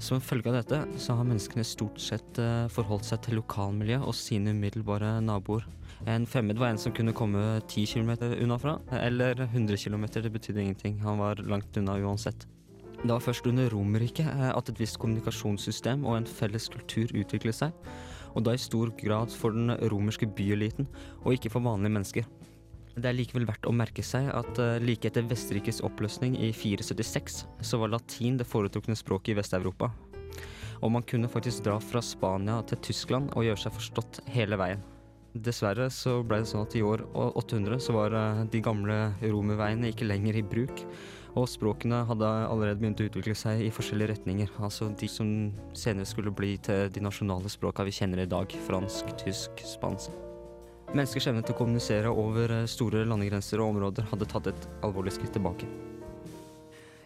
Som 0.00 0.16
en 0.16 0.24
følge 0.24 0.48
av 0.48 0.62
dette 0.62 0.80
så 1.00 1.14
har 1.16 1.28
menneskene 1.28 1.64
stort 1.64 2.00
sett 2.00 2.40
eh, 2.40 2.72
forholdt 2.72 3.04
seg 3.08 3.20
til 3.24 3.38
lokalmiljø 3.42 4.00
og 4.04 4.16
sine 4.16 4.56
umiddelbare 4.56 5.18
naboer. 5.24 5.68
En 6.04 6.26
fremmed 6.28 6.58
var 6.60 6.68
en 6.68 6.78
som 6.78 6.92
kunne 6.92 7.14
komme 7.16 7.40
10 7.68 7.86
km 7.86 8.10
unna 8.42 8.58
fra, 8.60 8.76
eller 8.92 9.40
100 9.40 9.76
km, 9.76 10.04
det 10.12 10.32
betydde 10.32 10.60
ingenting. 10.60 11.00
Han 11.00 11.18
var 11.18 11.40
langt 11.40 11.76
unna 11.76 11.96
uansett. 11.98 12.46
Det 13.02 13.12
var 13.12 13.20
først 13.20 13.46
under 13.46 13.70
Romerriket 13.70 14.26
eh, 14.26 14.50
at 14.50 14.68
et 14.68 14.80
visst 14.80 14.98
kommunikasjonssystem 14.98 16.04
og 16.06 16.16
en 16.16 16.28
felles 16.28 16.68
kultur 16.72 17.12
utviklet 17.12 17.56
seg, 17.56 17.72
og 18.34 18.44
da 18.44 18.54
i 18.56 18.60
stor 18.60 18.92
grad 19.00 19.32
for 19.32 19.56
den 19.56 19.72
romerske 19.92 20.28
byeliten, 20.28 20.88
og 21.24 21.36
ikke 21.36 21.52
for 21.52 21.64
vanlige 21.64 21.92
mennesker. 21.96 22.28
Det 22.96 23.10
er 23.10 23.16
likevel 23.16 23.44
verdt 23.44 23.68
å 23.68 23.74
merke 23.76 24.04
seg 24.04 24.30
at 24.32 24.60
eh, 24.62 24.80
like 24.80 25.08
etter 25.08 25.28
Vesterrikes 25.28 25.82
oppløsning 25.84 26.38
i 26.40 26.50
476, 26.56 27.42
så 27.60 27.80
var 27.82 27.92
latin 27.92 28.40
det 28.40 28.48
foretrukne 28.48 28.96
språket 28.96 29.34
i 29.34 29.38
Vest-Europa. 29.40 29.92
Og 30.80 30.92
man 30.92 31.04
kunne 31.08 31.28
faktisk 31.32 31.64
dra 31.68 31.78
fra 31.80 32.02
Spania 32.04 32.62
til 32.68 32.80
Tyskland 32.84 33.32
og 33.36 33.44
gjøre 33.44 33.66
seg 33.66 33.76
forstått 33.76 34.22
hele 34.32 34.60
veien. 34.60 34.84
Dessverre 35.44 35.88
så 35.92 36.20
ble 36.24 36.40
det 36.40 36.48
sånn 36.48 36.64
at 36.64 36.74
i 36.78 36.82
år 36.86 37.02
800 37.16 37.80
så 37.82 37.94
var 37.96 38.14
eh, 38.16 38.42
de 38.52 38.60
gamle 38.64 38.96
romerveiene 39.22 39.90
ikke 39.92 40.08
lenger 40.08 40.38
i 40.38 40.44
bruk, 40.46 40.84
og 41.36 41.48
språkene 41.52 42.04
hadde 42.08 42.28
allerede 42.46 42.80
begynt 42.80 43.02
å 43.02 43.08
utvikle 43.10 43.34
seg 43.36 43.60
i 43.66 43.72
forskjellige 43.74 44.14
retninger. 44.14 44.52
Altså 44.64 44.88
de 44.96 45.08
som 45.10 45.28
senere 45.76 46.08
skulle 46.08 46.32
bli 46.32 46.54
til 46.64 46.88
de 46.94 47.02
nasjonale 47.04 47.50
språka 47.52 47.84
vi 47.84 47.92
kjenner 47.92 48.24
i 48.24 48.30
dag. 48.30 48.54
Fransk, 48.68 49.10
tysk, 49.20 49.60
spansk. 49.76 50.14
Menneskers 50.94 51.26
evne 51.28 51.42
til 51.44 51.56
å 51.56 51.58
kommunisere 51.58 52.14
over 52.14 52.62
eh, 52.62 52.70
store 52.70 53.04
landegrenser 53.04 53.60
og 53.60 53.74
områder 53.74 54.08
hadde 54.12 54.30
tatt 54.32 54.50
et 54.54 54.68
alvorlig 54.86 55.16
skritt 55.18 55.34
tilbake. 55.36 55.68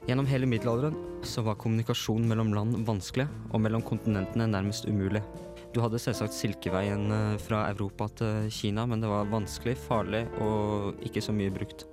Gjennom 0.09 0.29
hele 0.31 0.49
middelalderen 0.49 0.97
så 1.27 1.43
var 1.45 1.59
kommunikasjon 1.61 2.25
mellom 2.29 2.55
land 2.57 2.79
vanskelig, 2.87 3.27
og 3.51 3.61
mellom 3.63 3.83
kontinentene 3.85 4.47
nærmest 4.49 4.87
umulig. 4.89 5.21
Du 5.71 5.79
hadde 5.79 6.01
selvsagt 6.03 6.35
Silkeveien 6.35 7.13
eh, 7.15 7.39
fra 7.39 7.63
Europa 7.71 8.09
til 8.19 8.49
Kina, 8.51 8.89
men 8.91 9.03
det 9.03 9.11
var 9.11 9.29
vanskelig, 9.31 9.77
farlig 9.79 10.25
og 10.43 10.99
ikke 11.07 11.23
så 11.23 11.35
mye 11.37 11.53
brukt. 11.55 11.85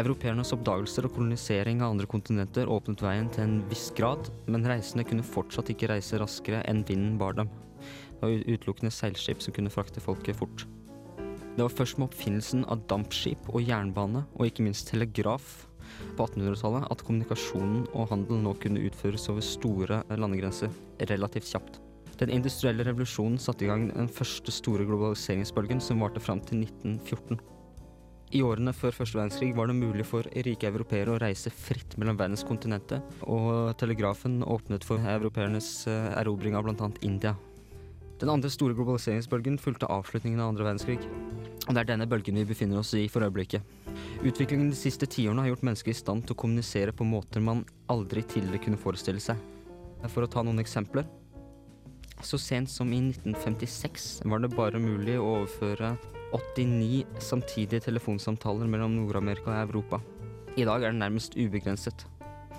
Europeernes 0.00 0.54
oppdagelser 0.54 1.04
og 1.04 1.12
kolonisering 1.16 1.82
av 1.82 1.92
andre 1.92 2.08
kontinenter 2.08 2.70
åpnet 2.72 3.02
veien 3.04 3.28
til 3.34 3.44
en 3.44 3.58
viss 3.68 3.90
grad, 3.96 4.30
men 4.48 4.64
reisende 4.68 5.04
kunne 5.04 5.26
fortsatt 5.26 5.68
ikke 5.74 5.90
reise 5.92 6.20
raskere 6.20 6.62
enn 6.70 6.80
vinden 6.88 7.18
bar 7.20 7.36
dem. 7.36 7.50
Det 8.18 8.22
var 8.22 8.48
utelukkende 8.48 8.94
seilskip 8.94 9.44
som 9.44 9.54
kunne 9.56 9.72
frakte 9.72 10.02
folket 10.02 10.38
fort. 10.38 10.64
Det 11.18 11.64
var 11.66 11.74
først 11.74 11.98
med 11.98 12.08
oppfinnelsen 12.08 12.62
av 12.70 12.86
dampskip 12.88 13.50
og 13.50 13.60
jernbane, 13.66 14.22
og 14.38 14.48
ikke 14.48 14.64
minst 14.64 14.88
telegraf, 14.88 15.66
på 16.16 16.28
1800-tallet 16.28 16.88
at 16.92 17.04
kommunikasjonen 17.04 17.84
og 17.92 18.08
handel 18.12 18.40
nå 18.44 18.54
kunne 18.62 18.86
utføres 18.88 19.28
over 19.32 19.44
store 19.44 20.00
landegrenser 20.14 20.72
relativt 21.10 21.50
kjapt. 21.50 21.80
Den 22.18 22.32
industrielle 22.34 22.82
revolusjonen 22.86 23.38
satte 23.38 23.64
i 23.64 23.70
gang 23.70 23.88
den 23.92 24.10
første 24.10 24.50
store 24.54 24.86
globaliseringsbølgen 24.88 25.80
som 25.82 26.02
varte 26.02 26.22
fram 26.22 26.40
til 26.42 26.64
1914. 26.64 27.38
I 28.36 28.42
årene 28.44 28.74
før 28.76 28.92
første 28.92 29.16
verdenskrig 29.16 29.54
var 29.56 29.70
det 29.70 29.78
mulig 29.78 30.04
for 30.04 30.26
rike 30.44 30.68
europeere 30.68 31.14
å 31.14 31.20
reise 31.22 31.48
fritt 31.54 31.94
mellom 31.96 32.18
verdens 32.18 32.44
kontinenter, 32.44 33.00
og 33.24 33.72
telegrafen 33.80 34.42
åpnet 34.44 34.84
for 34.84 35.00
europeernes 35.00 35.70
eh, 35.88 36.10
erobring 36.20 36.58
av 36.58 36.66
bl.a. 36.66 36.90
India. 37.06 37.32
Den 38.20 38.32
andre 38.34 38.50
store 38.52 38.74
globaliseringsbølgen 38.76 39.56
fulgte 39.62 39.88
avslutningen 39.94 40.42
av 40.42 40.50
andre 40.52 40.66
verdenskrig. 40.66 40.98
Og 41.68 41.70
det 41.72 41.84
er 41.84 41.88
denne 41.92 42.08
bølgen 42.10 42.36
vi 42.40 42.48
befinner 42.50 42.82
oss 42.82 42.90
i 42.98 43.06
for 43.08 43.24
øyeblikket. 43.24 43.62
Utviklingen 44.26 44.72
de 44.72 44.76
siste 44.76 45.06
tiårene 45.08 45.46
har 45.46 45.52
gjort 45.52 45.64
mennesker 45.68 45.94
i 45.94 45.96
stand 45.96 46.26
til 46.26 46.34
å 46.34 46.40
kommunisere 46.42 46.92
på 46.96 47.06
måter 47.08 47.44
man 47.44 47.62
aldri 47.92 48.26
tidligere 48.26 48.64
kunne 48.66 48.80
forestille 48.82 49.22
seg. 49.22 49.40
For 50.10 50.26
å 50.26 50.30
ta 50.30 50.44
noen 50.44 50.60
eksempler. 50.60 51.06
Så 52.24 52.38
sent 52.42 52.70
som 52.70 52.90
i 52.92 52.98
1956 53.00 54.08
var 54.28 54.42
det 54.42 54.50
bare 54.56 54.80
mulig 54.82 55.16
å 55.20 55.26
overføre 55.38 55.94
89 56.34 57.04
samtidige 57.24 57.86
telefonsamtaler 57.86 58.68
mellom 58.68 58.96
Nord-Amerika 58.98 59.52
og 59.54 59.60
Europa. 59.62 60.00
I 60.58 60.66
dag 60.66 60.82
er 60.82 60.92
det 60.92 61.00
nærmest 61.00 61.38
ubegrenset. 61.38 62.04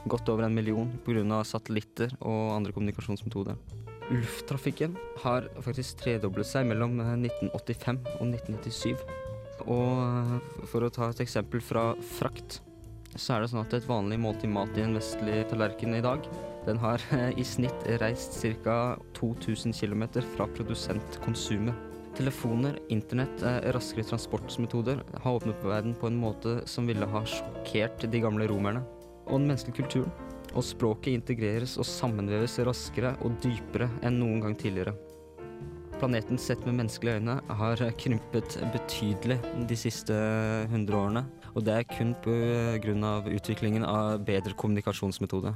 Godt 0.09 0.29
over 0.31 0.47
en 0.47 0.55
million 0.55 0.89
pga. 1.05 1.43
satellitter 1.43 2.15
og 2.21 2.55
andre 2.55 2.71
kommunikasjonsmetoder. 2.71 3.57
Lufttrafikken 4.09 4.95
har 5.21 5.49
faktisk 5.61 5.99
tredoblet 6.01 6.47
seg 6.47 6.65
mellom 6.65 6.95
1985 6.97 7.99
og 8.15 8.25
1997. 8.31 8.95
Og 9.67 10.65
for 10.71 10.85
å 10.85 10.89
ta 10.89 11.11
et 11.11 11.21
eksempel 11.21 11.61
fra 11.61 11.91
frakt, 12.15 12.61
så 13.19 13.35
er 13.35 13.43
det 13.43 13.51
sånn 13.51 13.65
at 13.65 13.75
et 13.75 13.87
vanlig 13.89 14.19
måltid 14.23 14.51
mat 14.53 14.77
i 14.79 14.83
en 14.85 14.95
vestlig 14.97 15.41
tallerken 15.51 15.97
i 15.97 16.03
dag, 16.03 16.25
den 16.67 16.79
har 16.81 17.03
i 17.41 17.45
snitt 17.45 17.85
reist 18.01 18.39
ca. 18.63 18.97
2000 19.19 19.75
km 19.75 20.07
fra 20.35 20.47
produsentkonsumet. 20.55 21.85
Telefoner, 22.17 22.79
internett, 22.91 23.43
raskere 23.75 24.03
transportmetoder 24.07 25.03
har 25.23 25.37
åpnet 25.37 25.61
verden 25.63 25.93
på 25.95 26.09
en 26.09 26.17
måte 26.19 26.57
som 26.67 26.89
ville 26.89 27.07
ha 27.07 27.21
sjokkert 27.27 28.07
de 28.11 28.23
gamle 28.23 28.47
romerne. 28.49 28.81
Og 29.29 29.37
den 29.37 29.51
menneskelige 29.51 29.83
kulturen 29.83 30.11
og 30.57 30.65
språket 30.65 31.13
integreres 31.13 31.77
og 31.79 31.87
sammenveves 31.87 32.57
raskere 32.65 33.13
og 33.21 33.37
dypere 33.43 33.89
enn 34.05 34.17
noen 34.21 34.41
gang 34.43 34.57
tidligere. 34.57 34.95
Planeten 35.99 36.39
sett 36.39 36.63
med 36.65 36.77
menneskelige 36.79 37.19
øyne 37.19 37.35
har 37.59 37.81
krympet 37.99 38.55
betydelig 38.73 39.39
de 39.67 39.77
siste 39.77 40.15
hundre 40.71 40.95
årene, 40.95 41.25
og 41.55 41.65
det 41.65 41.75
er 41.75 41.89
kun 41.89 42.13
pga. 42.23 43.15
utviklingen 43.29 43.83
av 43.83 44.19
bedre 44.25 44.53
kommunikasjonsmetode. 44.53 45.55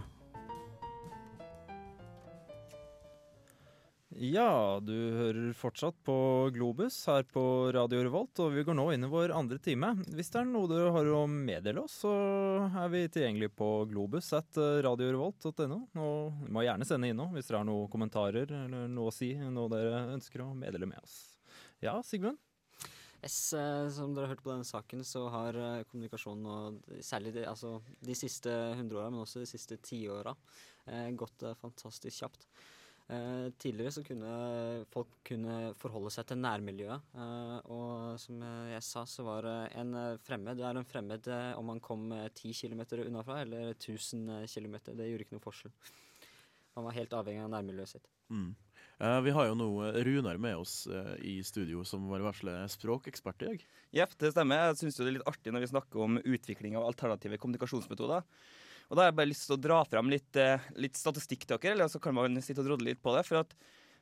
Ja, 4.24 4.80
du 4.80 4.94
hører 4.94 5.56
fortsatt 5.58 5.96
på 6.06 6.14
Globus 6.54 6.96
her 7.10 7.26
på 7.26 7.42
Radio 7.74 8.04
Revolt, 8.06 8.38
og 8.40 8.54
vi 8.54 8.64
går 8.64 8.78
nå 8.78 8.86
inn 8.94 9.08
i 9.08 9.10
vår 9.10 9.34
andre 9.34 9.58
time. 9.58 9.90
Hvis 10.14 10.30
det 10.32 10.40
er 10.40 10.48
noe 10.48 10.70
du 10.70 10.78
har 10.78 11.10
å 11.18 11.24
meddele 11.28 11.82
oss, 11.82 11.98
så 12.06 12.14
er 12.70 12.94
vi 12.94 13.02
tilgjengelig 13.10 13.50
på 13.58 13.70
globus 13.90 14.30
at 14.38 14.60
radiorevolt.no. 14.86 15.82
Og 15.98 16.46
du 16.46 16.54
må 16.54 16.64
gjerne 16.64 16.88
sende 16.88 17.10
inn 17.10 17.20
noe 17.20 17.34
hvis 17.34 17.50
dere 17.50 17.64
har 17.64 17.68
noen 17.68 17.90
kommentarer 17.92 18.54
eller 18.64 18.88
noe 18.92 19.10
å 19.10 19.16
si, 19.16 19.34
noe 19.34 19.72
dere 19.74 20.06
ønsker 20.14 20.46
å 20.46 20.54
meddele 20.56 20.88
med 20.94 21.02
oss. 21.02 21.20
Ja, 21.84 21.98
Sigmund? 22.06 22.40
Yes, 23.24 23.54
eh, 23.54 23.88
som 23.96 24.12
dere 24.12 24.28
har 24.28 24.34
hørt 24.34 24.44
på 24.44 24.52
denne 24.52 24.68
saken, 24.68 25.04
så 25.08 25.22
har 25.32 25.56
eh, 25.56 25.86
kommunikasjonen, 25.88 26.44
og 26.44 27.04
særlig 27.08 27.32
de, 27.38 27.46
altså, 27.48 27.78
de 28.04 28.16
siste 28.20 28.52
hundre 28.76 29.00
åra, 29.00 29.12
men 29.14 29.24
også 29.24 29.40
de 29.40 29.48
siste 29.48 29.78
tiåra, 29.80 30.34
eh, 30.92 31.08
gått 31.16 31.46
eh, 31.48 31.56
fantastisk 31.62 32.20
kjapt. 32.20 32.44
Eh, 33.08 33.48
tidligere 33.60 33.94
så 33.96 34.04
kunne 34.04 34.34
folk 34.92 35.16
kunne 35.28 35.56
forholde 35.80 36.12
seg 36.12 36.28
til 36.28 36.42
nærmiljøet. 36.44 37.08
Eh, 37.16 37.56
og 37.72 38.20
som 38.20 38.44
jeg 38.74 38.84
sa, 38.90 39.06
så 39.08 39.24
var 39.28 39.48
en 39.72 39.96
fremmed 40.24 40.60
Det 40.60 40.68
er 40.68 40.82
en 40.82 40.92
fremmed 40.92 41.32
om 41.56 41.72
man 41.72 41.80
kom 41.84 42.10
ti 42.36 42.52
kilometer 42.52 43.06
unnafra 43.06 43.40
eller 43.46 43.72
1000 43.78 44.50
kilometer. 44.52 45.00
Det 45.00 45.08
gjorde 45.08 45.30
ikke 45.30 45.38
noe 45.38 45.48
forskjell. 45.48 45.76
Man 46.76 46.90
var 46.90 47.00
helt 47.00 47.16
avhengig 47.16 47.46
av 47.46 47.56
nærmiljøet 47.56 47.96
sitt. 47.96 48.12
Mm. 48.34 48.52
Eh, 49.00 49.20
vi 49.26 49.34
har 49.36 49.48
jo 49.50 49.56
nå 49.58 49.70
Runar 50.06 50.38
med 50.38 50.58
oss 50.62 50.88
eh, 50.88 51.14
i 51.26 51.36
studio, 51.44 51.84
som 51.88 52.06
var 52.12 52.24
varsle 52.24 52.56
språkekspert 52.72 53.42
i 53.42 53.50
dag. 53.52 53.64
Jepp, 53.96 54.18
det 54.22 54.34
stemmer. 54.36 54.68
Jeg 54.70 54.82
syns 54.84 55.00
det 55.00 55.08
er 55.08 55.16
litt 55.18 55.30
artig 55.30 55.54
når 55.54 55.66
vi 55.66 55.72
snakker 55.74 56.04
om 56.06 56.20
utvikling 56.22 56.78
av 56.80 56.88
alternative 56.88 57.40
kommunikasjonsmetoder. 57.42 58.28
Og 58.90 58.98
da 58.98 59.04
har 59.04 59.10
jeg 59.10 59.18
bare 59.18 59.32
lyst 59.32 59.48
til 59.48 59.58
å 59.58 59.64
dra 59.64 59.80
fram 59.90 60.12
litt, 60.12 60.36
eh, 60.38 60.72
litt 60.78 61.00
statistikk 61.00 61.48
til 61.48 61.58
dere, 61.58 61.78
eller 61.78 61.92
så 61.92 62.02
kan 62.04 62.16
man 62.16 62.42
sitte 62.44 62.62
og 62.62 62.70
drodle 62.70 62.92
litt 62.92 63.02
på 63.04 63.16
det. 63.16 63.26
for 63.26 63.42
at 63.42 63.56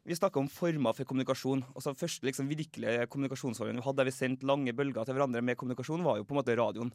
vi 0.03 0.17
snakker 0.17 0.41
om 0.41 0.49
former 0.49 0.93
for 0.97 1.05
kommunikasjon. 1.05 1.63
og 1.75 1.81
Første 1.97 2.25
liksom, 2.25 2.49
virkelige 2.49 3.07
kommunikasjonsformen 3.07 3.77
vi 3.77 3.85
hadde, 3.85 3.97
der 3.97 4.09
vi 4.09 4.17
sendte 4.17 4.47
lange 4.49 4.73
bølger 4.73 5.05
til 5.05 5.13
hverandre 5.13 5.43
med 5.45 5.57
kommunikasjon, 5.57 6.03
var 6.03 6.17
jo 6.17 6.25
på 6.25 6.33
en 6.33 6.41
måte 6.41 6.57
radioen. 6.57 6.91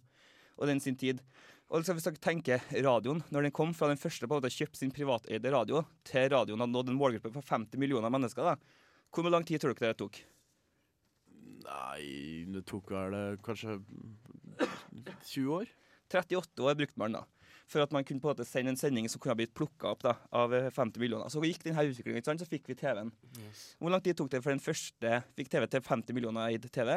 Og 0.57 0.71
den 0.71 0.81
sin 0.81 0.97
tid. 0.99 1.21
Og 1.67 1.81
liksom, 1.81 1.99
Hvis 1.99 2.07
dere 2.07 2.23
tenker 2.23 2.63
radioen, 2.87 3.23
når 3.35 3.49
den 3.49 3.55
kom 3.55 3.75
fra 3.75 3.89
den 3.91 4.01
første 4.01 4.29
på 4.29 4.37
en 4.37 4.43
måte 4.43 4.55
kjøpte 4.55 4.79
sin 4.79 4.95
privateide 4.95 5.53
radio, 5.53 5.83
til 6.07 6.29
radioen 6.31 6.63
hadde 6.63 6.73
nådd 6.73 6.93
en 6.93 6.99
målgruppe 7.01 7.33
på 7.35 7.43
50 7.43 7.81
millioner 7.83 8.13
mennesker, 8.13 8.47
da, 8.47 8.57
hvor 9.11 9.31
lang 9.33 9.47
tid 9.47 9.63
tror 9.63 9.75
dere 9.75 9.95
det 9.95 10.01
tok? 10.03 10.21
Nei, 11.67 12.47
det 12.55 12.63
tok 12.69 12.93
vel 12.95 13.39
kanskje 13.43 13.81
20 15.33 15.57
år? 15.57 15.73
38 16.07 16.63
år 16.63 16.77
brukte 16.79 17.03
man 17.03 17.17
da 17.19 17.25
for 17.67 17.83
at 17.83 17.93
man 17.95 18.05
kunne 18.07 18.23
på 18.23 18.29
en 18.29 18.37
måte 18.37 18.47
sende 18.47 18.73
en 18.73 18.79
sending 18.79 19.09
som 19.11 19.21
kunne 19.21 19.35
ha 19.35 19.41
blitt 19.41 19.55
plukka 19.57 19.91
opp 19.91 20.05
da, 20.07 20.15
av 20.31 20.55
50 20.55 21.03
millioner. 21.03 21.31
Så 21.33 21.43
gikk 21.43 21.65
denne 21.67 21.83
utviklingen, 21.89 22.39
så 22.39 22.49
fikk 22.49 22.71
vi 22.71 22.79
TV-en. 22.79 23.11
Yes. 23.43 23.65
Hvor 23.81 23.93
lang 23.93 24.03
tid 24.05 24.19
tok 24.19 24.31
det 24.33 24.43
for 24.45 24.55
den 24.55 24.63
første 24.63 25.21
fikk 25.39 25.51
TV 25.53 25.67
til 25.73 25.83
50 25.83 26.17
millioner 26.17 26.53
eid 26.53 26.69
TV? 26.71 26.95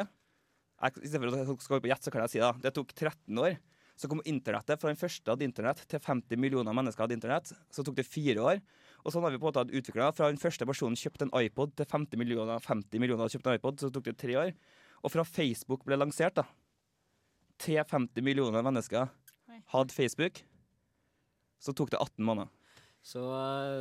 Jeg, 0.80 1.02
I 1.04 1.10
stedet 1.10 1.44
for 1.44 1.54
å 1.54 1.64
skal 1.64 1.82
på 1.82 1.90
gjett, 1.90 2.06
så 2.06 2.12
kan 2.14 2.24
jeg 2.24 2.34
si 2.34 2.42
det. 2.42 2.52
det 2.64 2.72
tok 2.76 2.94
13 2.96 3.42
år. 3.42 3.58
Så 4.00 4.08
kom 4.08 4.22
internettet. 4.24 4.80
Fra 4.80 4.88
den 4.88 4.96
første 5.00 5.28
hadde 5.28 5.44
internett 5.44 5.82
til 5.90 6.00
50 6.00 6.40
millioner 6.40 6.76
mennesker 6.76 7.04
hadde 7.04 7.18
internett. 7.18 7.50
Så 7.68 7.84
tok 7.84 7.98
det 7.98 8.06
fire 8.08 8.40
år. 8.40 8.62
Og 9.04 9.12
sånn 9.12 9.24
har 9.26 9.34
vi 9.34 9.40
på 9.40 9.44
en 9.44 9.50
måte 9.50 9.64
hatt 9.64 9.74
utviklinga. 9.74 10.14
Fra 10.16 10.30
den 10.32 10.40
første 10.40 10.68
personen 10.68 10.96
kjøpte 10.96 11.26
en 11.28 11.34
iPod 11.36 11.74
til 11.76 11.88
50 11.88 12.20
millioner, 12.20 12.62
50 12.64 13.02
millioner 13.02 13.32
kjøpte 13.32 13.52
en 13.52 13.60
iPod, 13.60 13.80
så 13.80 13.92
tok 13.92 14.08
det 14.08 14.16
tre 14.20 14.38
år. 14.40 14.54
Og 15.04 15.12
fra 15.12 15.24
Facebook 15.28 15.84
ble 15.88 16.00
lansert, 16.00 16.40
da, 16.40 16.46
til 17.60 17.80
50 17.84 18.24
millioner 18.24 18.64
mennesker 18.64 19.10
hadde 19.72 19.94
Facebook, 19.94 20.40
så 21.60 21.74
tok 21.76 21.92
det 21.92 22.00
18 22.00 22.24
måneder. 22.24 22.48
Så 23.00 23.20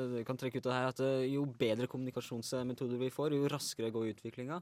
du 0.08 0.16
vi 0.16 0.26
kan 0.28 0.38
trekke 0.40 0.60
ut 0.60 0.68
det 0.68 0.76
her 0.76 0.92
at 0.94 1.00
uh, 1.04 1.24
jo 1.28 1.44
bedre 1.60 1.90
kommunikasjonsmetoder 1.92 3.00
vi 3.02 3.12
får, 3.12 3.36
jo 3.36 3.50
raskere 3.52 3.92
går 3.92 4.14
utviklinga. 4.14 4.62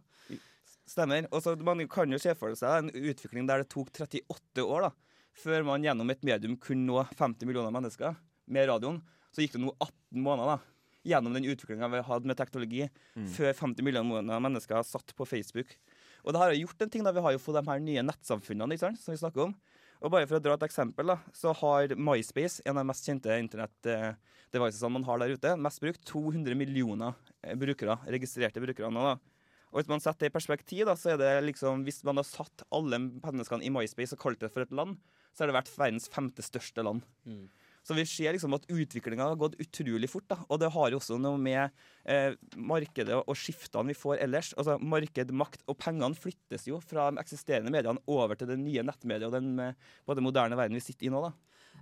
Stemmer. 0.88 1.28
Og 1.32 1.44
så 1.44 1.56
Man 1.60 1.84
kan 1.92 2.12
jo 2.12 2.20
se 2.22 2.34
for 2.40 2.56
seg 2.56 2.80
en 2.80 2.92
utvikling 3.12 3.48
der 3.50 3.64
det 3.64 3.72
tok 3.74 3.92
38 3.92 4.64
år 4.64 4.88
da, 4.88 4.92
før 5.38 5.68
man 5.68 5.84
gjennom 5.84 6.10
et 6.14 6.24
medium 6.26 6.56
kunne 6.62 6.88
nå 6.88 7.04
50 7.18 7.46
millioner 7.50 7.74
mennesker 7.76 8.16
med 8.48 8.70
radioen. 8.72 9.02
Så 9.36 9.44
gikk 9.44 9.58
det 9.58 9.64
nå 9.66 9.74
18 9.76 10.24
måneder 10.24 10.56
da, 10.56 10.60
gjennom 11.08 11.36
den 11.36 11.48
utviklinga 11.52 11.90
vi 11.92 12.04
hadde 12.08 12.32
med 12.32 12.40
teknologi, 12.40 12.86
mm. 13.16 13.28
før 13.36 13.52
50 13.68 13.86
millioner 13.86 14.44
mennesker 14.44 14.86
satt 14.88 15.14
på 15.16 15.28
Facebook. 15.28 15.76
Og 16.24 16.34
det 16.34 16.42
har 16.42 16.56
gjort 16.56 16.82
en 16.84 16.92
ting 16.92 17.04
da, 17.06 17.14
Vi 17.16 17.24
har 17.24 17.36
jo 17.36 17.42
fått 17.42 17.60
de 17.60 17.68
her 17.68 17.84
nye 17.84 18.04
nettsamfunnene 18.04 18.76
ikke 18.76 18.88
sant, 18.88 19.02
som 19.04 19.14
vi 19.14 19.22
snakker 19.22 19.48
om. 19.48 19.54
Og 19.98 20.14
bare 20.14 20.28
for 20.30 20.38
å 20.38 20.44
dra 20.44 20.56
et 20.58 20.66
eksempel, 20.68 21.10
da, 21.10 21.18
så 21.34 21.54
har 21.58 21.96
MySpace, 21.98 22.62
en 22.66 22.76
av 22.76 22.84
de 22.84 22.90
mest 22.92 23.08
kjente 23.08 23.38
internett-devicesene 23.42 24.94
man 24.94 25.08
har 25.08 25.22
der 25.22 25.34
ute, 25.34 25.56
mest 25.58 25.82
brukt 25.82 26.04
200 26.06 26.58
millioner 26.58 27.16
eh, 27.42 27.56
brukere, 27.58 27.98
registrerte 28.06 28.62
brukere 28.62 28.92
nå. 28.94 29.06
da. 29.08 29.37
Og 29.72 29.80
Hvis 29.82 29.92
man 29.92 30.04
setter 30.04 30.26
det 30.26 30.32
i 30.32 30.38
perspektiv, 30.38 30.86
da, 30.88 30.96
så 30.98 31.14
er 31.14 31.22
det 31.22 31.32
liksom, 31.50 31.86
hvis 31.88 32.04
man 32.08 32.20
har 32.22 32.28
satt 32.28 32.66
alle 32.74 33.00
menneskene 33.00 33.66
i 33.66 33.72
MySpace 33.74 34.16
og 34.16 34.22
kalt 34.22 34.44
det 34.44 34.52
for 34.54 34.64
et 34.64 34.76
land, 34.76 34.98
så 35.36 35.44
har 35.44 35.52
det 35.52 35.58
vært 35.58 35.72
verdens 35.76 36.08
femte 36.10 36.46
største 36.46 36.86
land. 36.86 37.04
Mm. 37.28 37.48
Så 37.88 37.96
vi 37.96 38.04
ser 38.10 38.34
liksom 38.36 38.56
at 38.58 38.66
utviklinga 38.68 39.30
har 39.30 39.40
gått 39.40 39.56
utrolig 39.64 40.10
fort. 40.12 40.28
da, 40.28 40.40
Og 40.50 40.60
det 40.60 40.72
har 40.74 40.92
jo 40.92 41.00
også 41.00 41.20
noe 41.22 41.40
med 41.40 41.70
eh, 42.04 42.36
markedet 42.56 43.16
og 43.16 43.38
skiftene 43.38 43.94
vi 43.94 43.96
får 43.96 44.24
ellers. 44.26 44.54
Altså 44.60 44.76
Marked, 44.80 45.32
makt 45.32 45.64
og 45.68 45.78
pengene 45.80 46.18
flyttes 46.18 46.68
jo 46.68 46.82
fra 46.84 47.12
de 47.12 47.22
eksisterende 47.24 47.72
mediene 47.72 48.04
over 48.08 48.36
til 48.36 48.50
det 48.52 48.60
nye 48.60 48.84
nettmediet 48.84 49.30
og 49.30 49.38
den 49.38 49.76
på 50.04 50.18
den 50.18 50.28
moderne 50.28 50.60
verden 50.60 50.76
vi 50.76 50.84
sitter 50.84 51.08
i 51.08 51.14
nå. 51.14 51.22
da. 51.30 51.32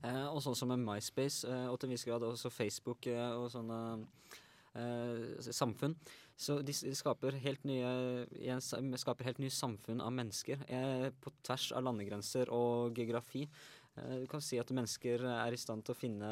Eh, 0.03 0.25
og 0.29 0.41
sånn 0.43 0.57
som 0.57 0.71
med 0.71 0.83
MySpace, 0.83 1.45
eh, 1.47 1.67
og 1.71 1.79
til 1.79 1.89
en 1.89 1.95
viss 1.95 2.05
grad 2.07 2.25
også 2.25 2.51
Facebook 2.53 3.07
eh, 3.09 3.31
og 3.33 3.47
sånne 3.53 3.79
eh, 4.75 5.51
samfunn. 5.55 5.95
Så 6.35 6.59
de, 6.67 6.73
skaper 6.75 7.37
helt 7.39 7.63
nye, 7.63 8.25
skaper 8.99 9.29
helt 9.29 9.39
nye 9.39 9.53
samfunn 9.53 10.03
av 10.03 10.11
mennesker 10.15 10.65
eh, 10.67 11.07
på 11.23 11.31
tvers 11.45 11.69
av 11.77 11.85
landegrenser 11.87 12.51
og 12.51 12.97
geografi. 12.99 13.45
Eh, 13.95 14.15
du 14.19 14.25
kan 14.27 14.43
si 14.43 14.59
at 14.59 14.73
mennesker 14.75 15.23
er 15.31 15.55
i 15.55 15.59
stand 15.59 15.85
til 15.87 15.95
å 15.95 15.97
finne, 15.97 16.31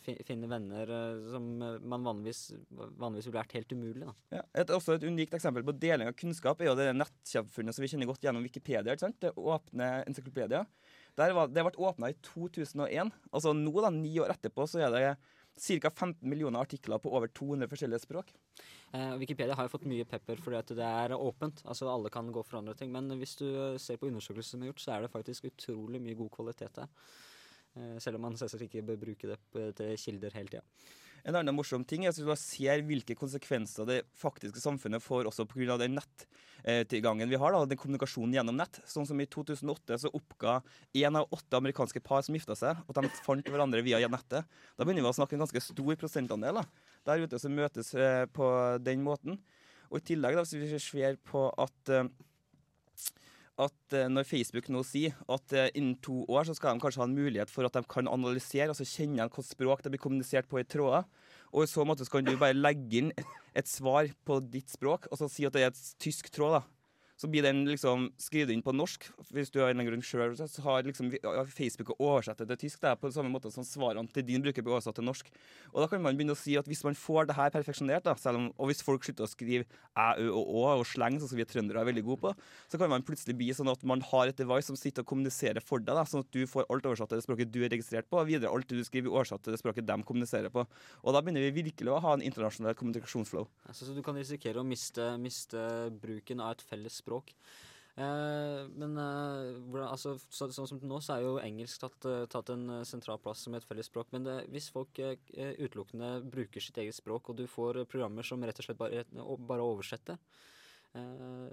finne 0.00 0.48
venner 0.48 0.88
eh, 0.96 1.26
som 1.34 1.50
man 1.60 2.08
vanligvis, 2.08 2.40
vanligvis 2.72 3.28
ville 3.28 3.42
vært 3.42 3.56
helt 3.58 3.76
umulig. 3.76 4.08
Ja, 4.32 4.46
et, 4.62 4.72
også 4.72 4.96
et 4.96 5.04
unikt 5.04 5.36
eksempel 5.36 5.66
på 5.68 5.76
deling 5.76 6.08
av 6.08 6.16
kunnskap 6.16 6.64
er 6.64 6.70
jo 6.70 6.78
det 6.80 6.88
nettsamfunnet 6.96 7.76
som 7.76 7.84
vi 7.84 7.92
kjenner 7.92 8.08
godt 8.08 8.24
gjennom 8.24 8.48
Wikipedia. 8.48 8.94
ikke 8.94 9.10
sant? 9.10 9.20
Det 9.20 9.34
åpne 9.36 9.92
encyclopedia. 10.06 10.64
Var, 11.20 11.52
det 11.52 11.66
ble 11.68 11.84
åpna 11.84 12.08
i 12.08 12.16
2001. 12.24 13.12
Altså 13.28 13.52
nå, 13.52 13.76
da, 13.84 13.92
ni 13.92 14.16
år 14.24 14.32
etterpå, 14.32 14.64
så 14.72 14.86
er 14.86 14.96
det 14.96 15.06
ca. 15.58 15.90
15 15.90 16.28
millioner 16.28 16.60
artikler 16.60 16.98
på 16.98 17.12
over 17.12 17.28
200 17.28 17.68
forskjellige 17.70 18.04
språk. 18.04 18.32
Eh, 18.92 19.16
Wikipedia 19.20 19.54
har 19.56 19.68
jo 19.68 19.72
fått 19.72 19.88
mye 19.88 20.06
pepper 20.08 20.40
fordi 20.40 20.76
det 20.76 20.86
er 20.86 21.14
åpent. 21.16 21.62
altså 21.64 21.88
Alle 21.92 22.10
kan 22.10 22.32
gå 22.32 22.42
for 22.44 22.58
andre 22.58 22.74
ting. 22.74 22.92
Men 22.92 23.08
hvis 23.18 23.36
du 23.36 23.46
ser 23.78 23.96
på 23.96 24.08
undersøkelser 24.08 24.56
som 24.56 24.62
er 24.62 24.72
gjort, 24.72 24.84
så 24.84 24.96
er 24.96 25.02
det 25.02 25.12
faktisk 25.12 25.48
utrolig 25.50 26.00
mye 26.00 26.18
god 26.18 26.30
kvalitet 26.30 26.74
der. 26.74 26.88
Eh, 27.76 27.98
Selv 27.98 28.16
om 28.16 28.28
man 28.28 28.36
selvsagt 28.36 28.68
ikke 28.68 28.82
bør 28.82 29.00
bruke 29.06 29.28
det 29.32 29.76
til 29.76 29.96
kilder 29.96 30.30
hele 30.36 30.48
tida. 30.48 30.64
En 31.22 31.36
annen 31.38 31.54
morsom 31.54 31.84
ting 31.86 32.02
er 32.02 32.10
at 32.10 32.18
man 32.26 32.38
ser 32.38 32.82
hvilke 32.86 33.14
konsekvenser 33.18 33.86
det 33.86 33.98
faktiske 34.18 34.58
samfunnet 34.62 35.02
får 35.04 35.28
også 35.30 35.46
pga. 35.46 35.76
den 35.78 35.94
nettilgangen 35.94 37.30
vi 37.30 37.38
har, 37.38 37.54
da, 37.54 37.64
den 37.66 37.78
kommunikasjonen 37.78 38.34
gjennom 38.34 38.58
nett. 38.58 38.80
Sånn 38.90 39.06
som 39.06 39.20
I 39.22 39.28
2008 39.30 40.00
så 40.02 40.10
oppga 40.10 40.58
én 40.98 41.18
av 41.18 41.30
åtte 41.30 41.60
amerikanske 41.60 42.02
par 42.02 42.26
som 42.26 42.34
gifta 42.34 42.56
seg, 42.58 42.82
at 42.82 42.98
de 42.98 43.12
fant 43.22 43.46
hverandre 43.46 43.84
via 43.86 44.02
nettet. 44.08 44.50
Da 44.76 44.84
begynner 44.84 45.06
vi 45.06 45.12
å 45.12 45.18
snakke 45.20 45.38
en 45.38 45.46
ganske 45.46 45.62
stor 45.62 45.94
prosentandel 46.00 46.58
da, 46.58 46.66
der 47.06 47.22
ute 47.22 47.38
som 47.38 47.54
møtes 47.54 47.94
eh, 47.94 48.26
på 48.26 48.50
den 48.82 49.06
måten. 49.06 49.38
Og 49.92 50.00
I 50.00 50.06
tillegg, 50.10 50.34
da, 50.34 50.42
hvis 50.42 50.74
vi 50.74 50.82
ser 50.82 51.22
på 51.22 51.46
at 51.60 51.94
eh, 51.94 52.10
at 53.60 53.96
eh, 53.96 54.08
når 54.08 54.24
Facebook 54.24 54.68
nå 54.72 54.80
sier 54.86 55.16
at 55.30 55.54
eh, 55.56 55.70
innen 55.76 55.98
to 56.04 56.22
år 56.30 56.48
så 56.48 56.56
skal 56.56 56.76
de 56.76 56.82
kanskje 56.82 57.02
ha 57.02 57.08
en 57.08 57.16
mulighet 57.16 57.52
for 57.52 57.68
at 57.68 57.76
de 57.76 57.82
kan 57.90 58.08
analysere, 58.08 58.70
altså 58.72 58.86
kjenne 58.88 59.18
igjen 59.18 59.28
hvilket 59.28 59.50
språk 59.52 59.84
det 59.84 59.92
blir 59.92 60.02
kommunisert 60.02 60.48
på 60.48 60.62
i 60.62 60.64
tråder. 60.64 61.04
Og 61.52 61.66
i 61.66 61.70
så 61.70 61.84
måte 61.84 62.06
så 62.06 62.14
kan 62.14 62.24
du 62.24 62.32
bare 62.40 62.56
legge 62.56 63.02
inn 63.02 63.10
et, 63.12 63.68
svar 63.68 64.08
på 64.24 64.38
ditt 64.48 64.72
språk, 64.72 65.10
og 65.12 65.20
så 65.20 65.28
si 65.28 65.44
at 65.44 65.52
det 65.52 65.66
er 65.66 65.72
et 65.74 65.82
tysk 66.00 66.32
tråd. 66.32 66.56
da. 66.56 66.62
Så 67.22 67.28
blir 67.30 67.44
den 67.46 67.62
liksom 67.68 68.08
skrevet 68.18 68.50
inn 68.50 68.64
på 68.66 68.74
norsk. 68.74 69.04
Hvis 69.30 69.52
du 69.54 69.60
har 69.62 69.70
en 69.70 69.86
grunn 69.86 70.02
selv, 70.02 70.34
så 70.34 70.62
har 70.64 70.82
liksom 70.88 71.12
Facebook 71.54 71.92
oversatt 72.00 72.40
det 72.42 72.48
til 72.50 72.64
tysk. 72.64 72.80
Det 72.82 72.90
er 72.90 72.98
på 72.98 73.12
samme 73.14 73.30
måte 73.30 73.52
som 73.54 73.62
svarene 73.66 74.10
til 74.10 74.26
din 74.26 74.42
bruker 74.42 74.64
blir 74.64 74.74
oversatt 74.74 74.98
til 74.98 75.06
norsk. 75.06 75.30
Og 75.70 75.84
da 75.84 75.86
kan 75.92 76.02
man 76.02 76.18
begynne 76.18 76.34
å 76.34 76.40
si 76.40 76.56
at 76.58 76.66
hvis 76.66 76.82
man 76.82 76.98
får 76.98 77.30
det 77.30 77.36
her 77.38 77.54
perfeksjonert, 77.54 78.08
da, 78.08 78.16
om, 78.32 78.48
og 78.58 78.72
hvis 78.72 78.82
folk 78.82 79.06
slutter 79.06 79.28
å 79.28 79.30
skrive 79.30 79.68
æ, 79.94 80.08
ø 80.24 80.32
og 80.32 80.50
å 80.50 80.64
og 80.82 80.86
sleng, 80.88 81.20
sånn 81.20 81.30
som 81.30 81.38
vi 81.38 81.46
trøndere 81.46 81.82
er 81.82 81.88
veldig 81.88 82.04
gode 82.08 82.22
på, 82.24 82.32
så 82.72 82.80
kan 82.80 82.90
man 82.90 83.04
plutselig 83.06 83.36
bli 83.38 83.52
sånn 83.54 83.70
at 83.70 83.84
man 83.86 84.02
har 84.10 84.30
et 84.32 84.38
device 84.38 84.66
som 84.72 84.78
sitter 84.78 85.04
og 85.04 85.12
kommuniserer 85.12 85.62
for 85.62 85.82
deg, 85.82 85.94
da, 85.94 86.02
sånn 86.08 86.24
at 86.24 86.34
du 86.34 86.42
får 86.50 86.66
alt 86.66 86.88
oversatt 86.90 87.12
til 87.12 87.20
det 87.20 87.26
språket 87.26 87.52
du 87.54 87.60
er 87.62 87.70
registrert 87.70 88.08
på, 88.10 88.18
og 88.18 88.30
videre 88.30 88.50
alt 88.50 88.66
du 88.66 88.82
skriver 88.82 89.12
oversatt 89.12 89.44
til 89.44 89.54
det 89.54 89.60
språket 89.62 89.86
de 89.86 89.98
kommuniserer 90.08 90.50
på. 90.54 90.64
Og 91.04 91.14
da 91.14 91.22
begynner 91.22 91.46
vi 91.46 91.66
virkelig 91.68 91.92
å 91.94 92.00
ha 92.02 92.16
en 92.16 92.24
internasjonal 92.24 92.74
kommunikasjonsflow. 92.78 93.46
Altså, 93.68 93.86
så 93.86 93.94
du 93.94 94.02
kan 94.02 94.18
risikere 94.18 94.62
å 94.62 94.66
miste, 94.66 95.12
miste 95.22 95.62
bruken 96.02 96.42
av 96.42 96.56
et 96.56 96.66
felles 96.66 96.98
språk. 97.02 97.11
Eh, 97.92 98.60
men 98.72 98.96
eh, 98.96 99.82
altså, 99.84 100.14
så, 100.32 100.48
sånn 100.54 100.68
som 100.70 100.78
nå, 100.80 101.00
så 101.04 101.18
er 101.18 101.26
jo 101.26 101.34
engelsk 101.42 101.82
tatt, 101.82 102.06
eh, 102.08 102.22
tatt 102.32 102.52
en 102.54 102.78
eh, 102.78 102.86
sentral 102.88 103.20
plass 103.20 103.44
som 103.44 103.56
et 103.56 103.66
felles 103.68 103.90
språk. 103.90 104.08
Men 104.14 104.24
det, 104.24 104.38
hvis 104.54 104.70
folk 104.72 105.00
eh, 105.02 105.18
eh, 105.36 105.52
utelukkende 105.60 106.14
bruker 106.32 106.64
sitt 106.64 106.80
eget 106.80 106.96
språk, 106.96 107.28
og 107.28 107.36
du 107.40 107.44
får 107.50 107.82
programmer 107.92 108.24
som 108.26 108.40
rett 108.44 108.62
og 108.62 108.68
slett 108.68 108.80
bare, 108.80 109.04
bare 109.36 109.66
oversetter 109.66 110.18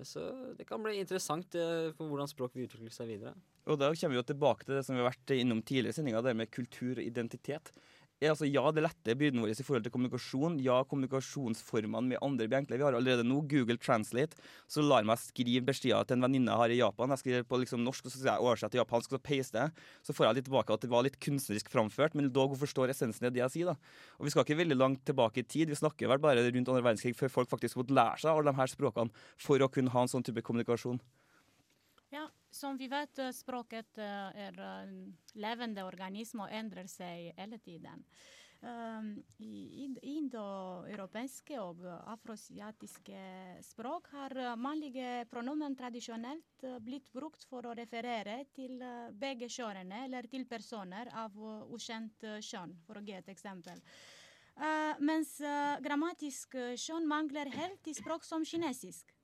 Så 0.03 0.19
det 0.57 0.65
kan 0.67 0.83
bli 0.83 0.97
interessant 0.99 1.55
for 1.95 2.09
hvordan 2.09 2.27
språk 2.27 2.57
vil 2.57 2.65
utvikle 2.67 2.91
seg 2.91 3.07
videre. 3.07 3.31
Og 3.71 3.77
da 3.79 3.87
kommer 3.93 4.15
vi 4.15 4.19
jo 4.19 4.25
tilbake 4.33 4.65
til 4.65 4.75
det 4.75 4.81
som 4.83 4.97
vi 4.97 4.99
har 4.99 5.07
vært 5.07 5.31
innom 5.31 5.61
tidligere 5.63 5.95
i 5.95 5.95
sendinga, 5.95 6.23
det 6.25 6.33
med 6.35 6.51
kultur 6.51 6.99
og 6.99 7.05
identitet. 7.05 7.71
Altså, 8.19 8.43
ja, 8.51 8.65
det 8.75 8.81
letter 8.83 9.15
byrden 9.15 9.39
vår 9.39 9.53
i 9.53 9.63
forhold 9.63 9.85
til 9.85 9.93
kommunikasjon. 9.93 10.57
Ja, 10.59 10.81
kommunikasjonsformene 10.91 12.01
med 12.03 12.19
andre 12.25 12.49
blir 12.49 12.57
enklere. 12.57 12.81
Vi 12.81 12.83
har 12.83 12.97
allerede 12.97 13.23
nå 13.23 13.37
Google 13.47 13.77
Translate, 13.79 14.35
så 14.67 14.83
lar 14.83 15.05
meg 15.07 15.21
skrive 15.21 15.63
beskjeder 15.69 16.03
til 16.03 16.17
en 16.17 16.25
venninne 16.25 16.51
jeg 16.51 16.59
har 16.59 16.73
i 16.75 16.79
Japan. 16.81 17.13
Jeg 17.15 17.21
skriver 17.21 17.45
på 17.47 17.61
liksom 17.61 17.85
norsk, 17.85 18.09
og 18.09 18.11
så 18.11 18.19
sier 18.19 18.33
jeg 18.33 18.43
oversett 18.43 18.75
til 18.75 18.81
japansk, 18.81 19.13
og 19.13 19.21
så 19.21 19.23
paste 19.29 19.63
jeg. 19.63 19.85
Så 20.03 20.15
får 20.17 20.27
jeg 20.27 20.39
litt 20.41 20.49
tilbake 20.49 20.75
at 20.75 20.83
det 20.83 20.91
var 20.91 21.07
litt 21.07 21.15
kunstnerisk 21.23 21.71
framført, 21.71 22.17
men 22.19 22.27
dog 22.35 22.51
hun 22.51 22.59
forstår 22.59 22.91
essensen 22.91 23.29
i 23.29 23.31
det 23.31 23.39
jeg 23.45 23.55
sier. 23.55 23.71
da. 23.71 23.95
Og 24.19 24.27
Vi 24.27 24.35
skal 24.35 24.43
ikke 24.43 24.59
veldig 24.65 24.79
langt 24.81 25.05
tilbake 25.07 25.39
i 25.39 25.47
tid. 25.47 25.71
Vi 25.71 25.79
snakker 25.79 26.11
vel 26.11 26.19
bare 26.19 26.43
rundt 26.43 26.59
andre 26.75 26.83
verdenskrig 26.83 27.15
før 27.15 27.31
folk 27.39 27.55
faktisk 27.55 27.79
måtte 27.79 27.95
lære 27.95 28.19
seg 28.19 28.35
alle 28.35 28.51
de 28.51 28.59
her 28.59 28.67
språkene 28.67 29.15
for 29.39 29.63
å 29.63 29.71
kunne 29.71 29.95
ha 29.95 30.03
en 30.03 30.11
sånn 30.11 30.27
type 30.27 30.43
kommunikasjon. 30.43 30.99
Som 32.51 32.77
vi 32.77 32.87
vet, 32.89 33.19
eh, 33.19 33.31
språket 33.35 33.97
eh, 34.01 34.43
er 34.47 34.59
en 34.59 34.93
levende 35.35 35.85
organisme 35.85 36.47
og 36.47 36.53
endrer 36.53 36.89
seg 36.89 37.33
hele 37.37 37.59
tiden. 37.61 38.05
Um, 38.59 39.13
I 39.39 39.85
indoeuropeiske 40.03 41.55
og 41.63 41.85
afrosiatiske 42.11 43.19
språk 43.63 44.09
har 44.11 44.35
eh, 44.35 44.55
mannlige 44.59 45.23
pronomen 45.31 45.77
tradisjonelt 45.79 46.65
eh, 46.67 46.75
blitt 46.83 47.07
brukt 47.15 47.45
for 47.47 47.69
å 47.69 47.75
referere 47.77 48.41
til 48.51 48.81
eh, 48.83 49.13
begge 49.15 49.47
kjønnene 49.47 50.01
eller 50.09 50.27
til 50.27 50.43
personer 50.49 51.07
av 51.15 51.39
eh, 51.39 51.71
ukjent 51.71 52.27
eh, 52.27 52.41
kjønn, 52.43 52.75
for 52.83 52.99
å 52.99 53.05
gi 53.05 53.15
et 53.15 53.31
eksempel. 53.31 53.79
Eh, 54.59 54.99
mens 55.07 55.37
eh, 55.39 55.79
grammatisk 55.85 56.59
eh, 56.59 56.75
kjønn 56.75 57.07
mangler 57.07 57.47
helt 57.55 57.87
i 57.87 57.95
språk 57.95 58.27
som 58.27 58.43
kinesisk. 58.43 59.15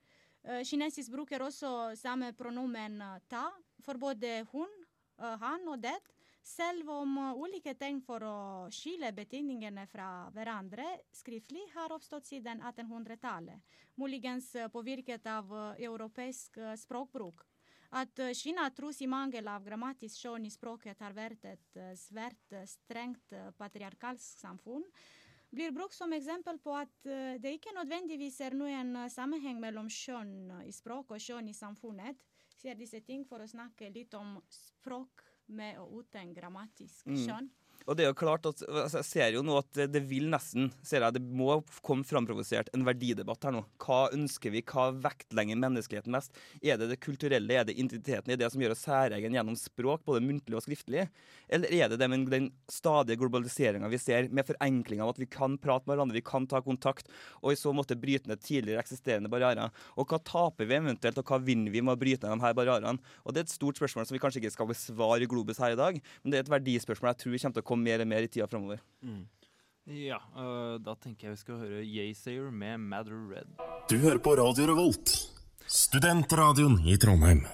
Eh, 0.46 0.62
kinesisk 0.62 1.10
bruker 1.10 1.42
også 1.42 1.96
samme 1.98 2.30
pronomen 2.38 3.00
eh, 3.02 3.22
ta 3.30 3.48
for 3.82 3.98
både 3.98 4.44
hun, 4.52 4.70
eh, 5.18 5.38
han 5.42 5.66
og 5.72 5.82
det, 5.82 5.96
selv 6.46 6.92
om 6.94 7.18
eh, 7.18 7.40
ulike 7.42 7.74
tegn 7.74 8.04
for 8.06 8.22
å 8.22 8.36
skille 8.70 9.10
betydningene 9.18 9.88
fra 9.90 10.30
hverandre 10.36 10.86
skriftlig 11.18 11.66
har 11.74 11.96
oppstått 11.96 12.30
siden 12.30 12.62
1800-tallet, 12.62 13.58
muligens 13.98 14.52
eh, 14.54 14.70
påvirket 14.70 15.26
av 15.34 15.50
eh, 15.50 15.84
europeisk 15.90 16.62
eh, 16.62 16.76
språkbruk. 16.78 17.42
At 17.98 18.22
eh, 18.22 18.36
Kina 18.38 18.70
tros 18.70 19.02
i 19.02 19.10
mangel 19.10 19.50
av 19.50 19.66
grammatisk 19.66 20.22
skjønn 20.22 20.46
i 20.46 20.54
språket 20.54 21.02
har 21.02 21.18
vært 21.18 21.50
et 21.56 21.82
eh, 21.82 21.96
svært 21.98 22.54
eh, 22.54 22.70
strengt 22.70 23.34
eh, 23.34 23.50
patriarkalsk 23.58 24.46
samfunn, 24.46 24.86
blir 25.56 25.72
brukt 25.76 25.96
som 25.96 26.14
eksempel 26.14 26.60
på 26.62 26.74
at 26.78 27.08
eh, 27.10 27.36
det 27.42 27.56
ikke 27.58 27.74
nødvendigvis 27.76 28.40
er 28.46 28.56
noen 28.58 28.96
eh, 29.00 29.12
sammenheng 29.12 29.60
mellom 29.64 29.90
kjønn 29.92 30.52
i 30.66 30.74
språk 30.76 31.16
og 31.16 31.22
kjønn 31.22 31.50
i 31.52 31.56
samfunnet. 31.56 32.20
Sier 32.56 32.78
disse 32.80 33.02
ting 33.04 33.26
for 33.28 33.44
å 33.44 33.50
snakke 33.50 33.90
litt 33.94 34.14
om 34.16 34.38
språk 34.54 35.24
med 35.48 35.78
og 35.82 36.02
uten 36.02 36.34
grammatisk 36.34 37.06
Mm. 37.06 37.50
Og 37.86 37.98
det 37.98 38.06
er 38.06 38.10
jo 38.10 38.18
klart 38.18 38.48
at 38.50 38.64
altså, 38.66 39.02
Jeg 39.02 39.08
ser 39.08 39.36
jo 39.36 39.44
nå 39.46 39.60
at 39.60 39.82
det, 39.94 40.02
vil 40.10 40.28
nesten 40.32 40.72
ser 40.86 41.06
jeg, 41.06 41.18
Det 41.18 41.22
må 41.22 41.60
komme 41.86 42.06
framprovosert 42.08 42.72
en 42.74 42.86
verdidebatt 42.88 43.46
her 43.46 43.54
nå. 43.56 43.64
Hva 43.82 44.08
ønsker 44.16 44.54
vi? 44.54 44.64
Hva 44.66 44.90
vektlegger 45.06 45.60
menneskeheten 45.62 46.14
mest? 46.14 46.36
Er 46.64 46.80
det 46.82 46.90
det 46.92 47.00
kulturelle? 47.04 47.54
Er 47.54 47.68
det 47.68 47.78
identiteten? 47.78 48.32
Er 48.32 48.40
det 48.40 48.46
det 48.46 48.52
som 48.54 48.64
gjør 48.64 48.74
oss 48.76 48.86
særegen 48.86 49.38
gjennom 49.38 49.58
språk, 49.60 50.04
både 50.08 50.24
muntlig 50.26 50.58
og 50.58 50.66
skriftlig? 50.66 51.08
Eller 51.48 51.74
er 51.78 51.92
det 51.92 52.00
det 52.02 52.10
med 52.10 52.26
den 52.32 52.50
stadige 52.72 53.20
globaliseringa 53.22 53.90
vi 53.92 54.00
ser, 54.02 54.30
med 54.34 54.48
forenkling 54.48 55.04
av 55.04 55.14
at 55.14 55.22
vi 55.22 55.30
kan 55.30 55.60
prate 55.62 55.86
med 55.86 55.96
hverandre, 55.96 56.18
vi 56.18 56.26
kan 56.26 56.48
ta 56.50 56.62
kontakt, 56.66 57.12
og 57.44 57.54
i 57.54 57.60
så 57.60 57.74
måte 57.76 57.98
bryte 58.00 58.30
ned 58.32 58.42
tidligere 58.42 58.82
eksisterende 58.82 59.30
barrierer? 59.32 59.74
Og 60.00 60.10
hva 60.10 60.20
taper 60.26 60.70
vi 60.70 60.78
eventuelt, 60.80 61.20
og 61.22 61.30
hva 61.30 61.42
vinner 61.44 61.74
vi 61.74 61.84
med 61.86 61.96
å 61.96 62.02
bryte 62.02 62.26
ned 62.26 62.42
de 62.42 62.48
her 62.48 62.58
barrierene? 62.58 63.14
Og 63.24 63.36
det 63.36 63.44
er 63.44 63.48
et 63.48 63.54
stort 63.54 63.78
spørsmål 63.78 64.10
som 64.10 64.18
vi 64.18 64.24
kanskje 64.24 64.42
ikke 64.42 64.56
skal 64.56 64.72
besvare 64.72 65.22
i 65.26 65.30
Globus 65.30 65.62
her 65.62 65.76
i 65.76 65.80
dag, 65.80 66.02
men 66.24 66.34
det 66.34 66.40
er 66.40 66.48
et 66.48 66.54
verdispørsmål 66.56 67.14
jeg 67.14 67.22
tror 67.22 67.36
vi 67.36 67.44
kommer 67.44 67.60
til 67.60 67.66
å 67.66 67.70
komme 67.70 67.75
mer 67.80 68.04
og 68.04 68.08
mer 68.08 68.26
i 68.26 68.28
tida 68.32 68.48
framover. 68.52 68.82
Ja, 69.86 70.18
øh, 70.34 70.80
da 70.82 70.96
tenker 70.98 71.28
jeg 71.28 71.36
vi 71.36 71.42
skal 71.44 71.60
høre 71.62 71.84
Yaysayer 71.86 72.50
med 72.52 72.78
Matter 72.82 73.20
Red. 73.30 73.52
Du 73.90 73.98
hører 74.02 74.18
på 74.18 74.34
Radio 74.40 74.72
Revolt, 74.72 75.14
studentradioen 75.68 76.80
i 76.90 76.98
Trondheim. 76.98 77.46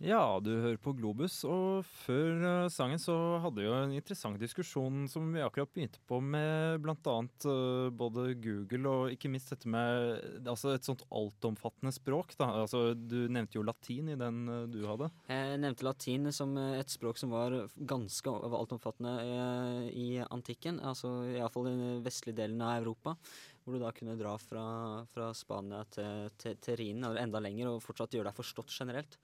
Ja, 0.00 0.40
du 0.40 0.48
hører 0.48 0.78
på 0.80 0.94
Globus, 0.96 1.42
og 1.44 1.82
før 1.84 2.38
øh, 2.40 2.70
sangen 2.72 2.96
så 2.96 3.14
hadde 3.44 3.60
vi 3.60 3.66
jo 3.66 3.74
en 3.76 3.90
interessant 3.92 4.40
diskusjon 4.40 5.02
som 5.12 5.26
vi 5.34 5.42
akkurat 5.44 5.68
begynte 5.74 6.00
på 6.08 6.22
med 6.24 6.80
bl.a. 6.80 7.16
Uh, 7.44 7.90
både 7.92 8.30
Google 8.40 8.88
og 8.88 9.12
ikke 9.12 9.28
minst 9.28 9.52
dette 9.52 9.68
med 9.68 10.48
altså 10.48 10.72
et 10.72 10.88
sånt 10.88 11.04
altomfattende 11.12 11.92
språk. 11.92 12.32
Da. 12.40 12.48
Altså, 12.62 12.94
du 12.94 13.26
nevnte 13.28 13.58
jo 13.58 13.66
latin 13.66 14.08
i 14.14 14.16
den 14.16 14.40
øh, 14.48 14.62
du 14.72 14.78
hadde. 14.88 15.10
Jeg 15.28 15.60
nevnte 15.60 15.84
latin 15.84 16.32
som 16.32 16.56
eh, 16.56 16.78
et 16.80 16.96
språk 16.96 17.20
som 17.20 17.36
var 17.36 17.58
ganske 17.76 18.34
altomfattende 18.48 19.14
eh, 19.26 19.84
i 19.92 20.08
antikken. 20.24 20.80
Altså 20.80 21.12
iallfall 21.34 21.68
den 21.68 21.84
vestlige 22.06 22.40
delen 22.40 22.64
av 22.64 22.78
Europa. 22.80 23.18
Hvor 23.60 23.76
du 23.76 23.84
da 23.84 23.92
kunne 23.92 24.16
dra 24.16 24.32
fra, 24.40 24.64
fra 25.12 25.28
Spania 25.36 25.84
til, 25.92 26.32
til, 26.40 26.56
til 26.56 26.80
Rhinen, 26.80 27.04
eller 27.04 27.20
enda 27.20 27.44
lenger, 27.44 27.74
og 27.74 27.84
fortsatt 27.84 28.16
gjøre 28.16 28.32
deg 28.32 28.40
forstått 28.40 28.72
generelt. 28.80 29.20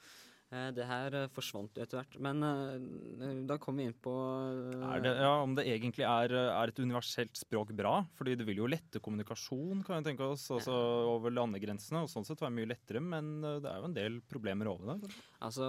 Eh, 0.55 0.69
Det 0.71 0.85
her 0.87 1.15
eh, 1.19 1.31
forsvant 1.35 1.75
jo 1.75 1.83
etter 1.83 1.99
hvert. 1.99 2.17
Men 2.23 2.43
eh, 2.47 3.41
da 3.49 3.57
kom 3.63 3.81
vi 3.81 3.89
inn 3.89 3.97
på 3.99 4.13
det, 5.03 5.13
ja, 5.19 5.33
Om 5.43 5.57
det 5.59 5.67
egentlig 5.67 6.07
er, 6.07 6.35
er 6.37 6.71
et 6.71 6.79
universelt 6.79 7.35
språk 7.39 7.73
bra? 7.77 7.97
Fordi 8.19 8.37
det 8.39 8.47
vil 8.47 8.63
jo 8.63 8.71
lette 8.71 9.03
kommunikasjon 9.03 9.83
kan 9.87 9.99
jeg 9.99 10.13
tenke 10.13 10.31
oss, 10.31 10.47
altså 10.55 10.77
over 11.17 11.35
landegrensene. 11.35 12.05
og 12.05 12.13
sånn 12.13 12.27
sett 12.29 12.45
være 12.45 12.55
mye 12.61 12.71
lettere, 12.71 13.03
Men 13.03 13.41
det 13.43 13.67
er 13.67 13.83
jo 13.83 13.91
en 13.91 13.99
del 13.99 14.21
problemer 14.31 14.71
over 14.71 14.95
det. 14.95 15.13
Altså, 15.43 15.67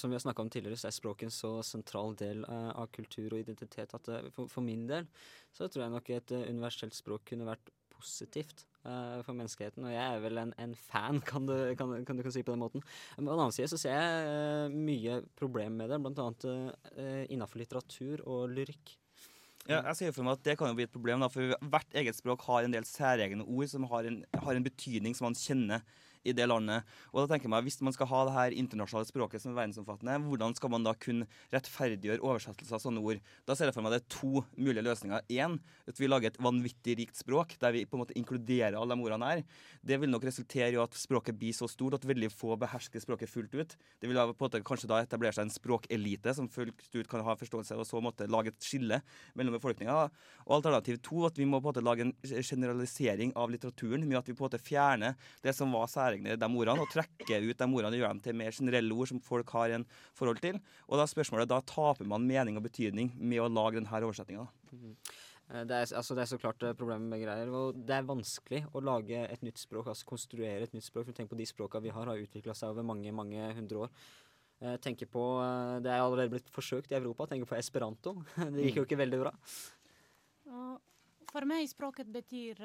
Som 0.00 0.10
vi 0.10 0.18
har 0.18 0.26
snakka 0.26 0.42
om 0.42 0.50
tidligere, 0.50 0.80
så 0.80 0.90
er 0.90 0.98
språket 0.98 1.28
en 1.28 1.38
så 1.38 1.54
sentral 1.62 2.16
del 2.18 2.44
av 2.48 2.90
kultur 2.94 3.32
og 3.32 3.42
identitet 3.42 3.94
at 3.94 4.10
for, 4.34 4.50
for 4.50 4.64
min 4.64 4.86
del 4.88 5.06
så 5.54 5.68
tror 5.68 5.84
jeg 5.84 5.94
nok 5.94 6.10
et 6.12 6.32
universelt 6.50 6.96
språk 6.96 7.24
kunne 7.30 7.46
vært 7.48 7.70
positivt 7.98 8.64
uh, 8.86 9.18
for 9.26 9.36
menneskeheten. 9.36 9.86
Og 9.86 9.92
jeg 9.92 10.04
er 10.04 10.22
vel 10.22 10.40
en, 10.42 10.54
en 10.62 10.76
fan, 10.78 11.20
kan 11.30 11.48
du, 11.48 11.54
kan, 11.78 11.92
kan 12.06 12.18
du 12.18 12.24
kan 12.24 12.34
si 12.34 12.44
på 12.46 12.54
den 12.54 12.62
måten. 12.62 12.84
Men 13.16 13.26
på 13.26 13.34
den 13.34 13.42
annen 13.42 13.56
side 13.56 13.70
så 13.72 13.80
ser 13.80 13.98
jeg 13.98 14.30
uh, 14.30 14.78
mye 14.88 15.20
problem 15.38 15.78
med 15.82 15.92
det, 15.92 16.00
annet 16.00 16.48
uh, 16.48 17.22
innafor 17.28 17.62
litteratur 17.62 18.24
og 18.26 18.48
lyrikk. 18.54 18.96
Ja, 19.68 19.82
jeg 19.90 19.98
ser 19.98 20.12
for 20.16 20.24
meg 20.24 20.38
at 20.38 20.44
Det 20.46 20.54
kan 20.56 20.70
jo 20.70 20.76
bli 20.78 20.86
et 20.88 20.94
problem, 20.94 21.20
da, 21.20 21.28
for 21.32 21.52
hvert 21.72 21.96
eget 22.00 22.16
språk 22.16 22.46
har 22.46 22.64
en 22.64 22.72
del 22.72 22.86
særegne 22.88 23.44
ord 23.44 23.68
som 23.68 23.84
har 23.90 24.06
en, 24.08 24.22
har 24.32 24.56
en 24.56 24.64
betydning 24.64 25.16
som 25.16 25.28
man 25.28 25.36
kjenner 25.36 25.84
i 26.24 26.34
det 26.36 26.46
landet. 26.48 26.86
Og 27.12 27.22
da 27.22 27.32
tenker 27.32 27.48
jeg 27.48 27.54
meg, 27.54 27.66
Hvis 27.68 27.80
man 27.84 27.92
skal 27.92 28.08
ha 28.10 28.24
det 28.26 28.34
her 28.34 28.56
internasjonale 28.56 29.08
språket 29.08 29.42
som 29.42 29.52
er 29.52 29.60
verdensomfattende, 29.62 30.18
hvordan 30.28 30.54
skal 30.56 30.70
man 30.70 30.86
da 30.86 30.94
kunne 30.94 31.28
rettferdiggjøre 31.52 32.22
oversettelser 32.24 32.78
av 32.78 32.82
sånne 32.82 33.02
ord? 33.02 33.20
Da 33.46 33.54
ser 33.54 33.68
jeg 33.68 33.76
for 33.76 33.84
meg 33.84 33.94
det 33.94 34.00
er 34.02 34.12
to 34.14 34.44
mulige 34.56 34.84
løsninger. 34.86 35.26
Én, 35.28 35.58
at 35.88 36.00
vi 36.00 36.08
lager 36.08 36.32
et 36.32 36.40
vanvittig 36.42 36.98
rikt 37.02 37.18
språk 37.18 37.56
der 37.60 37.74
vi 37.74 37.84
på 37.84 37.98
en 37.98 38.04
måte 38.04 38.16
inkluderer 38.18 38.78
alle 38.78 38.94
de 38.94 39.04
ordene 39.04 39.30
her. 39.30 39.44
Det 39.84 39.98
vil 40.00 40.10
nok 40.10 40.26
resultere 40.28 40.72
i 40.74 40.80
at 40.80 40.96
språket 40.98 41.38
blir 41.38 41.54
så 41.56 41.68
stort 41.70 41.98
at 41.98 42.06
veldig 42.08 42.30
få 42.32 42.56
behersker 42.60 43.02
språket 43.02 43.30
fullt 43.30 43.54
ut. 43.54 43.76
Det 44.00 44.10
vil 44.10 44.18
på 44.18 44.34
en 44.34 44.46
måte 44.46 44.62
kanskje 44.66 44.90
da 44.90 45.02
etablere 45.02 45.36
seg 45.36 45.48
en 45.48 45.54
språkelite 45.54 46.34
som 46.36 46.48
fullt 46.52 46.82
ut 46.94 47.10
kan 47.10 47.24
ha 47.26 47.36
forståelse 47.38 47.76
og 47.78 47.86
så 47.88 48.02
måtte 48.04 48.28
lage 48.30 48.52
et 48.52 48.64
skille 48.64 49.00
mellom 49.38 49.56
befolkninga. 49.58 50.08
Og 50.46 50.56
alternativ 50.58 51.00
to, 51.04 51.24
at 51.28 51.38
vi 51.38 51.46
må 51.48 51.60
på 51.60 51.68
en 51.68 51.72
måte 51.72 51.84
lage 51.84 52.06
en 52.08 52.14
generalisering 52.42 53.34
av 53.38 53.52
litteraturen 53.52 54.06
med 54.08 54.20
at 54.20 54.28
vi 54.28 54.36
på 54.36 54.44
en 54.44 54.48
måte 54.48 54.62
fjerner 54.62 55.16
det 55.44 55.54
som 55.56 55.72
var 55.74 55.88
særegne 56.08 56.36
de 56.40 56.48
ordene, 56.48 56.82
og 56.82 56.90
trekker 56.92 57.44
ut 57.44 57.58
de 57.60 57.68
ordene 57.68 57.94
og 57.94 58.00
gjør 58.02 58.12
dem 58.14 58.20
til 58.24 58.36
mer 58.40 58.52
generelle 58.56 58.94
ord 58.96 59.08
som 59.12 59.20
folk 59.20 59.50
har 59.56 59.76
en 59.76 59.86
forhold 60.16 60.40
til. 60.42 60.60
Og 60.88 60.98
da 60.98 61.04
er 61.04 61.12
spørsmålet, 61.12 61.48
da 61.48 61.60
taper 61.60 62.08
man 62.08 62.26
mening 62.26 62.56
og 62.58 62.64
betydning 62.66 63.12
med 63.18 63.42
å 63.42 63.48
lage 63.48 63.80
denne 63.80 64.04
oversetninga. 64.08 64.46
Eh, 65.48 65.64
Det 65.64 65.74
er, 65.74 65.96
altså, 65.96 66.14
det 66.14 66.22
er 66.22 66.30
så 66.32 66.38
klart 66.38 66.62
eh, 66.62 66.76
problemet 66.76 67.08
med 67.08 67.22
greier. 67.22 67.48
Og 67.48 67.74
det 67.86 67.96
er 67.96 68.08
vanskelig 68.08 68.64
å 68.72 68.84
lage 68.84 69.26
et 69.28 69.42
nytt 69.42 69.58
språk, 69.58 69.88
altså 69.88 70.08
konstruere 70.08 70.62
et 70.62 70.74
nytt 70.76 70.84
språk. 70.84 71.08
For 71.08 71.16
tenk 71.16 71.30
på 71.30 71.38
de 71.38 71.46
språka 71.48 71.80
vi 71.80 71.92
har, 71.94 72.06
har 72.06 72.24
utvikla 72.24 72.54
seg 72.54 72.72
over 72.74 72.86
mange, 72.86 73.12
mange 73.12 73.52
hundre 73.56 73.86
år. 73.86 73.94
Jeg 74.58 74.80
tenker 74.82 75.06
på, 75.06 75.24
eh, 75.44 75.80
Det 75.80 75.90
er 75.90 76.02
allerede 76.02 76.30
blitt 76.30 76.50
forsøkt 76.50 76.92
i 76.92 76.98
Europa. 77.00 77.26
Tenker 77.26 77.46
på 77.48 77.58
esperanto. 77.58 78.18
Det 78.54 78.68
gikk 78.68 78.82
jo 78.82 78.86
ikke 78.88 79.02
veldig 79.04 79.24
bra. 79.24 79.34
For 81.28 81.44
meg 81.44 81.68
språket 81.68 82.08
betyr 82.08 82.62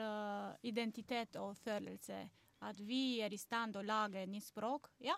identitet 0.63 1.35
og 1.35 1.57
følelse. 1.65 2.21
At 2.63 2.79
vi 2.79 3.21
er 3.23 3.33
i 3.33 3.39
stand 3.39 3.75
til 3.75 3.83
å 3.83 3.87
lage 3.87 4.23
et 4.23 4.31
nytt 4.31 4.47
språk. 4.47 4.89
Ja, 5.03 5.17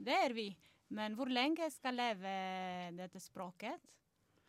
det 0.00 0.16
er 0.28 0.36
vi. 0.36 0.48
Men 0.94 1.16
hvor 1.18 1.30
lenge 1.30 1.68
skal 1.72 1.98
leve 1.98 2.32
dette 2.96 3.20
språket? 3.20 3.80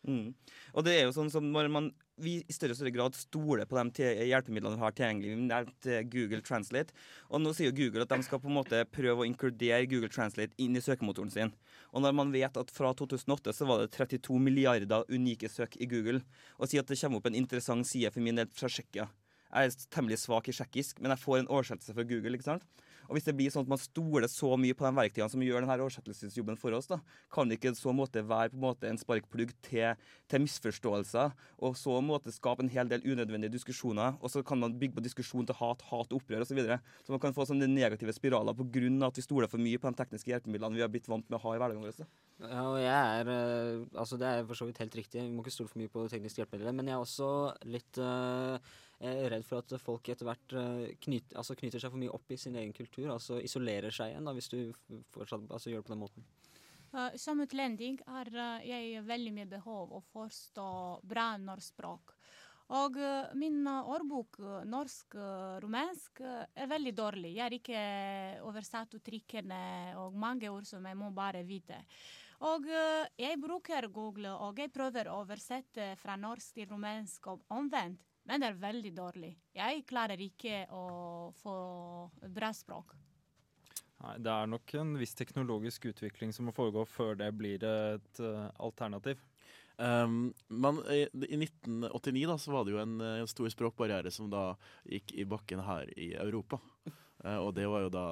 Mm. 0.06 0.34
Og 0.76 0.84
det 0.86 0.94
er 0.94 1.06
jo 1.08 1.14
sånn 1.16 1.32
som 1.32 1.48
når 1.50 1.70
man 1.72 1.88
vi 2.22 2.38
i 2.40 2.54
større 2.54 2.72
og 2.72 2.78
større 2.78 2.92
grad 2.94 3.16
stoler 3.18 3.66
på 3.68 3.76
de 3.76 4.06
hjelpemidlene 4.30 4.78
vi 4.78 4.84
har 4.84 4.94
tilgjengelig. 4.96 5.34
Nevnte 5.50 5.98
Google 6.12 6.40
Translate. 6.44 6.94
Og 7.28 7.42
nå 7.42 7.52
sier 7.56 7.74
Google 7.76 8.06
at 8.06 8.14
de 8.14 8.24
skal 8.24 8.40
på 8.40 8.48
en 8.48 8.56
måte 8.56 8.80
prøve 8.88 9.24
å 9.24 9.28
inkludere 9.28 9.88
Google 9.90 10.08
Translate 10.12 10.56
inn 10.62 10.78
i 10.78 10.84
søkemotoren 10.84 11.32
sin. 11.32 11.52
Og 11.92 12.04
når 12.04 12.16
man 12.16 12.32
vet 12.32 12.56
at 12.56 12.72
fra 12.72 12.94
2008 12.96 13.52
så 13.58 13.68
var 13.68 13.84
det 13.84 13.92
32 13.98 14.40
milliarder 14.40 15.04
unike 15.12 15.50
søk 15.52 15.76
i 15.76 15.90
Google, 15.90 16.22
og 16.56 16.70
sier 16.70 16.84
at 16.84 16.88
det 16.88 16.98
kommer 17.02 17.20
opp 17.20 17.28
en 17.28 17.38
interessant 17.38 17.88
side 17.88 18.14
for 18.14 18.24
min 18.24 18.40
del 18.40 18.48
fra 18.56 18.72
Tsjekkia. 18.72 19.10
Jeg 19.52 19.70
er 19.70 19.86
temmelig 19.94 20.20
svak 20.22 20.50
i 20.50 20.56
tsjekkisk, 20.56 21.00
men 21.00 21.14
jeg 21.14 21.22
får 21.22 21.42
en 21.42 21.52
oversettelse 21.52 21.94
fra 21.96 22.06
Google. 22.08 22.34
ikke 22.36 22.50
sant? 22.50 22.66
Og 23.06 23.16
Hvis 23.16 23.26
det 23.28 23.36
blir 23.38 23.52
sånn 23.54 23.66
at 23.66 23.70
man 23.70 23.80
stoler 23.80 24.26
så 24.30 24.52
mye 24.58 24.74
på 24.76 24.86
de 24.86 24.92
verktøyene 24.98 25.30
som 25.30 25.42
gjør 25.44 25.62
denne 25.62 25.76
oversettelsesjobben 25.78 26.58
for 26.58 26.74
oss, 26.76 26.88
da, 26.90 26.98
kan 27.32 27.48
det 27.48 27.60
ikke 27.60 27.74
så 27.78 27.94
måte 27.94 28.24
være 28.26 28.50
på 28.52 28.58
en 28.58 28.64
måte 28.64 28.90
en 28.90 28.98
sparkplugg 28.98 29.52
til, 29.66 29.94
til 30.30 30.42
misforståelser, 30.42 31.34
og 31.62 31.78
så 31.78 32.00
måte 32.04 32.34
skape 32.34 32.64
en 32.64 32.72
hel 32.72 32.90
del 32.90 33.04
unødvendige 33.06 33.54
diskusjoner, 33.54 34.18
og 34.18 34.32
så 34.32 34.42
kan 34.46 34.60
man 34.62 34.74
bygge 34.78 34.98
på 34.98 35.06
diskusjon 35.06 35.46
til 35.46 35.58
hat, 35.60 35.84
hat, 35.90 36.14
opprør 36.16 36.42
osv. 36.42 36.50
Så, 36.50 36.58
videre. 36.58 36.78
så 37.04 37.12
man 37.12 37.20
kan 37.20 37.34
få 37.36 37.44
sånne 37.44 37.68
negative 37.68 38.14
spiraler 38.16 38.56
pga. 38.56 38.86
at 39.06 39.18
vi 39.18 39.24
stoler 39.24 39.50
for 39.52 39.60
mye 39.60 39.78
på 39.78 39.90
de 39.90 39.98
tekniske 39.98 40.30
hjelpemidlene 40.30 40.78
vi 40.78 40.84
har 40.84 40.88
blitt 40.88 41.10
vant 41.10 41.26
med 41.28 41.36
å 41.38 41.42
ha 41.42 41.54
i 41.54 41.60
hverdagen 41.60 41.84
vår. 41.84 41.98
da. 42.00 42.06
Ja, 42.46 42.62
og 42.68 42.78
jeg 42.80 42.92
er 42.92 43.28
eh, 43.32 43.84
Altså, 43.96 44.16
det 44.20 44.28
er 44.28 44.42
for 44.48 44.58
så 44.58 44.66
vidt 44.68 44.80
helt 44.82 44.96
riktig. 44.96 45.20
Vi 45.20 45.32
må 45.32 45.44
ikke 45.44 45.54
stole 45.54 45.70
for 45.70 45.80
mye 45.80 45.92
på 45.92 46.04
tekniske 46.12 46.42
hjelpemidler. 46.42 46.74
Men 46.76 46.88
jeg 46.90 46.96
er 46.96 47.04
også 47.04 47.28
litt 47.68 48.00
jeg 48.00 48.60
er 48.98 49.28
redd 49.30 49.44
for 49.44 49.60
at 49.60 49.76
folk 49.82 50.08
etter 50.08 50.28
hvert 50.28 50.56
eh, 50.56 50.96
knyt, 51.04 51.36
altså 51.36 51.56
knyter 51.58 51.82
seg 51.82 51.92
for 51.92 52.00
mye 52.00 52.12
opp 52.16 52.32
i 52.32 52.40
sin 52.40 52.56
egen 52.56 52.72
kultur. 52.76 53.10
Altså 53.12 53.40
isolerer 53.44 53.92
seg 53.92 54.14
igjen, 54.14 54.26
da, 54.26 54.34
hvis 54.36 54.50
du 54.52 54.58
fortsatt 55.14 55.46
altså, 55.50 55.70
gjør 55.70 55.82
det 55.82 55.88
på 55.88 55.94
den 55.94 56.04
måten. 56.04 56.28
Som 57.20 57.42
utlending 57.44 57.98
har 58.06 58.30
uh, 58.32 58.62
jeg 58.64 59.02
veldig 59.04 59.32
mye 59.36 59.48
behov 59.50 59.90
å 59.98 60.04
forstå 60.14 60.68
bra 61.04 61.34
norsk 61.36 61.74
språk. 61.74 62.14
Og 62.76 62.96
min 63.38 63.60
årbok, 63.68 64.40
norsk 64.66 65.18
romansk, 65.62 66.22
uh, 66.24 66.46
er 66.56 66.70
veldig 66.70 66.94
dårlig. 66.96 67.34
Jeg 67.36 67.44
har 67.44 67.56
ikke 67.58 67.82
oversatt 68.48 68.96
uttrykkene 68.96 69.60
og 70.00 70.16
mange 70.16 70.48
ord 70.48 70.64
som 70.66 70.88
jeg 70.88 70.98
må 70.98 71.12
bare 71.14 71.44
vite. 71.46 71.82
Og 72.46 72.66
jeg 72.68 73.38
bruker 73.40 73.86
Google, 73.88 74.34
og 74.44 74.58
jeg 74.60 74.68
prøver 74.72 75.08
å 75.08 75.22
oversette 75.22 75.94
fra 76.00 76.18
norsk 76.20 76.58
til 76.58 76.68
rumensk 76.68 77.30
og 77.32 77.46
omvendt, 77.56 78.02
men 78.26 78.42
det 78.42 78.50
er 78.50 78.60
veldig 78.60 78.92
dårlig. 78.96 79.32
Jeg 79.56 79.84
klarer 79.88 80.20
ikke 80.22 80.64
å 80.74 80.86
få 81.40 81.56
bra 82.34 82.52
språk. 82.54 82.96
Nei, 84.02 84.16
det 84.20 84.32
er 84.32 84.50
nok 84.50 84.74
en 84.76 84.92
viss 85.00 85.16
teknologisk 85.16 85.88
utvikling 85.92 86.34
som 86.34 86.48
må 86.48 86.54
foregå 86.56 86.84
før 86.90 87.16
det 87.16 87.30
blir 87.38 87.62
et 87.64 88.20
uh, 88.20 88.50
alternativ. 88.60 89.22
Um, 89.76 90.30
men 90.48 90.78
i, 90.88 91.02
i 91.04 91.36
1989 91.36 92.26
da, 92.28 92.36
så 92.40 92.52
var 92.52 92.64
det 92.64 92.72
jo 92.72 92.80
en, 92.80 92.94
en, 93.00 93.28
stor 93.28 93.50
språkbarriere 93.52 94.12
som 94.12 94.30
da 94.32 94.54
gikk 94.88 95.12
i 95.16 95.26
bakken 95.28 95.60
her 95.64 95.90
i 96.00 96.14
Europa. 96.16 96.60
Uh, 97.24 97.38
og 97.42 97.50
det 97.56 97.66
var 97.68 97.86
jo 97.86 97.90
da 97.92 98.06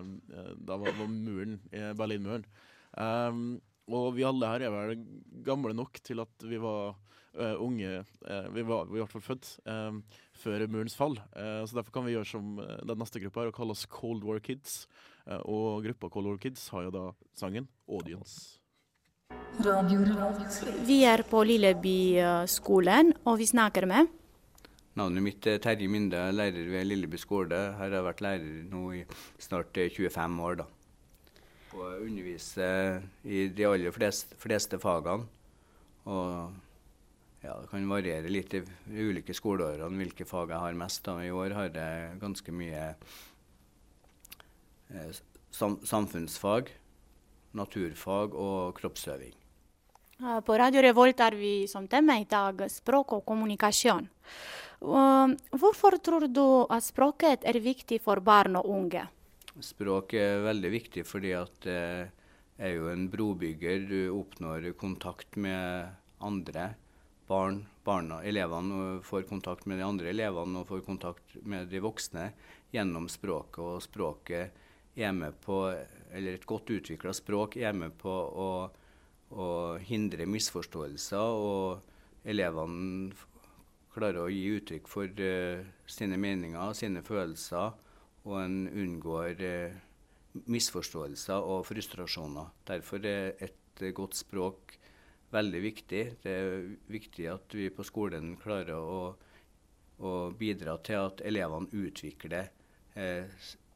um, 0.00 0.14
eh, 0.28 0.52
Da 0.68 0.76
var, 0.80 0.92
var 0.96 1.08
muren, 1.10 1.58
eh, 1.72 1.92
Berlinmuren. 1.96 2.44
Um, 2.92 3.60
og 3.90 4.14
vi 4.16 4.26
alle 4.26 4.48
her 4.52 4.64
er 4.66 4.74
vel 4.74 5.04
gamle 5.46 5.74
nok 5.74 6.00
til 6.04 6.22
at 6.22 6.44
vi 6.46 6.60
var 6.62 6.92
eh, 6.92 7.19
unge 7.38 7.90
eh, 8.00 8.46
Vi 8.54 8.62
var 8.66 8.88
i 8.90 8.98
hvert 8.98 9.12
fall 9.12 9.22
født 9.22 9.50
um, 9.64 10.02
før 10.40 10.66
murens 10.68 10.96
fall. 10.98 11.18
Eh, 11.36 11.62
så 11.66 11.78
derfor 11.78 11.94
kan 11.94 12.06
vi 12.06 12.16
gjøre 12.16 12.28
som 12.28 12.58
eh, 12.62 12.78
den 12.86 12.98
neste 13.00 13.22
gruppa 13.22 13.44
her 13.44 13.52
og 13.52 13.58
kalle 13.58 13.76
oss 13.76 13.86
Cold 13.90 14.24
War 14.26 14.40
Kids. 14.42 14.86
Eh, 15.26 15.40
og 15.44 15.84
gruppa 15.86 16.10
Cold 16.10 16.30
War 16.30 16.40
Kids 16.42 16.68
har 16.74 16.88
jo 16.88 16.94
da 16.94 17.04
sangen 17.38 17.68
Audience. 17.88 18.56
Vi 20.86 21.02
er 21.06 21.22
på 21.28 21.42
Lillebyskolen, 21.46 23.12
og 23.28 23.38
vi 23.38 23.46
snakker 23.50 23.86
med 23.86 24.08
Navnet 24.98 25.22
mitt 25.22 25.46
er 25.46 25.60
Terje 25.62 25.86
Minde, 25.88 26.18
er 26.18 26.34
lærer 26.34 26.66
ved 26.66 26.88
Lilleby 26.88 27.18
skole. 27.20 27.58
Her 27.78 27.86
har 27.86 27.94
jeg 27.94 28.06
vært 28.08 28.22
lærer 28.24 28.64
nå 28.72 28.80
i 28.98 29.04
snart 29.38 29.78
eh, 29.78 29.92
25 29.94 30.40
år. 30.42 30.58
da. 30.62 30.66
Og 31.70 31.84
jeg 31.86 32.08
underviser 32.08 33.04
i 33.22 33.44
de 33.54 33.68
aller 33.68 33.94
fleste, 33.94 34.34
fleste 34.42 34.80
fagene. 34.82 35.28
Og 36.10 36.50
ja, 37.40 37.56
det 37.60 37.70
kan 37.70 37.88
variere 37.88 38.28
litt 38.28 38.54
i 38.54 38.62
ulike 39.00 39.34
skoleårene 39.36 40.02
hvilke 40.02 40.26
fag 40.28 40.52
jeg 40.52 40.64
har 40.64 40.76
mest. 40.76 41.04
da. 41.06 41.16
I 41.24 41.32
år 41.32 41.56
har 41.56 41.70
jeg 41.72 42.18
ganske 42.20 42.52
mye 42.52 42.82
eh, 44.92 45.12
sam 45.50 45.78
samfunnsfag, 45.84 46.68
naturfag 47.56 48.36
og 48.36 48.74
kroppsøving. 48.76 49.36
På 50.20 50.56
Radio 50.60 50.82
Revolt 50.84 51.18
har 51.24 51.32
vi 51.32 51.64
som 51.68 51.86
tema 51.88 52.18
i 52.20 52.26
dag 52.28 52.66
språk 52.68 53.14
og 53.16 53.24
kommunikasjon. 53.24 54.04
Hvorfor 54.80 55.96
tror 56.04 56.26
du 56.28 56.66
at 56.68 56.84
språket 56.84 57.46
er 57.48 57.56
viktig 57.64 58.02
for 58.04 58.20
barn 58.20 58.58
og 58.60 58.68
unge? 58.68 59.06
Språk 59.64 60.12
er 60.20 60.44
veldig 60.44 60.70
viktig 60.76 61.06
fordi 61.08 61.32
at 61.36 61.56
det 61.64 61.80
er 62.60 62.76
jo 62.76 62.92
en 62.92 63.08
brobygger. 63.08 63.88
Du 63.88 64.12
oppnår 64.20 64.70
kontakt 64.76 65.40
med 65.40 65.88
andre 66.20 66.68
barn. 67.30 67.62
Barna, 67.84 68.20
elevene 68.26 69.00
får 69.06 69.22
kontakt 69.30 69.66
med 69.66 69.78
de 69.80 69.86
andre 69.86 70.10
elevene 70.10 70.60
og 70.60 70.68
får 70.68 70.82
kontakt 70.84 71.36
med 71.48 71.70
de 71.70 71.80
voksne 71.82 72.26
gjennom 72.74 73.06
språket. 73.10 73.62
Og 73.62 73.82
språket 73.84 74.98
er 74.98 75.14
med 75.16 75.38
på, 75.44 75.62
eller 76.12 76.36
et 76.36 76.46
godt 76.46 76.70
utvikla 76.74 77.14
språk 77.16 77.56
er 77.56 77.76
med 77.76 77.94
på 77.98 78.10
å, 78.12 78.50
å 79.30 79.48
hindre 79.86 80.26
misforståelser. 80.28 81.40
Og 81.46 82.26
elevene 82.28 83.14
klarer 83.94 84.24
å 84.26 84.30
gi 84.30 84.42
uttrykk 84.58 84.90
for 84.90 85.22
uh, 85.22 85.62
sine 85.90 86.18
meninger, 86.20 86.74
sine 86.78 87.02
følelser 87.06 87.72
og 88.28 88.36
en 88.42 88.66
unngår 88.68 89.40
uh, 89.40 89.78
misforståelser 90.50 91.48
og 91.54 91.64
frustrasjoner. 91.66 92.52
Derfor 92.68 93.06
er 93.08 93.32
et 93.42 93.88
godt 93.96 94.18
språk 94.20 94.76
veldig 95.34 95.60
viktig. 95.62 96.04
Det 96.22 96.32
er 96.34 96.68
viktig 96.90 97.26
at 97.32 97.56
vi 97.56 97.68
på 97.74 97.86
skolen 97.86 98.34
klarer 98.40 98.78
å, 98.78 99.02
å 100.02 100.12
bidra 100.36 100.76
til 100.86 101.06
at 101.06 101.22
elevene 101.26 101.70
utvikler 101.86 102.50
eh, 102.98 103.30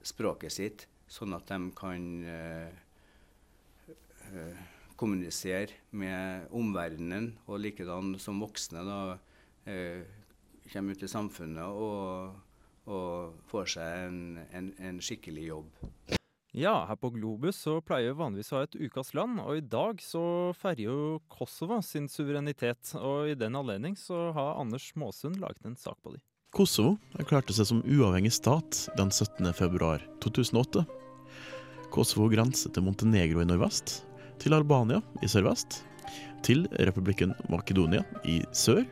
språket 0.04 0.52
sitt, 0.52 0.86
sånn 1.08 1.36
at 1.36 1.48
de 1.50 1.70
kan 1.78 2.08
eh, 2.28 2.74
eh, 4.32 4.64
kommunisere 4.98 5.80
med 5.98 6.50
omverdenen, 6.54 7.32
og 7.46 7.62
likedan 7.62 8.14
som 8.22 8.42
voksne 8.42 8.84
da, 8.86 8.98
eh, 9.70 10.02
kommer 10.72 10.96
ut 10.96 11.04
i 11.04 11.10
samfunnet 11.10 11.80
og, 11.86 12.36
og 12.90 13.40
får 13.50 13.72
seg 13.76 14.04
en, 14.08 14.20
en, 14.50 14.70
en 14.80 15.00
skikkelig 15.04 15.48
jobb. 15.50 15.82
Ja, 16.56 16.84
her 16.86 16.94
på 16.94 17.08
Globus 17.10 17.56
så 17.64 17.80
pleier 17.82 18.12
vi 18.12 18.20
vanligvis 18.20 18.52
å 18.52 18.60
ha 18.60 18.66
et 18.68 18.76
ukas 18.78 19.08
land, 19.18 19.40
og 19.42 19.56
i 19.58 19.62
dag 19.66 19.98
så 19.98 20.52
feirer 20.54 20.84
jo 20.84 20.98
Kosovo 21.26 21.80
sin 21.82 22.04
suverenitet. 22.06 22.92
Og 22.94 23.32
i 23.32 23.34
den 23.34 23.56
anledning 23.58 23.96
så 23.98 24.28
har 24.36 24.60
Anders 24.62 24.92
Måsund 24.94 25.40
laget 25.42 25.66
en 25.66 25.74
sak 25.74 25.96
på 26.06 26.12
de. 26.14 26.20
Kosovo 26.54 26.92
erklærte 27.18 27.56
seg 27.56 27.66
som 27.66 27.80
uavhengig 27.82 28.30
stat 28.36 28.84
den 28.94 29.10
17. 29.10 29.50
februar 29.58 30.04
2008. 30.22 30.84
Kosovo 31.90 32.28
grenser 32.30 32.70
til 32.70 32.86
Montenegro 32.86 33.42
i 33.42 33.48
nordvest, 33.50 34.04
til 34.38 34.54
Albania 34.54 35.02
i 35.26 35.32
sørvest, 35.32 35.80
til 36.46 36.68
republikken 36.78 37.34
Makedonia 37.50 38.06
i 38.30 38.44
sør 38.54 38.84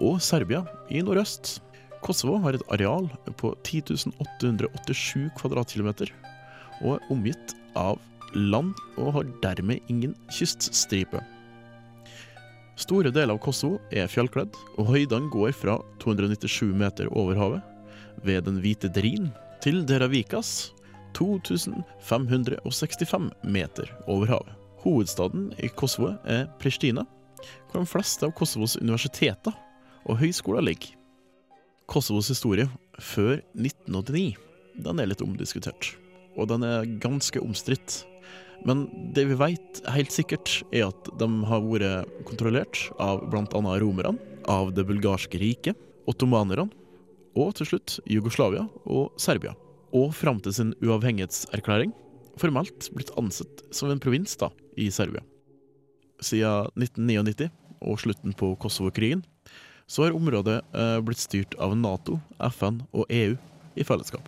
og 0.00 0.24
Serbia 0.24 0.64
i 0.88 1.04
nordøst. 1.04 1.58
Kosovo 2.00 2.40
har 2.40 2.56
et 2.56 2.64
areal 2.72 3.12
på 3.36 3.52
10 3.60 3.84
887 4.24 5.28
kvadratkilometer 5.36 6.16
og 6.82 6.96
er 6.96 7.12
omgitt 7.12 7.54
av 7.78 7.98
land 8.34 8.74
og 8.98 9.12
har 9.16 9.24
dermed 9.42 9.78
ingen 9.88 10.14
kyststripe. 10.32 11.20
Store 12.78 13.10
deler 13.10 13.34
av 13.34 13.40
Kosovo 13.42 13.80
er 13.90 14.06
fjellkledd, 14.10 14.54
og 14.78 14.86
høydene 14.92 15.30
går 15.32 15.52
fra 15.56 15.78
297 16.02 16.74
meter 16.78 17.08
over 17.10 17.34
havet 17.38 17.62
ved 18.22 18.44
Den 18.46 18.60
hvite 18.62 18.88
drin 18.94 19.32
til 19.62 19.86
Deravikas 19.86 20.72
2565 21.18 23.30
meter 23.42 23.90
over 24.06 24.26
havet. 24.30 24.54
Hovedstaden 24.84 25.52
i 25.58 25.68
Kosovo 25.74 26.14
er 26.22 26.46
Pristina, 26.62 27.02
hvor 27.70 27.82
de 27.82 27.90
fleste 27.90 28.26
av 28.26 28.32
Kosovos 28.38 28.78
universiteter 28.78 29.52
og 30.06 30.18
høyskoler 30.20 30.62
ligger. 30.62 30.94
Kosovos 31.90 32.30
historie 32.30 32.68
før 33.00 33.42
1989 33.58 34.36
den 34.78 35.00
er 35.02 35.08
litt 35.10 35.22
omdiskutert, 35.24 35.96
og 36.38 36.48
den 36.52 36.64
er 36.66 36.88
ganske 37.02 37.42
omstridt. 37.42 38.02
Men 38.66 38.86
det 39.14 39.26
vi 39.28 39.36
vet 39.38 39.82
helt 39.94 40.14
sikkert, 40.14 40.62
er 40.74 40.88
at 40.88 41.10
de 41.20 41.28
har 41.50 41.62
vært 41.66 42.24
kontrollert 42.26 42.88
av 43.02 43.22
bl.a. 43.30 43.44
romerne, 43.82 44.16
av 44.48 44.72
det 44.74 44.86
bulgarske 44.88 45.38
riket, 45.40 45.78
ottomanerne 46.08 46.70
og 47.38 47.54
til 47.58 47.68
slutt 47.72 47.98
Jugoslavia 48.08 48.64
og 48.88 49.12
Serbia. 49.20 49.54
Og 49.94 50.12
fram 50.16 50.40
til 50.44 50.54
sin 50.56 50.74
uavhengighetserklæring 50.84 51.92
formelt 52.38 52.88
blitt 52.94 53.12
ansett 53.18 53.62
som 53.74 53.92
en 53.92 54.00
provins 54.02 54.36
da, 54.40 54.50
i 54.78 54.88
Serbia. 54.94 55.22
Siden 56.24 56.70
1999 56.78 57.50
og 57.86 58.00
slutten 58.02 58.34
på 58.34 58.54
Kosovo-krigen 58.60 59.22
så 59.88 60.04
har 60.04 60.16
området 60.16 60.58
eh, 60.76 60.98
blitt 61.04 61.22
styrt 61.22 61.54
av 61.62 61.76
Nato, 61.78 62.18
FN 62.50 62.82
og 62.92 63.08
EU 63.08 63.36
i 63.78 63.86
fellesskap. 63.86 64.26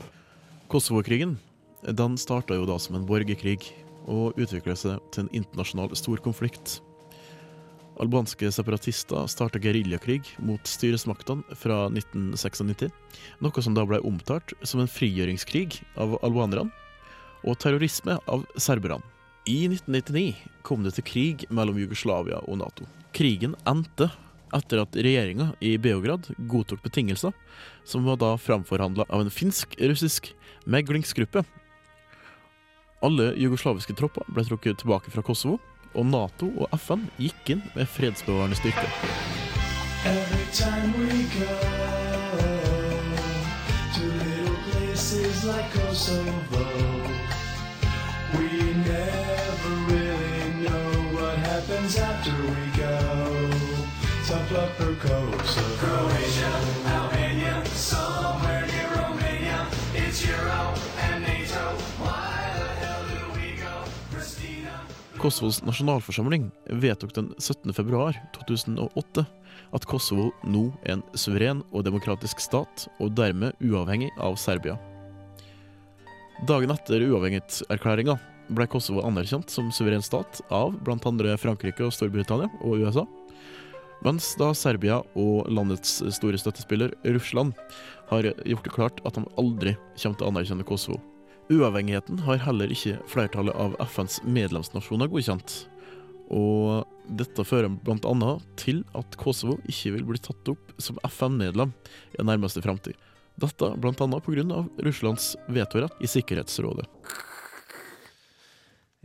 Kosovo-krigen 0.71 1.37
den 1.83 2.19
starta 2.21 2.57
jo 2.59 2.67
da 2.69 2.79
som 2.79 2.99
en 2.99 3.07
borgerkrig 3.09 3.73
og 4.11 4.39
utvikla 4.41 4.77
seg 4.77 5.01
til 5.13 5.25
en 5.25 5.35
internasjonal 5.43 5.95
storkonflikt. 5.97 6.81
Albanske 8.01 8.49
separatister 8.55 9.27
starta 9.29 9.61
geriljakrig 9.61 10.23
mot 10.41 10.65
styresmaktene 10.65 11.57
fra 11.59 11.83
1996, 11.93 12.89
noe 13.45 13.65
som 13.65 13.77
da 13.77 13.85
ble 13.89 14.01
omtalt 14.09 14.55
som 14.63 14.81
en 14.81 14.89
frigjøringskrig 14.89 15.83
av 16.01 16.17
albanerne 16.25 16.73
og 17.45 17.59
terrorisme 17.61 18.17
av 18.29 18.47
serberne. 18.61 19.05
I 19.49 19.65
1999 19.69 20.35
kom 20.65 20.83
det 20.85 20.95
til 20.97 21.07
krig 21.09 21.45
mellom 21.49 21.79
Jugoslavia 21.81 22.43
og 22.45 22.61
Nato. 22.61 22.89
Krigen 23.17 23.57
endte 23.69 24.11
etter 24.55 24.83
at 24.83 24.97
regjeringa 24.97 25.53
i 25.65 25.77
Beograd 25.81 26.29
godtok 26.51 26.83
betingelser 26.85 27.33
som 27.89 28.05
var 28.09 28.19
da 28.21 28.35
framforhandla 28.41 29.07
av 29.09 29.25
en 29.25 29.33
finsk-russisk 29.33 30.33
meglingsgruppe. 30.69 31.45
Alle 33.01 33.31
jugoslaviske 33.41 33.95
tropper 33.97 34.27
ble 34.29 34.43
trukket 34.45 34.83
tilbake 34.83 35.09
fra 35.13 35.23
Kosovo, 35.25 35.57
og 35.97 36.05
Nato 36.07 36.51
og 36.61 36.75
FN 36.77 37.07
gikk 37.17 37.55
inn 37.57 37.63
med 37.73 37.89
fredsbevarende 37.89 38.59
styrke. 38.61 38.89
Like 45.41 45.73
Kosovo, 45.73 46.67
we 48.37 48.70
Kosovos 65.21 65.59
nasjonalforsamling 65.63 66.47
vedtok 66.81 67.13
den 67.13 67.27
17. 67.39 67.75
februar 67.77 68.17
2008 68.33 69.25
at 69.77 69.85
Kosovo 69.85 70.31
nå 70.49 70.71
er 70.81 70.95
en 70.95 71.03
suveren 71.13 71.61
og 71.77 71.85
demokratisk 71.85 72.41
stat, 72.41 72.87
og 72.97 73.13
dermed 73.19 73.53
uavhengig 73.61 74.09
av 74.17 74.39
Serbia. 74.41 74.79
Dagen 76.49 76.73
etter 76.73 77.05
uavhengighetserklæringa 77.05 78.17
ble 78.49 78.69
Kosovo 78.73 79.05
anerkjent 79.05 79.53
som 79.53 79.69
suveren 79.69 80.01
stat 80.01 80.41
av 80.49 80.73
bl.a. 80.81 81.37
Frankrike 81.37 81.85
og 81.85 81.93
Storbritannia 81.93 82.49
og 82.65 82.81
USA. 82.81 83.05
Mens 84.01 84.33
da 84.41 84.55
Serbia 84.57 85.03
og 85.13 85.53
landets 85.53 85.99
store 86.17 86.41
støttespiller 86.41 86.97
Russland 87.13 87.53
har 88.09 88.33
gjort 88.49 88.65
det 88.65 88.73
klart 88.73 89.05
at 89.05 89.21
de 89.21 89.29
aldri 89.37 89.77
kommer 90.01 90.17
til 90.17 90.25
å 90.25 90.33
anerkjenne 90.33 90.65
Kosovo. 90.65 91.03
Uavhengigheten 91.51 92.21
har 92.23 92.39
heller 92.45 92.71
ikke 92.71 93.01
flertallet 93.11 93.57
av 93.59 93.75
FNs 93.83 94.21
medlemsnasjoner 94.23 95.11
godkjent. 95.11 95.55
Og 96.31 96.87
dette 97.19 97.43
fører 97.43 97.73
bl.a. 97.83 98.29
til 98.61 98.85
at 98.95 99.17
Kosovo 99.19 99.57
ikke 99.67 99.97
vil 99.97 100.07
bli 100.13 100.21
tatt 100.23 100.53
opp 100.53 100.71
som 100.79 101.01
FN-medlem 101.09 101.73
i 102.15 102.27
nærmeste 102.27 102.63
framtid. 102.63 102.95
Dette 103.41 103.73
bl.a. 103.83 103.95
pga. 103.97 104.63
Russlands 104.87 105.33
vetorett 105.51 105.99
i 105.99 106.11
Sikkerhetsrådet. 106.11 106.87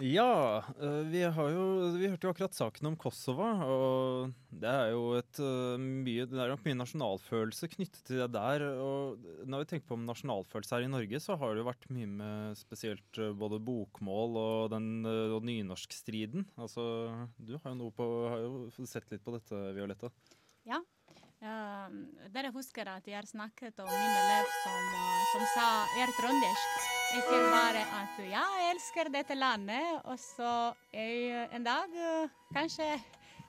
Ja, 0.03 0.59
øh, 0.75 1.05
vi 1.07 1.21
har 1.23 1.49
jo 1.53 1.65
Vi 1.95 2.09
hørte 2.11 2.27
jo 2.27 2.31
akkurat 2.33 2.55
saken 2.55 2.89
om 2.89 2.97
Kosova. 2.99 3.63
og 3.63 4.33
det 4.51 4.67
er 4.67 4.89
jo 4.91 5.13
et 5.15 5.39
øh, 5.39 5.79
mye 5.79 6.25
Det 6.27 6.35
er 6.35 6.51
nok 6.51 6.65
mye 6.65 6.75
nasjonalfølelse 6.75 7.69
knyttet 7.71 8.03
til 8.03 8.19
det 8.19 8.33
der. 8.33 8.65
Og 8.75 9.15
når 9.47 9.63
vi 9.63 9.69
tenker 9.69 9.87
på 9.87 9.95
nasjonalfølelse 9.95 10.75
her 10.75 10.83
i 10.83 10.91
Norge, 10.91 11.19
så 11.23 11.37
har 11.39 11.55
det 11.55 11.63
jo 11.63 11.69
vært 11.69 11.87
mye 11.95 12.11
med 12.11 12.59
spesielt 12.59 13.21
øh, 13.23 13.31
både 13.39 13.61
bokmål 13.63 14.35
og 14.35 14.71
den 14.75 15.07
og 15.07 15.39
nynorskstriden. 15.47 16.43
Altså, 16.59 16.83
du 17.39 17.55
har 17.55 17.71
jo 17.71 17.79
noe 17.79 17.95
på 17.95 18.09
Har 18.27 18.43
jo 18.43 18.67
sett 18.83 19.07
litt 19.11 19.23
på 19.23 19.31
dette, 19.37 19.55
Violetta. 19.79 20.11
Ja. 20.67 20.83
Um, 21.45 21.97
dere 22.33 22.49
husker 22.49 22.89
at 22.89 23.05
jeg 23.05 23.19
har 23.19 23.27
snakket 23.29 23.77
om 23.83 23.89
min 23.89 24.13
elev 24.17 24.47
som, 24.63 24.87
uh, 24.89 25.25
som 25.33 25.43
sa 25.51 25.65
jeg 25.93 26.07
er 26.07 26.13
trøndersk. 26.17 26.79
Jeg 27.13 27.25
sier 27.27 27.45
bare 27.53 27.83
at 27.99 28.17
ja, 28.31 28.45
jeg 28.59 28.71
elsker 28.73 29.11
dette 29.13 29.37
landet, 29.37 29.99
og 30.09 30.17
så 30.17 30.55
jeg, 30.89 31.45
en 31.53 31.67
dag 31.67 31.93
uh, 31.93 32.33
kanskje 32.55 32.87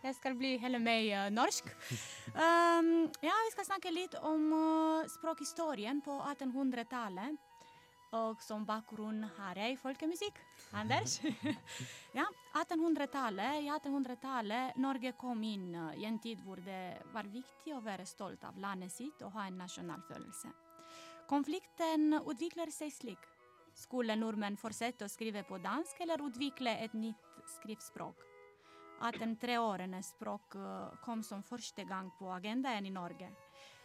jeg 0.04 0.14
skal 0.18 0.36
bli 0.36 0.52
heller 0.60 0.84
uh, 0.84 1.30
norsk. 1.32 1.72
Um, 2.36 3.08
ja, 3.26 3.32
vi 3.46 3.54
skal 3.54 3.68
snakke 3.72 3.94
litt 3.94 4.14
om 4.20 4.52
uh, 4.52 5.08
språkhistorien 5.16 6.04
på 6.04 6.20
1800-tallet. 6.36 7.45
Og 8.16 8.40
som 8.42 8.64
bakgrunn 8.66 9.24
har 9.36 9.58
jeg 9.60 9.76
folkemusikk. 9.80 10.38
Anders? 10.76 11.18
ja, 12.18 12.26
1800-tallet. 12.54 13.62
I 13.66 13.70
1800-tallet 13.72 14.78
Norge 14.80 15.12
kom 15.18 15.42
inn 15.44 15.74
uh, 15.74 15.90
i 15.98 16.06
en 16.08 16.18
tid 16.22 16.40
hvor 16.44 16.60
det 16.64 16.96
var 17.12 17.28
viktig 17.30 17.74
å 17.76 17.82
være 17.84 18.06
stolt 18.08 18.44
av 18.48 18.58
landet 18.62 18.94
sitt 18.94 19.24
og 19.26 19.34
ha 19.36 19.46
en 19.48 19.58
nasjonal 19.60 20.04
følelse. 20.08 20.52
Konflikten 21.26 22.20
utvikler 22.22 22.70
seg 22.70 22.94
slik. 22.94 23.28
Skulle 23.76 24.16
nordmenn 24.16 24.56
fortsette 24.56 25.04
å 25.04 25.12
skrive 25.12 25.42
på 25.44 25.58
dansk 25.60 25.98
eller 26.06 26.22
utvikle 26.24 26.78
et 26.86 26.94
nytt 26.96 27.42
skriftspråk? 27.58 28.22
1803-årenes 29.04 30.14
språk 30.14 30.56
uh, 30.56 30.94
kom 31.04 31.22
som 31.26 31.44
første 31.44 31.84
gang 31.84 32.08
på 32.16 32.30
agendaen 32.32 32.86
i 32.88 32.94
Norge. 32.94 33.28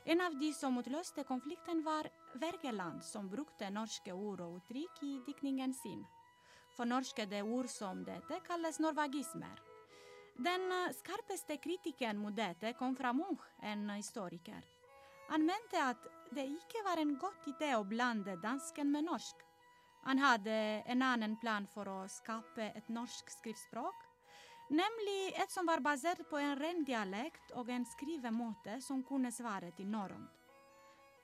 En 0.05 0.21
av 0.23 0.37
de 0.39 0.53
som 0.55 0.77
utløste 0.79 1.25
konflikten, 1.27 1.83
var 1.85 2.07
Wergeland, 2.33 3.03
som 3.03 3.29
brukte 3.29 3.69
norske 3.69 4.13
ord 4.13 4.41
og 4.41 4.59
uttrykk 4.59 5.03
i 5.03 5.11
diktningen 5.25 5.73
sin. 5.73 6.03
Fornorskede 6.77 7.41
ord 7.43 7.67
som 7.69 8.03
dette 8.07 8.39
kalles 8.47 8.79
norvagismer. 8.79 9.59
Den 10.39 10.63
uh, 10.71 10.91
skarpeste 10.95 11.57
kritikeren 11.61 12.17
mot 12.21 12.35
dette 12.35 12.73
kom 12.79 12.95
fra 12.95 13.11
Munch, 13.13 13.43
en 13.59 13.89
historiker. 13.89 14.63
Han 15.29 15.45
mente 15.45 15.79
at 15.83 16.07
det 16.35 16.47
ikke 16.47 16.83
var 16.87 16.99
en 16.99 17.13
god 17.19 17.47
idé 17.51 17.73
å 17.75 17.87
blande 17.87 18.37
dansken 18.41 18.91
med 18.91 19.05
norsk. 19.07 19.43
Han 20.03 20.19
hadde 20.19 20.55
en 20.89 21.03
annen 21.05 21.37
plan 21.39 21.67
for 21.69 21.87
å 21.87 21.99
skape 22.09 22.71
et 22.75 22.89
norsk 22.89 23.29
skriftspråk, 23.29 24.07
nemlig 24.71 25.35
et 25.37 25.51
som 25.53 25.67
var 25.69 25.83
basert 25.85 26.23
på 26.29 26.39
en 26.41 26.55
ren 26.57 26.83
dialekt 26.87 27.53
og 27.59 27.69
en 27.69 27.85
skrivemåte 27.85 28.79
som 28.81 29.03
kunne 29.05 29.31
svare 29.31 29.75
til 29.77 29.91
norrønt. 29.91 30.40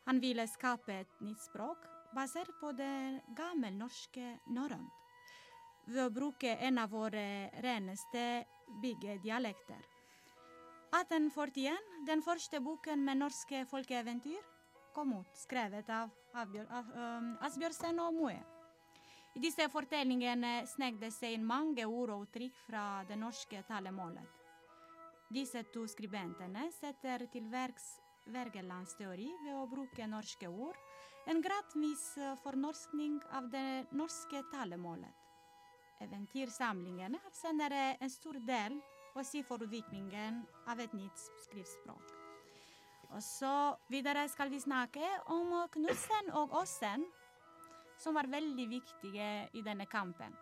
Han 0.08 0.22
ville 0.24 0.48
skape 0.48 1.02
et 1.04 1.22
nytt 1.22 1.42
språk 1.44 1.84
basert 2.16 2.54
på 2.62 2.72
det 2.76 3.22
gammelnorske 3.36 4.38
norrønt, 4.56 4.94
ved 5.88 6.04
å 6.06 6.14
bruke 6.14 6.56
en 6.64 6.80
av 6.82 6.92
våre 6.92 7.52
reneste 7.64 8.24
byggedialekter. 8.82 9.84
1841, 10.96 11.76
den 12.08 12.24
første 12.24 12.64
boken 12.64 13.04
med 13.04 13.20
norske 13.20 13.66
folkeeventyr, 13.68 14.40
kom 14.96 15.12
ut, 15.20 15.36
skrevet 15.36 15.92
av 15.92 16.10
av, 16.38 16.56
Asbjørnsen 17.42 18.00
og 18.00 18.16
Moe. 18.16 18.38
I 19.38 19.42
disse 19.42 19.68
fortellingene 19.70 20.66
snek 20.70 20.98
det 21.02 21.12
seg 21.14 21.38
inn 21.38 21.46
mange 21.46 21.86
ord 21.86 22.14
og 22.14 22.26
uttrykk 22.26 22.58
fra 22.66 23.04
det 23.10 23.18
norske 23.20 23.62
talemålet. 23.68 24.26
Disse 25.34 25.64
to 25.74 25.86
skribentene 25.92 26.70
setter 26.74 27.28
til 27.32 27.50
verks 27.52 27.98
Wergelands 28.34 28.96
teori 29.00 29.30
ved 29.44 29.56
å 29.56 29.68
bruke 29.70 30.08
norske 30.10 30.50
ord, 30.50 30.78
en 31.28 31.42
gradvis 31.44 32.04
eh, 32.18 32.36
fornorskning 32.44 33.18
av 33.36 33.50
det 33.52 33.88
norske 33.96 34.44
talemålet. 34.52 35.12
Eventyrsamlingene 36.06 37.20
har 37.24 37.34
senere 37.34 37.98
en 38.00 38.12
stor 38.14 38.38
del 38.46 38.78
å 39.18 39.24
si 39.26 39.42
for 39.44 39.64
utviklingen 39.66 40.44
av 40.70 40.80
et 40.80 40.94
nytt 40.94 41.24
skriftspråk. 41.48 42.14
Og 43.16 43.24
så 43.24 43.54
videre 43.90 44.28
skal 44.30 44.52
vi 44.52 44.60
snakke 44.62 45.08
om 45.34 45.54
Knutsen 45.74 46.34
og 46.38 46.54
Åsen, 46.60 47.06
som 47.98 48.14
var 48.14 48.30
veldig 48.30 48.68
viktige 48.70 49.30
i 49.58 49.64
denne 49.66 49.88
kampen. 49.90 50.36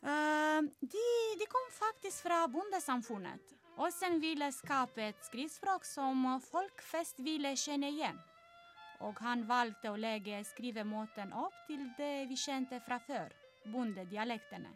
Uh, 0.00 0.64
de, 0.80 1.08
de 1.36 1.48
kom 1.50 1.66
faktisk 1.74 2.24
fra 2.24 2.46
bondesamfunnet. 2.48 3.59
Åsen 3.76 4.20
ville 4.20 4.50
skape 4.52 5.02
et 5.02 5.22
skriftspråk 5.24 5.84
som 5.84 6.26
folk 6.42 6.82
flest 6.82 7.20
ville 7.20 7.54
kjenne 7.56 7.90
igjen. 7.94 8.18
Og 9.06 9.20
han 9.24 9.46
valgte 9.48 9.92
å 9.92 9.96
legge 9.96 10.42
skrivemåten 10.44 11.32
opp 11.32 11.56
til 11.68 11.86
det 11.96 12.26
vi 12.28 12.36
kjente 12.36 12.80
fra 12.84 12.98
før, 13.00 13.32
bondedialektene. 13.72 14.72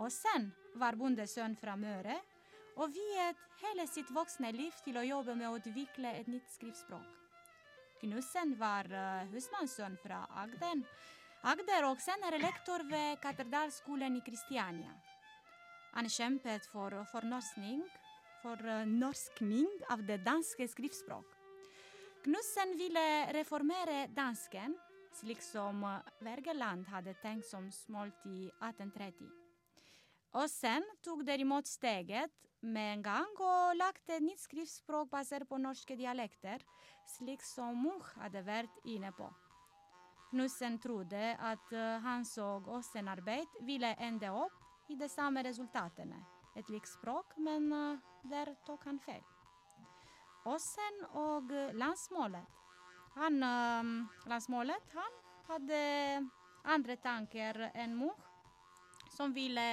Åsen 0.00 0.50
var 0.80 0.98
bondesønn 0.98 1.56
fra 1.60 1.76
Møre 1.76 2.16
og 2.80 2.92
viet 2.94 3.38
hele 3.60 3.86
sitt 3.90 4.10
voksne 4.14 4.52
liv 4.56 4.74
til 4.84 4.98
å 4.98 5.06
jobbe 5.06 5.34
med 5.36 5.48
å 5.50 5.56
utvikle 5.58 6.14
et 6.16 6.28
nytt 6.30 6.48
skriftspråk. 6.54 7.16
Knussen 8.00 8.54
var 8.56 8.88
uh, 8.88 9.28
husmannssønn 9.34 9.98
fra 10.00 10.22
Agden, 10.40 10.86
Agder 11.40 11.86
og 11.88 12.00
senere 12.04 12.36
lektor 12.40 12.82
ved 12.88 13.20
katedralskolen 13.22 14.18
i 14.18 14.24
Kristiania. 14.24 14.92
Han 15.96 16.06
kjempet 16.06 16.66
for 16.70 16.94
fornorskning, 17.10 17.82
for 18.42 18.60
uh, 18.62 18.86
norskning 18.86 19.66
av 19.90 20.04
det 20.06 20.20
danske 20.24 20.68
skriftspråk. 20.70 21.26
Knussen 22.24 22.76
ville 22.78 23.04
reformere 23.34 24.06
dansken, 24.14 24.76
slik 25.18 25.42
som 25.42 25.82
uh, 25.84 25.98
Wergeland 26.22 26.86
hadde 26.92 27.16
tenkt 27.22 27.48
som 27.48 27.66
smolt 27.74 28.26
i 28.30 28.46
1830. 28.62 29.26
Åsen 30.38 30.86
tok 31.02 31.24
derimot 31.26 31.66
steget 31.66 32.30
med 32.62 32.92
en 32.94 33.02
gang 33.02 33.42
og 33.42 33.74
lagde 33.74 34.14
et 34.14 34.22
nytt 34.22 34.44
skriftspråk 34.44 35.10
basert 35.10 35.48
på 35.50 35.58
norske 35.58 35.96
dialekter, 35.98 36.62
slik 37.16 37.42
som 37.42 37.74
Munch 37.82 38.14
hadde 38.20 38.44
vært 38.46 38.84
inne 38.86 39.10
på. 39.16 39.26
Knussen 40.30 40.78
trodde 40.78 41.34
at 41.34 41.72
uh, 41.74 41.98
hans 42.04 42.36
og 42.38 42.70
Åsen 42.70 43.10
arbeid 43.10 43.58
ville 43.66 43.90
ende 43.98 44.30
opp 44.30 44.59
i 44.90 44.96
de 44.98 45.08
samme 45.08 45.42
resultatene, 45.46 46.18
et 46.58 46.70
likt 46.72 46.90
språk, 46.90 47.36
men 47.38 47.70
uh, 47.72 47.98
der 48.30 48.52
tok 48.66 48.84
han 48.90 48.98
feil. 49.02 49.22
Åsen 50.50 51.04
og 51.20 51.52
landsmålet. 51.76 52.58
Han, 53.18 53.42
landsmålet, 54.30 54.92
han 54.94 55.16
hadde 55.50 55.80
andre 56.72 56.96
tanker 57.02 57.58
enn 57.74 57.96
Munch, 57.98 58.22
som 59.12 59.34
ville 59.34 59.66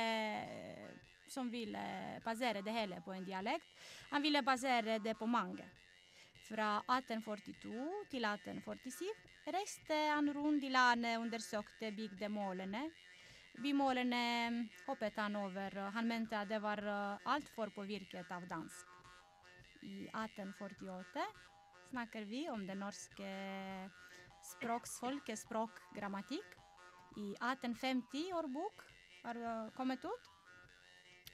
som 1.27 1.49
ville 1.49 1.79
basere 2.23 2.61
det 2.61 2.71
hele 2.71 3.01
på 3.01 3.13
en 3.13 3.25
dialekt. 3.25 3.67
Han 4.09 4.21
ville 4.21 4.41
basere 4.41 4.99
det 4.99 5.15
på 5.15 5.25
mange. 5.25 5.65
Fra 6.47 6.77
1842 6.79 8.05
til 8.11 8.25
1847 8.25 9.51
reiste 9.51 9.97
han 10.13 10.31
rundt 10.33 10.63
i 10.63 10.71
landet 10.71 11.17
og 11.17 11.25
undersøkte 11.25 11.91
bygdemålene. 11.91 12.85
Bymålene 13.57 14.67
hoppet 14.85 15.17
han 15.17 15.35
over. 15.39 15.79
og 15.81 15.93
Han 15.95 16.07
mente 16.07 16.37
at 16.37 16.49
det 16.49 16.61
var 16.61 16.81
altfor 17.25 17.71
påvirket 17.73 18.31
av 18.31 18.45
dansk. 18.49 18.93
I 19.81 20.05
1848 20.11 21.25
snakker 21.89 22.25
vi 22.29 22.47
om 22.49 22.65
det 22.67 22.75
norske 22.77 23.31
språks 24.45 24.97
folkespråkgrammatikk. 25.01 26.57
I 27.17 27.33
1850 27.33 28.33
årbok 28.37 28.83
har 29.23 29.69
kommet 29.77 30.05
ut. 30.05 30.33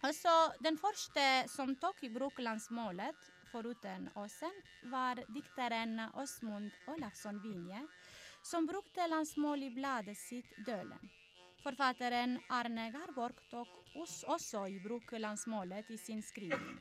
Altså, 0.04 0.32
den 0.60 0.78
første 0.80 1.24
som 1.48 1.76
tok 1.80 2.04
i 2.04 2.12
bruk 2.12 2.40
landsmålet, 2.44 3.30
foruten 3.52 4.10
Åsen, 4.20 4.56
var 4.92 5.22
dikteren 5.32 6.00
Åsmund 6.20 6.72
Olafsson 6.92 7.40
Vinje, 7.44 7.84
som 8.44 8.68
brukte 8.68 9.08
landsmål 9.08 9.64
i 9.64 9.72
bladet 9.72 10.18
sitt 10.20 10.52
Dølen. 10.68 11.12
Forfatteren 11.64 12.34
Arne 12.52 12.90
Garborg 12.92 13.38
tok 13.48 13.70
også 13.96 14.66
i 14.68 14.82
bruk 14.84 15.14
landsmålet 15.16 15.88
i 15.96 15.98
sin 15.98 16.20
skriving. 16.22 16.80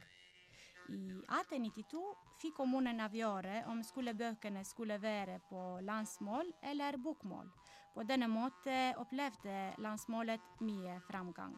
I 0.90 0.96
1892 1.30 2.00
fikk 2.42 2.56
kommunen 2.56 2.98
avgjøre 3.04 3.60
om 3.70 3.84
skolebøkene 3.86 4.64
skulle 4.66 4.96
være 4.98 5.36
på 5.46 5.60
landsmål 5.86 6.50
eller 6.72 6.98
bokmål. 6.98 7.46
På 7.94 8.02
denne 8.08 8.26
måten 8.26 8.98
opplevde 8.98 9.58
landsmålet 9.84 10.42
mye 10.66 10.96
framgang. 11.06 11.54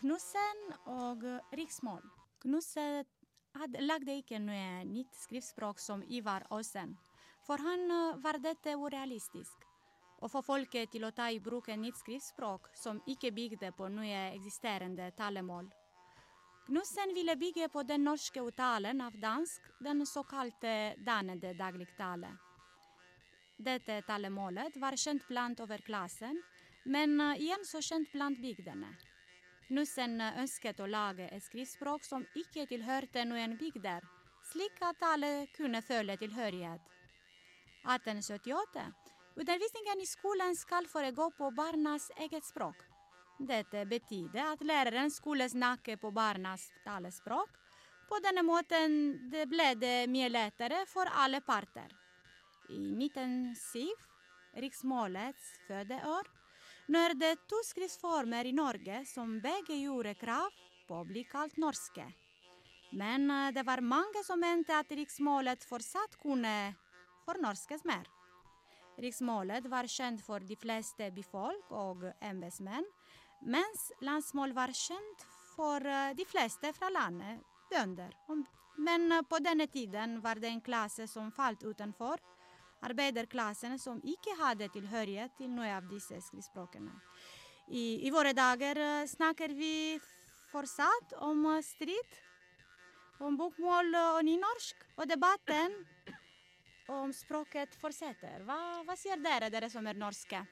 Knussen 0.00 0.64
og 0.90 1.22
riksmål. 1.54 2.02
Knussen 2.42 3.04
lagde 3.86 4.18
ikke 4.18 4.42
noe 4.42 4.82
nytt 4.88 5.14
skriftspråk 5.14 5.78
som 5.78 6.02
Ivar 6.10 6.48
Aasen, 6.50 6.96
for 7.46 7.62
han 7.62 7.86
var 8.24 8.40
dette 8.42 8.74
urealistisk. 8.74 9.63
Å 10.24 10.28
få 10.32 10.40
folket 10.40 10.88
til 10.94 11.04
å 11.04 11.12
ta 11.12 11.26
i 11.28 11.40
bruk 11.42 11.66
et 11.68 11.76
nytt 11.76 11.98
skriftspråk 12.00 12.70
som 12.80 13.00
ikke 13.12 13.28
bygde 13.36 13.74
på 13.76 13.90
noe 13.92 14.20
eksisterende 14.32 15.10
talemål. 15.18 15.68
Knussen 16.64 17.12
ville 17.12 17.36
bygge 17.36 17.68
på 17.68 17.82
den 17.84 18.06
norske 18.08 18.40
uttalen 18.40 19.02
av 19.04 19.18
dansk, 19.20 19.68
den 19.84 20.00
såkalte 20.08 20.94
dannede 20.96 21.52
dagligtale. 21.58 22.30
Dette 23.60 24.00
talemålet 24.08 24.80
var 24.80 24.96
kjent 24.96 25.28
blant 25.28 25.60
overklassen, 25.60 26.40
men 26.88 27.20
igjen 27.36 27.68
så 27.68 27.84
kjent 27.84 28.08
blant 28.16 28.40
bygdene. 28.40 28.94
Knussen 29.68 30.20
ønsket 30.24 30.80
å 30.80 30.88
lage 30.88 31.28
et 31.28 31.44
skriftspråk 31.44 32.04
som 32.04 32.24
ikke 32.32 32.64
tilhørte 32.72 33.28
noen 33.28 33.58
bygder, 33.60 34.00
slik 34.54 34.80
at 34.88 35.04
alle 35.04 35.50
kunne 35.52 35.84
føle 35.84 36.16
tilhørighet. 36.16 36.92
1878. 37.84 39.03
Undervisningen 39.36 40.00
i 40.00 40.06
skolen 40.06 40.56
skal 40.56 40.86
foregå 40.86 41.30
på 41.34 41.50
barnas 41.50 42.10
eget 42.22 42.44
språk. 42.46 42.76
Dette 43.38 43.82
betydde 43.90 44.38
at 44.38 44.62
læreren 44.62 45.10
skulle 45.10 45.48
snakke 45.50 45.96
på 45.98 46.12
barnas 46.14 46.68
talespråk. 46.84 47.50
På 48.08 48.20
denne 48.22 48.44
måten 48.46 48.94
ble 49.50 49.72
det 49.80 50.06
mye 50.12 50.30
lettere 50.30 50.84
for 50.86 51.10
alle 51.10 51.40
parter. 51.42 51.90
I 52.70 52.94
1907, 52.94 53.90
riksmålets 54.62 55.50
fødeår, 55.66 56.30
når 56.94 57.18
det 57.18 57.34
to 57.50 57.58
skriftformer 57.66 58.46
i 58.46 58.54
Norge 58.54 59.02
som 59.08 59.40
begge 59.42 59.80
gjorde 59.82 60.14
krav 60.20 60.52
på 60.86 61.00
å 61.00 61.08
bli 61.08 61.24
kalt 61.26 61.58
norske. 61.58 62.06
Men 62.94 63.26
det 63.50 63.66
var 63.66 63.82
mange 63.82 64.22
som 64.22 64.38
mente 64.38 64.76
at 64.78 64.92
riksmålet 64.94 65.64
fortsatt 65.66 66.20
kunne 66.22 66.74
fornorskes 67.26 67.82
mer. 67.88 68.06
Riksmålet 69.00 69.66
var 69.66 69.88
kjent 69.90 70.22
for 70.22 70.44
de 70.46 70.56
fleste 70.56 71.10
byfolk 71.14 71.72
og 71.74 72.04
embetsmenn, 72.22 72.86
mens 73.42 73.88
landsmål 74.04 74.54
var 74.54 74.72
kjent 74.72 75.24
for 75.54 75.82
de 76.14 76.26
fleste 76.26 76.70
fra 76.76 76.90
landet, 76.94 77.42
bønder. 77.70 78.14
Men 78.78 79.10
på 79.28 79.38
denne 79.42 79.66
tiden 79.70 80.20
var 80.22 80.38
det 80.42 80.50
en 80.50 80.62
klasse 80.64 81.06
som 81.10 81.32
falt 81.34 81.62
utenfor, 81.62 82.22
arbeiderklassen 82.84 83.78
som 83.78 84.00
ikke 84.04 84.34
hadde 84.38 84.68
tilhørighet 84.74 85.36
til 85.38 85.50
noe 85.54 85.70
av 85.76 85.86
disse 85.88 86.18
skriftspråkene. 86.26 86.92
I, 87.72 88.04
I, 88.04 88.10
våre 88.12 88.34
dager 88.36 88.76
snakker 89.08 89.54
vi 89.56 89.96
fortsatt 90.50 91.14
om 91.24 91.46
strid, 91.64 92.18
om 93.24 93.38
bokmål 93.40 93.94
og 94.00 94.18
nynorsk, 94.26 94.84
og 94.98 95.08
debatten 95.08 95.78
om 96.92 97.12
språket 97.14 97.74
fortsetter. 97.80 98.44
Hva, 98.44 98.58
hva 98.84 98.96
sier 98.98 99.20
dere, 99.20 99.50
dere 99.52 99.70
som 99.72 99.86
er 99.86 99.98
norske? 99.98 100.42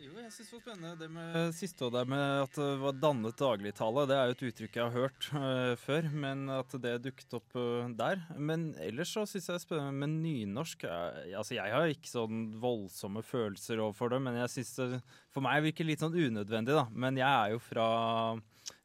Jo, 0.00 0.14
jeg 0.16 0.30
syns 0.32 0.48
det 0.48 0.54
var 0.56 0.62
spennende 0.62 0.92
det 0.96 1.08
med 1.12 1.50
siste 1.52 1.84
og 1.84 1.92
det 1.92 2.02
med 2.08 2.22
at 2.46 2.54
det 2.56 2.68
var 2.80 2.94
dannet 2.96 3.36
dagligtale. 3.36 4.04
Det 4.08 4.16
er 4.16 4.30
jo 4.30 4.36
et 4.36 4.44
uttrykk 4.48 4.78
jeg 4.78 4.86
har 4.86 4.94
hørt 4.94 5.26
uh, 5.36 5.72
før, 5.82 6.08
men 6.24 6.46
at 6.52 6.76
det 6.80 6.94
dukket 7.04 7.36
opp 7.36 7.58
uh, 7.60 7.90
der. 7.98 8.22
Men 8.40 8.70
ellers 8.80 9.12
så 9.12 9.26
syns 9.28 9.50
jeg 9.50 9.52
det 9.52 9.60
er 9.60 9.64
spennende 9.66 10.00
med 10.00 10.14
nynorsk. 10.24 10.86
Eh, 10.88 11.34
altså, 11.36 11.58
jeg 11.58 11.74
har 11.76 11.92
ikke 11.92 12.08
sånn 12.08 12.46
voldsomme 12.62 13.24
følelser 13.26 13.82
overfor 13.84 14.14
det, 14.14 14.22
men 14.24 14.40
jeg 14.40 14.54
synes 14.54 14.72
det 14.80 15.02
for 15.34 15.44
meg 15.44 15.60
virker 15.68 15.88
litt 15.88 16.04
sånn 16.04 16.16
unødvendig, 16.16 16.76
da. 16.78 16.86
Men 16.88 17.20
jeg 17.20 17.28
er 17.28 17.52
jo 17.52 17.60
fra 17.60 17.88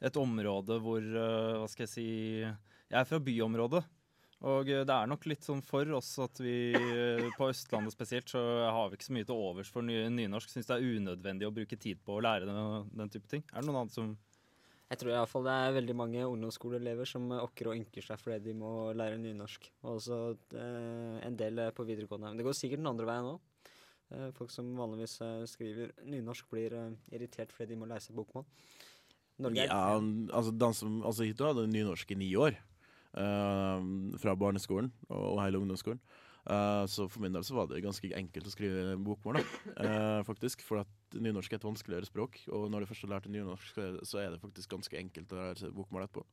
et 0.04 0.20
område 0.20 0.82
hvor 0.84 1.00
uh, 1.02 1.62
Hva 1.62 1.68
skal 1.72 1.86
jeg 1.86 1.94
si 1.94 2.10
Jeg 2.44 3.00
er 3.00 3.08
fra 3.08 3.24
byområdet. 3.24 3.86
Og 4.46 4.70
eh, 4.70 4.84
det 4.86 4.94
er 4.94 5.08
nok 5.10 5.26
litt 5.26 5.42
sånn 5.48 5.64
for 5.66 5.90
oss 5.98 6.12
at 6.22 6.38
vi 6.44 6.74
eh, 6.78 7.24
på 7.38 7.48
Østlandet 7.50 7.96
spesielt 7.96 8.30
så 8.30 8.42
har 8.70 8.90
vi 8.92 9.00
ikke 9.00 9.08
så 9.10 9.16
mye 9.18 9.26
til 9.26 9.40
overs 9.48 9.72
for 9.74 9.82
nynorsk. 9.82 10.52
Syns 10.54 10.70
det 10.70 10.76
er 10.78 10.86
unødvendig 11.00 11.48
å 11.48 11.54
bruke 11.56 11.80
tid 11.82 12.04
på 12.06 12.20
å 12.20 12.22
lære 12.22 12.46
den, 12.46 12.90
den 13.02 13.10
type 13.10 13.28
ting. 13.32 13.42
Er 13.54 13.62
det 13.64 13.70
noen 13.72 13.82
annet 13.86 13.96
som 13.98 14.12
Jeg 14.92 15.00
tror 15.02 15.12
i 15.12 15.18
hvert 15.18 15.32
fall 15.34 15.44
det 15.50 15.56
er 15.58 15.74
veldig 15.80 15.96
mange 16.00 16.22
ungdomsskoleelever 16.30 17.10
som 17.10 17.26
okker 17.34 17.72
og 17.72 17.80
ynker 17.82 18.06
seg 18.06 18.22
fordi 18.22 18.38
de 18.46 18.54
må 18.62 18.94
lære 18.96 19.18
nynorsk. 19.20 19.72
Og 19.84 19.96
også 19.98 20.20
eh, 20.54 21.18
en 21.28 21.36
del 21.42 21.64
på 21.76 21.88
videregående. 21.90 22.30
Men 22.30 22.38
det 22.40 22.46
går 22.48 22.56
sikkert 22.62 22.84
den 22.86 22.94
andre 22.94 23.10
veien 23.10 23.32
òg. 23.34 23.42
Eh, 24.14 24.30
folk 24.38 24.54
som 24.54 24.70
vanligvis 24.78 25.18
skriver 25.52 25.92
nynorsk, 26.08 26.46
blir 26.54 26.78
irritert 27.12 27.52
fordi 27.52 27.74
de 27.74 27.82
må 27.82 27.90
lære 27.90 28.06
seg 28.06 28.16
bokmål. 28.22 28.46
Norge 29.42 29.66
er- 29.66 29.74
Ja, 29.74 29.98
altså, 29.98 30.54
den 30.56 30.74
som, 30.78 31.02
altså 31.06 31.26
hit 31.28 31.42
hadde 31.44 31.68
nynorsk 31.74 32.14
i 32.14 32.22
ni 32.22 32.30
år. 32.40 32.56
Eh, 33.18 33.84
fra 34.22 34.36
barneskolen 34.40 34.92
og, 35.10 35.42
hele 35.42 35.62
ungdomsskolen. 35.62 36.02
Eh, 36.48 36.84
så 36.88 37.10
for 37.12 37.24
min 37.24 37.36
del 37.36 37.44
så 37.44 37.58
var 37.58 37.68
det 37.68 37.84
ganske 37.84 38.12
enkelt 38.16 38.48
å 38.48 38.54
skrive 38.54 38.96
bokmål, 39.04 39.40
da, 39.40 39.44
eh, 39.84 40.24
faktisk. 40.28 40.64
For 40.64 40.84
at 40.84 41.18
nynorsk 41.18 41.54
er 41.54 41.60
et 41.60 41.68
vanskeligere 41.68 42.08
språk, 42.08 42.40
og 42.48 42.70
når 42.72 42.86
du 42.86 42.92
først 42.92 43.08
har 43.08 43.16
lært 43.16 43.32
nynorsk, 43.32 43.82
så 44.08 44.20
er 44.22 44.32
det- 44.32 44.42
faktisk 44.42 44.70
ganske 44.70 44.98
enkelt 44.98 45.34
å 45.34 45.36
lære 45.42 45.58
seg 45.58 45.74
bokmål 45.74 46.08
etterpå. 46.08 46.26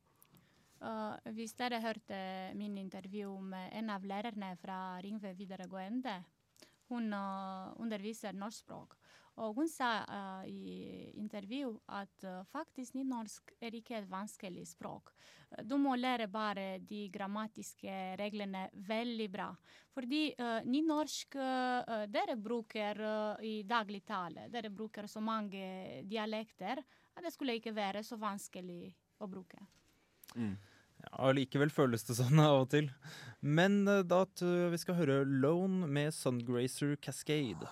Og 0.84 1.32
hvis 1.32 1.56
dere 1.56 1.80
hørte 1.80 2.54
min 2.54 2.76
intervju 2.76 3.40
med 3.40 3.72
en 3.72 3.90
av 3.90 4.02
lærerne 4.02 4.56
fra 4.58 5.00
Ringve 5.00 5.34
videregående, 5.34 6.24
hun 6.90 7.12
underviser 7.80 8.32
norsk 8.32 8.68
norskspråk. 8.68 8.96
Og 9.42 9.56
hun 9.58 9.68
sa 9.70 9.88
uh, 10.06 10.44
i 10.46 11.10
intervju 11.18 11.72
at 11.96 12.26
uh, 12.26 12.44
faktisk 12.52 12.94
nynorsk 12.94 13.54
er 13.58 13.74
ikke 13.74 13.96
et 13.98 14.10
vanskelig 14.10 14.66
språk. 14.70 15.10
Du 15.66 15.74
må 15.78 15.96
lære 15.98 16.28
bare 16.30 16.78
de 16.78 17.08
grammatiske 17.14 17.94
reglene 18.20 18.68
veldig 18.86 19.28
bra. 19.32 19.48
Fordi 19.94 20.22
uh, 20.38 20.60
nynorsk 20.66 21.38
uh, 21.38 22.04
dere 22.10 22.36
bruker 22.38 23.02
i 23.42 23.56
dagligtale. 23.66 24.48
Dere 24.52 24.70
bruker 24.70 25.10
så 25.10 25.22
mange 25.22 26.04
dialekter 26.06 26.78
at 26.78 27.26
det 27.26 27.34
skulle 27.34 27.58
ikke 27.58 27.74
være 27.74 28.04
så 28.06 28.18
vanskelig 28.20 28.94
å 29.22 29.30
bruke. 29.30 29.60
Ja, 31.04 31.30
Likevel 31.34 31.72
føles 31.72 32.06
det 32.06 32.16
sånn 32.18 32.40
av 32.42 32.64
og 32.64 32.70
til. 32.74 32.90
Men 33.44 33.82
eh, 33.90 34.04
da 34.06 34.24
jeg 34.40 34.70
vi 34.72 34.80
skal 34.80 34.98
høre 35.00 35.22
Lone 35.24 35.88
med 35.90 36.14
'Sungracer 36.14 36.96
Cascade. 36.96 37.68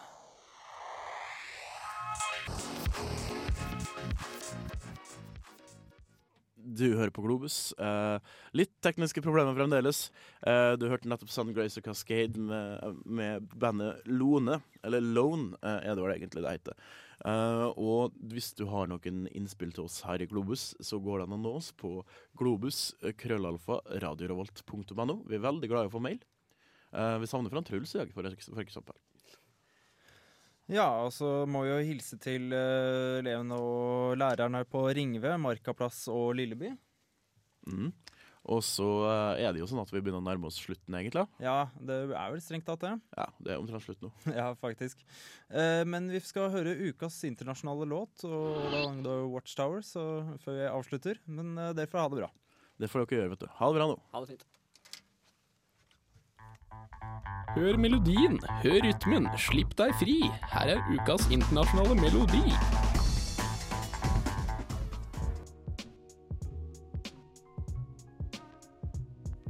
Du 6.73 6.87
hører 6.97 7.13
på 7.13 7.25
Globus. 7.25 7.73
Uh, 7.77 8.17
litt 8.57 8.73
tekniske 8.85 9.23
problemer 9.25 9.57
fremdeles. 9.57 10.07
Uh, 10.41 10.73
du 10.81 10.87
hørte 10.89 11.11
nettopp 11.11 11.33
Sun 11.33 11.53
Grace 11.53 11.81
og 11.81 11.85
Cascade 11.85 12.41
med, 12.41 13.03
med 13.05 13.49
bandet 13.61 14.07
Lone, 14.09 14.61
eller 14.83 15.05
Lone 15.05 15.59
uh, 15.61 15.81
er 15.83 15.93
det 15.93 16.01
vel 16.01 16.15
egentlig 16.17 16.45
det 16.45 16.55
heter. 16.59 16.93
Og 17.79 18.17
hvis 18.33 18.49
du 18.59 18.65
har 18.67 18.89
noen 18.91 19.29
innspill 19.31 19.71
til 19.71 19.85
oss 19.85 20.01
her 20.03 20.25
i 20.25 20.27
Globus, 20.27 20.73
så 20.83 20.99
går 20.99 21.21
det 21.21 21.29
an 21.29 21.37
å 21.37 21.39
nå 21.45 21.53
oss 21.61 21.69
på 21.79 21.93
globus, 22.35 22.97
eh, 22.99 23.15
krøllalfa, 23.15 23.77
radiorevolt.no. 24.03 25.21
Vi 25.31 25.39
er 25.39 25.45
veldig 25.47 25.71
glad 25.71 25.87
i 25.87 25.93
å 25.93 25.95
få 25.95 26.03
mail. 26.03 26.19
Vi 26.91 27.31
savner 27.31 27.55
fra 27.55 27.63
Truls 27.63 27.95
i 27.95 28.03
dag, 28.03 28.11
for 28.11 28.27
eksempel. 28.27 28.99
Ja, 30.73 30.87
og 31.05 31.11
så 31.13 31.43
må 31.51 31.67
vi 31.67 31.73
jo 31.73 31.81
hilse 31.85 32.17
til 32.23 32.49
uh, 32.55 33.21
elevene 33.21 33.59
og 33.61 34.17
lærerne 34.17 34.63
her 34.63 34.69
på 34.69 34.87
Ringve, 34.97 35.35
Markaplass 35.41 36.07
og 36.13 36.33
Lilleby. 36.39 36.73
Mm. 37.69 37.91
Og 38.51 38.63
så 38.67 38.87
uh, 39.05 39.37
er 39.39 39.53
det 39.53 39.61
jo 39.61 39.69
sånn 39.71 39.83
at 39.83 39.93
vi 39.93 40.01
begynner 40.01 40.23
å 40.23 40.27
nærme 40.27 40.49
oss 40.49 40.59
slutten, 40.59 40.97
egentlig. 40.99 41.27
Ja, 41.45 41.69
det 41.79 41.99
er 42.09 42.33
vel 42.33 42.41
strengt 42.43 42.67
tatt 42.67 42.83
det. 42.83 42.95
Ja, 43.15 43.27
det 43.39 43.53
er 43.55 43.61
omtrent 43.61 43.85
slutt 43.85 44.03
nå. 44.03 44.11
ja, 44.41 44.49
faktisk. 44.59 45.05
Uh, 45.53 45.85
men 45.87 46.09
vi 46.11 46.23
skal 46.25 46.51
høre 46.55 46.75
ukas 46.89 47.21
internasjonale 47.29 47.87
låt, 47.93 48.25
og 48.27 48.65
Along 48.71 49.05
the 49.07 49.19
Watchtower, 49.31 49.85
så 49.87 50.07
før 50.43 50.59
vi 50.59 50.73
avslutter. 50.73 51.23
Men 51.29 51.55
uh, 51.61 51.71
dere 51.77 51.91
får 51.93 52.07
ha 52.07 52.09
det 52.11 52.25
bra. 52.25 52.33
Det 52.83 52.91
får 52.91 53.05
dere 53.05 53.21
gjøre, 53.21 53.37
vet 53.37 53.45
du. 53.45 53.53
Ha 53.61 53.71
det 53.71 53.79
bra 53.79 53.93
nå. 53.93 54.01
Ha 54.17 54.25
det 54.25 54.33
fint. 54.35 54.49
Hør 57.53 57.77
melodien, 57.77 58.39
hør 58.63 58.79
rytmen, 58.81 59.27
slipp 59.37 59.75
deg 59.77 59.93
fri. 60.01 60.15
Her 60.55 60.71
er 60.73 60.87
ukas 60.89 61.27
internasjonale 61.29 61.99
melodi. 62.01 62.41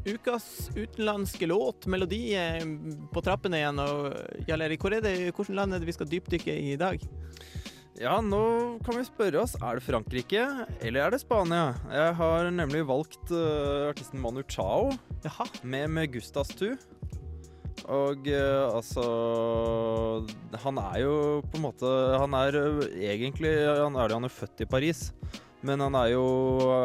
Ukas 0.02 0.46
utenlandske 0.74 1.46
låt, 1.46 1.86
melodi, 1.86 2.32
er 2.34 2.66
på 3.14 3.22
trappene 3.22 3.60
igjen. 3.60 3.78
Og 3.78 4.48
Jarl 4.48 4.66
Erik, 4.66 4.82
hvor 4.82 4.96
er 4.96 5.04
det, 5.04 5.14
hvilket 5.28 5.54
land 5.54 5.76
er 5.76 5.82
det 5.82 5.92
vi 5.92 5.94
skal 5.94 6.10
dypdykke 6.10 6.56
i 6.58 6.72
i 6.74 6.80
dag? 6.80 7.06
Ja, 8.02 8.16
nå 8.18 8.80
kan 8.82 8.96
vi 8.98 9.04
spørre 9.06 9.44
oss, 9.44 9.52
er 9.60 9.78
det 9.78 9.84
Frankrike 9.84 10.42
eller 10.80 11.04
er 11.04 11.12
det 11.14 11.20
Spania? 11.22 11.76
Jeg 11.92 12.16
har 12.18 12.48
nemlig 12.50 12.80
valgt 12.88 13.30
uh, 13.30 13.92
artisten 13.92 14.18
Manu 14.18 14.40
Chao 14.42 14.90
med 15.62 15.92
Megustas 15.92 16.50
Tu. 16.56 16.72
Og 17.90 18.28
uh, 18.30 18.76
altså 18.76 19.04
Han 20.62 20.78
er 20.78 21.00
jo 21.02 21.14
på 21.50 21.58
en 21.58 21.64
måte 21.64 21.88
Han 22.22 22.36
er 22.38 22.58
uh, 22.58 22.84
egentlig 22.94 23.54
Han 23.66 23.96
er, 23.98 24.14
han 24.14 24.28
er 24.28 24.32
født 24.32 24.62
i 24.62 24.68
Paris. 24.70 25.08
Men 25.62 25.78
han 25.78 25.94
er 25.94 26.08
jo, 26.10 26.22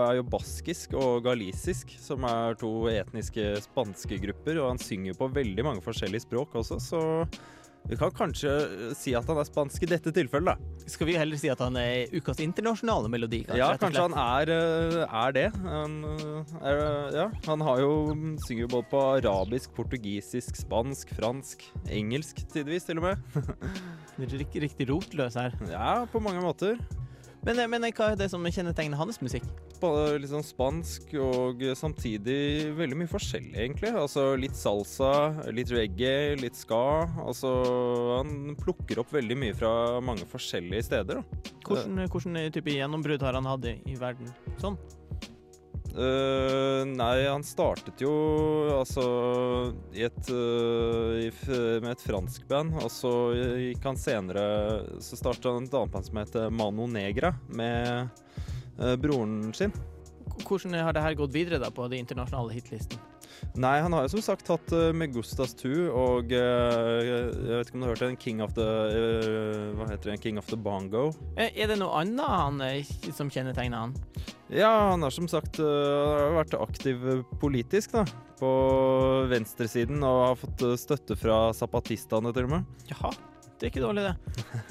er 0.05 0.19
jo 0.19 0.25
baskisk 0.29 0.91
og 0.97 1.23
galisisk, 1.25 1.95
som 1.97 2.27
er 2.29 2.53
to 2.61 2.69
etniske 2.91 3.55
spanske 3.63 4.19
grupper. 4.21 4.59
Og 4.61 4.69
han 4.69 4.81
synger 4.81 5.17
på 5.17 5.31
veldig 5.33 5.65
mange 5.65 5.81
forskjellige 5.81 6.27
språk 6.27 6.53
også, 6.61 6.77
så 6.77 7.01
vi 7.87 7.95
kan 7.99 8.11
kanskje 8.11 8.51
si 8.97 9.13
at 9.15 9.27
han 9.29 9.39
er 9.39 9.47
spansk 9.47 9.85
i 9.85 9.89
dette 9.93 10.11
tilfellet, 10.15 10.57
da. 10.57 10.83
Skal 10.91 11.07
vi 11.09 11.15
heller 11.19 11.39
si 11.39 11.49
at 11.51 11.61
han 11.63 11.77
er 11.79 12.11
ukas 12.15 12.41
internasjonale 12.43 13.11
melodi? 13.11 13.43
kanskje, 13.47 13.59
Ja, 13.59 13.69
kanskje 13.79 14.03
han 14.09 14.17
er, 14.19 14.51
eh, 14.51 15.15
er 15.23 15.35
det. 15.37 15.45
Han, 15.63 15.97
eh, 16.03 16.53
er, 16.67 16.81
ja, 17.15 17.27
han 17.47 17.63
har 17.63 17.79
jo 17.79 17.91
synger 18.45 18.65
jo 18.65 18.71
både 18.75 18.89
på 18.91 19.03
arabisk, 19.21 19.73
portugisisk, 19.77 20.59
spansk, 20.59 21.15
fransk, 21.15 21.63
engelsk 21.87 22.43
tidvis 22.51 22.87
til 22.87 22.99
og 22.99 23.09
med. 23.09 23.17
Riktig 24.67 24.89
rotløs 24.89 25.35
her. 25.39 25.55
Ja, 25.71 26.05
på 26.11 26.19
mange 26.23 26.41
måter. 26.43 26.79
Men, 27.47 27.61
eh, 27.63 27.69
men 27.71 27.85
hva 27.95 28.11
er 28.11 28.19
det 28.19 28.27
som 28.33 28.43
kjennetegner 28.43 28.99
hans 28.99 29.21
musikk? 29.23 29.45
Både 29.79 30.17
litt 30.19 30.31
sånn 30.33 30.43
spansk 30.43 31.13
og 31.21 31.61
samtidig 31.79 32.73
veldig 32.75 32.97
mye 32.99 33.11
forskjellig, 33.11 33.53
egentlig. 33.55 33.93
Altså 33.95 34.33
litt 34.39 34.57
salsa, 34.57 35.11
litt 35.55 35.71
reggae, 35.71 36.35
litt 36.41 36.59
ska. 36.59 36.81
Altså 37.23 37.53
han 38.17 38.57
plukker 38.59 38.99
opp 39.03 39.13
veldig 39.15 39.39
mye 39.39 39.55
fra 39.55 39.71
mange 40.03 40.27
forskjellige 40.27 40.89
steder, 40.89 41.21
da. 41.21 41.53
Hvordan, 41.67 42.03
hvordan 42.11 42.39
type 42.55 42.75
gjennombrudd 42.75 43.23
har 43.23 43.39
han 43.39 43.47
hatt 43.47 43.71
i 43.71 43.95
verden? 43.99 44.33
Sånn? 44.59 44.79
Eh, 45.97 46.85
nei, 46.85 47.25
han 47.25 47.41
startet 47.41 48.03
jo 48.03 48.11
altså 48.69 49.03
i 49.97 50.03
et, 50.05 50.29
uh, 50.29 51.17
i, 51.17 51.31
med 51.81 51.89
et 51.89 52.03
fransk 52.05 52.45
band, 52.49 52.75
og 52.83 52.91
så 52.93 53.13
gikk 53.33 53.87
han 53.87 53.97
senere 53.97 54.43
Så 55.01 55.17
startet 55.17 55.49
han 55.49 55.65
et 55.65 55.73
annet 55.73 55.95
band 55.95 56.05
som 56.05 56.21
heter 56.21 56.53
Mano 56.53 56.85
Negra, 56.91 57.33
med 57.49 58.13
uh, 58.77 58.93
broren 59.01 59.49
sin. 59.57 59.73
Hvordan 60.43 60.77
har 60.77 60.93
det 60.93 61.01
her 61.01 61.17
gått 61.17 61.33
videre 61.33 61.57
da 61.65 61.73
på 61.73 61.89
de 61.89 61.97
internasjonale 61.97 62.53
hitlistene? 62.59 63.16
Nei, 63.57 63.77
han 63.81 63.93
har 63.95 64.05
jo 64.05 64.13
som 64.15 64.23
sagt 64.25 64.49
hatt 64.51 64.73
uh, 64.75 64.89
Megustas 64.95 65.55
og 65.57 66.31
uh, 66.31 66.97
Jeg 67.01 67.53
vet 67.53 67.69
ikke 67.69 67.77
om 67.77 67.83
du 67.83 67.87
har 67.87 67.93
hørt 67.93 68.03
den? 68.05 68.17
King 68.21 68.41
of 68.45 68.53
the 68.57 68.67
uh, 68.67 69.73
Hva 69.77 69.89
heter 69.91 70.11
den? 70.11 70.21
King 70.21 70.41
of 70.41 70.49
the 70.51 70.59
Bongo. 70.59 71.09
Er 71.37 71.71
det 71.71 71.79
noe 71.81 72.03
annet 72.03 72.27
han, 72.27 72.61
som 73.15 73.31
kjennetegner 73.33 73.87
han? 73.87 73.95
Ja, 74.53 74.91
han 74.91 75.03
har 75.03 75.13
som 75.13 75.27
sagt 75.31 75.59
uh, 75.59 76.37
vært 76.37 76.55
aktiv 76.57 77.01
politisk, 77.41 77.97
da. 77.97 78.05
På 78.37 78.51
venstresiden, 79.31 80.03
og 80.05 80.21
har 80.27 80.37
fått 80.37 80.67
støtte 80.77 81.17
fra 81.17 81.47
zapatistene, 81.57 82.33
til 82.35 82.45
og 82.49 82.57
med. 82.57 82.77
Jaha. 82.91 83.15
Det 83.57 83.65
er 83.65 83.71
ikke 83.71 83.81
dårlig, 83.81 84.03
det. 84.05 84.15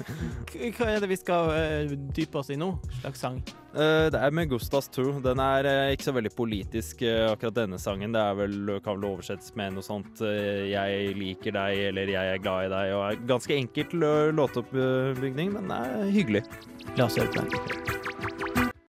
Hva 0.77 0.85
er 0.93 1.01
det 1.03 1.09
vi 1.11 1.17
skal 1.19 1.49
uh, 1.51 1.95
dype 2.15 2.39
oss 2.39 2.51
i 2.53 2.57
nå? 2.59 2.69
Slags 3.01 3.19
sang? 3.19 3.41
Uh, 3.75 4.07
det 4.13 4.21
er 4.21 4.31
med 4.31 4.47
Gustas 4.53 4.87
Too. 4.87 5.17
Den 5.23 5.41
er 5.43 5.67
uh, 5.67 5.91
ikke 5.91 6.07
så 6.07 6.13
veldig 6.15 6.31
politisk, 6.37 7.03
akkurat 7.03 7.57
denne 7.59 7.79
sangen. 7.83 8.15
Det 8.15 8.23
er 8.23 8.39
vel, 8.39 8.77
kan 8.85 8.95
vel 8.95 9.09
oversettes 9.11 9.51
med 9.59 9.75
noe 9.75 9.85
sånt 9.85 10.23
'Jeg 10.23 11.17
liker 11.19 11.51
deg' 11.51 11.83
eller 11.89 12.13
'Jeg 12.15 12.37
er 12.37 12.41
glad 12.43 12.69
i 12.69 12.71
deg'. 12.73 12.95
Og 12.95 13.03
er 13.11 13.27
ganske 13.27 13.59
enkelt 13.59 13.93
låtoppbygning, 14.39 15.53
men 15.59 15.67
det 15.67 15.83
er 15.83 16.15
hyggelig. 16.15 16.43
La 16.95 17.11
oss 17.11 17.19
høre 17.19 17.31
på 17.35 17.43
den. 17.43 18.66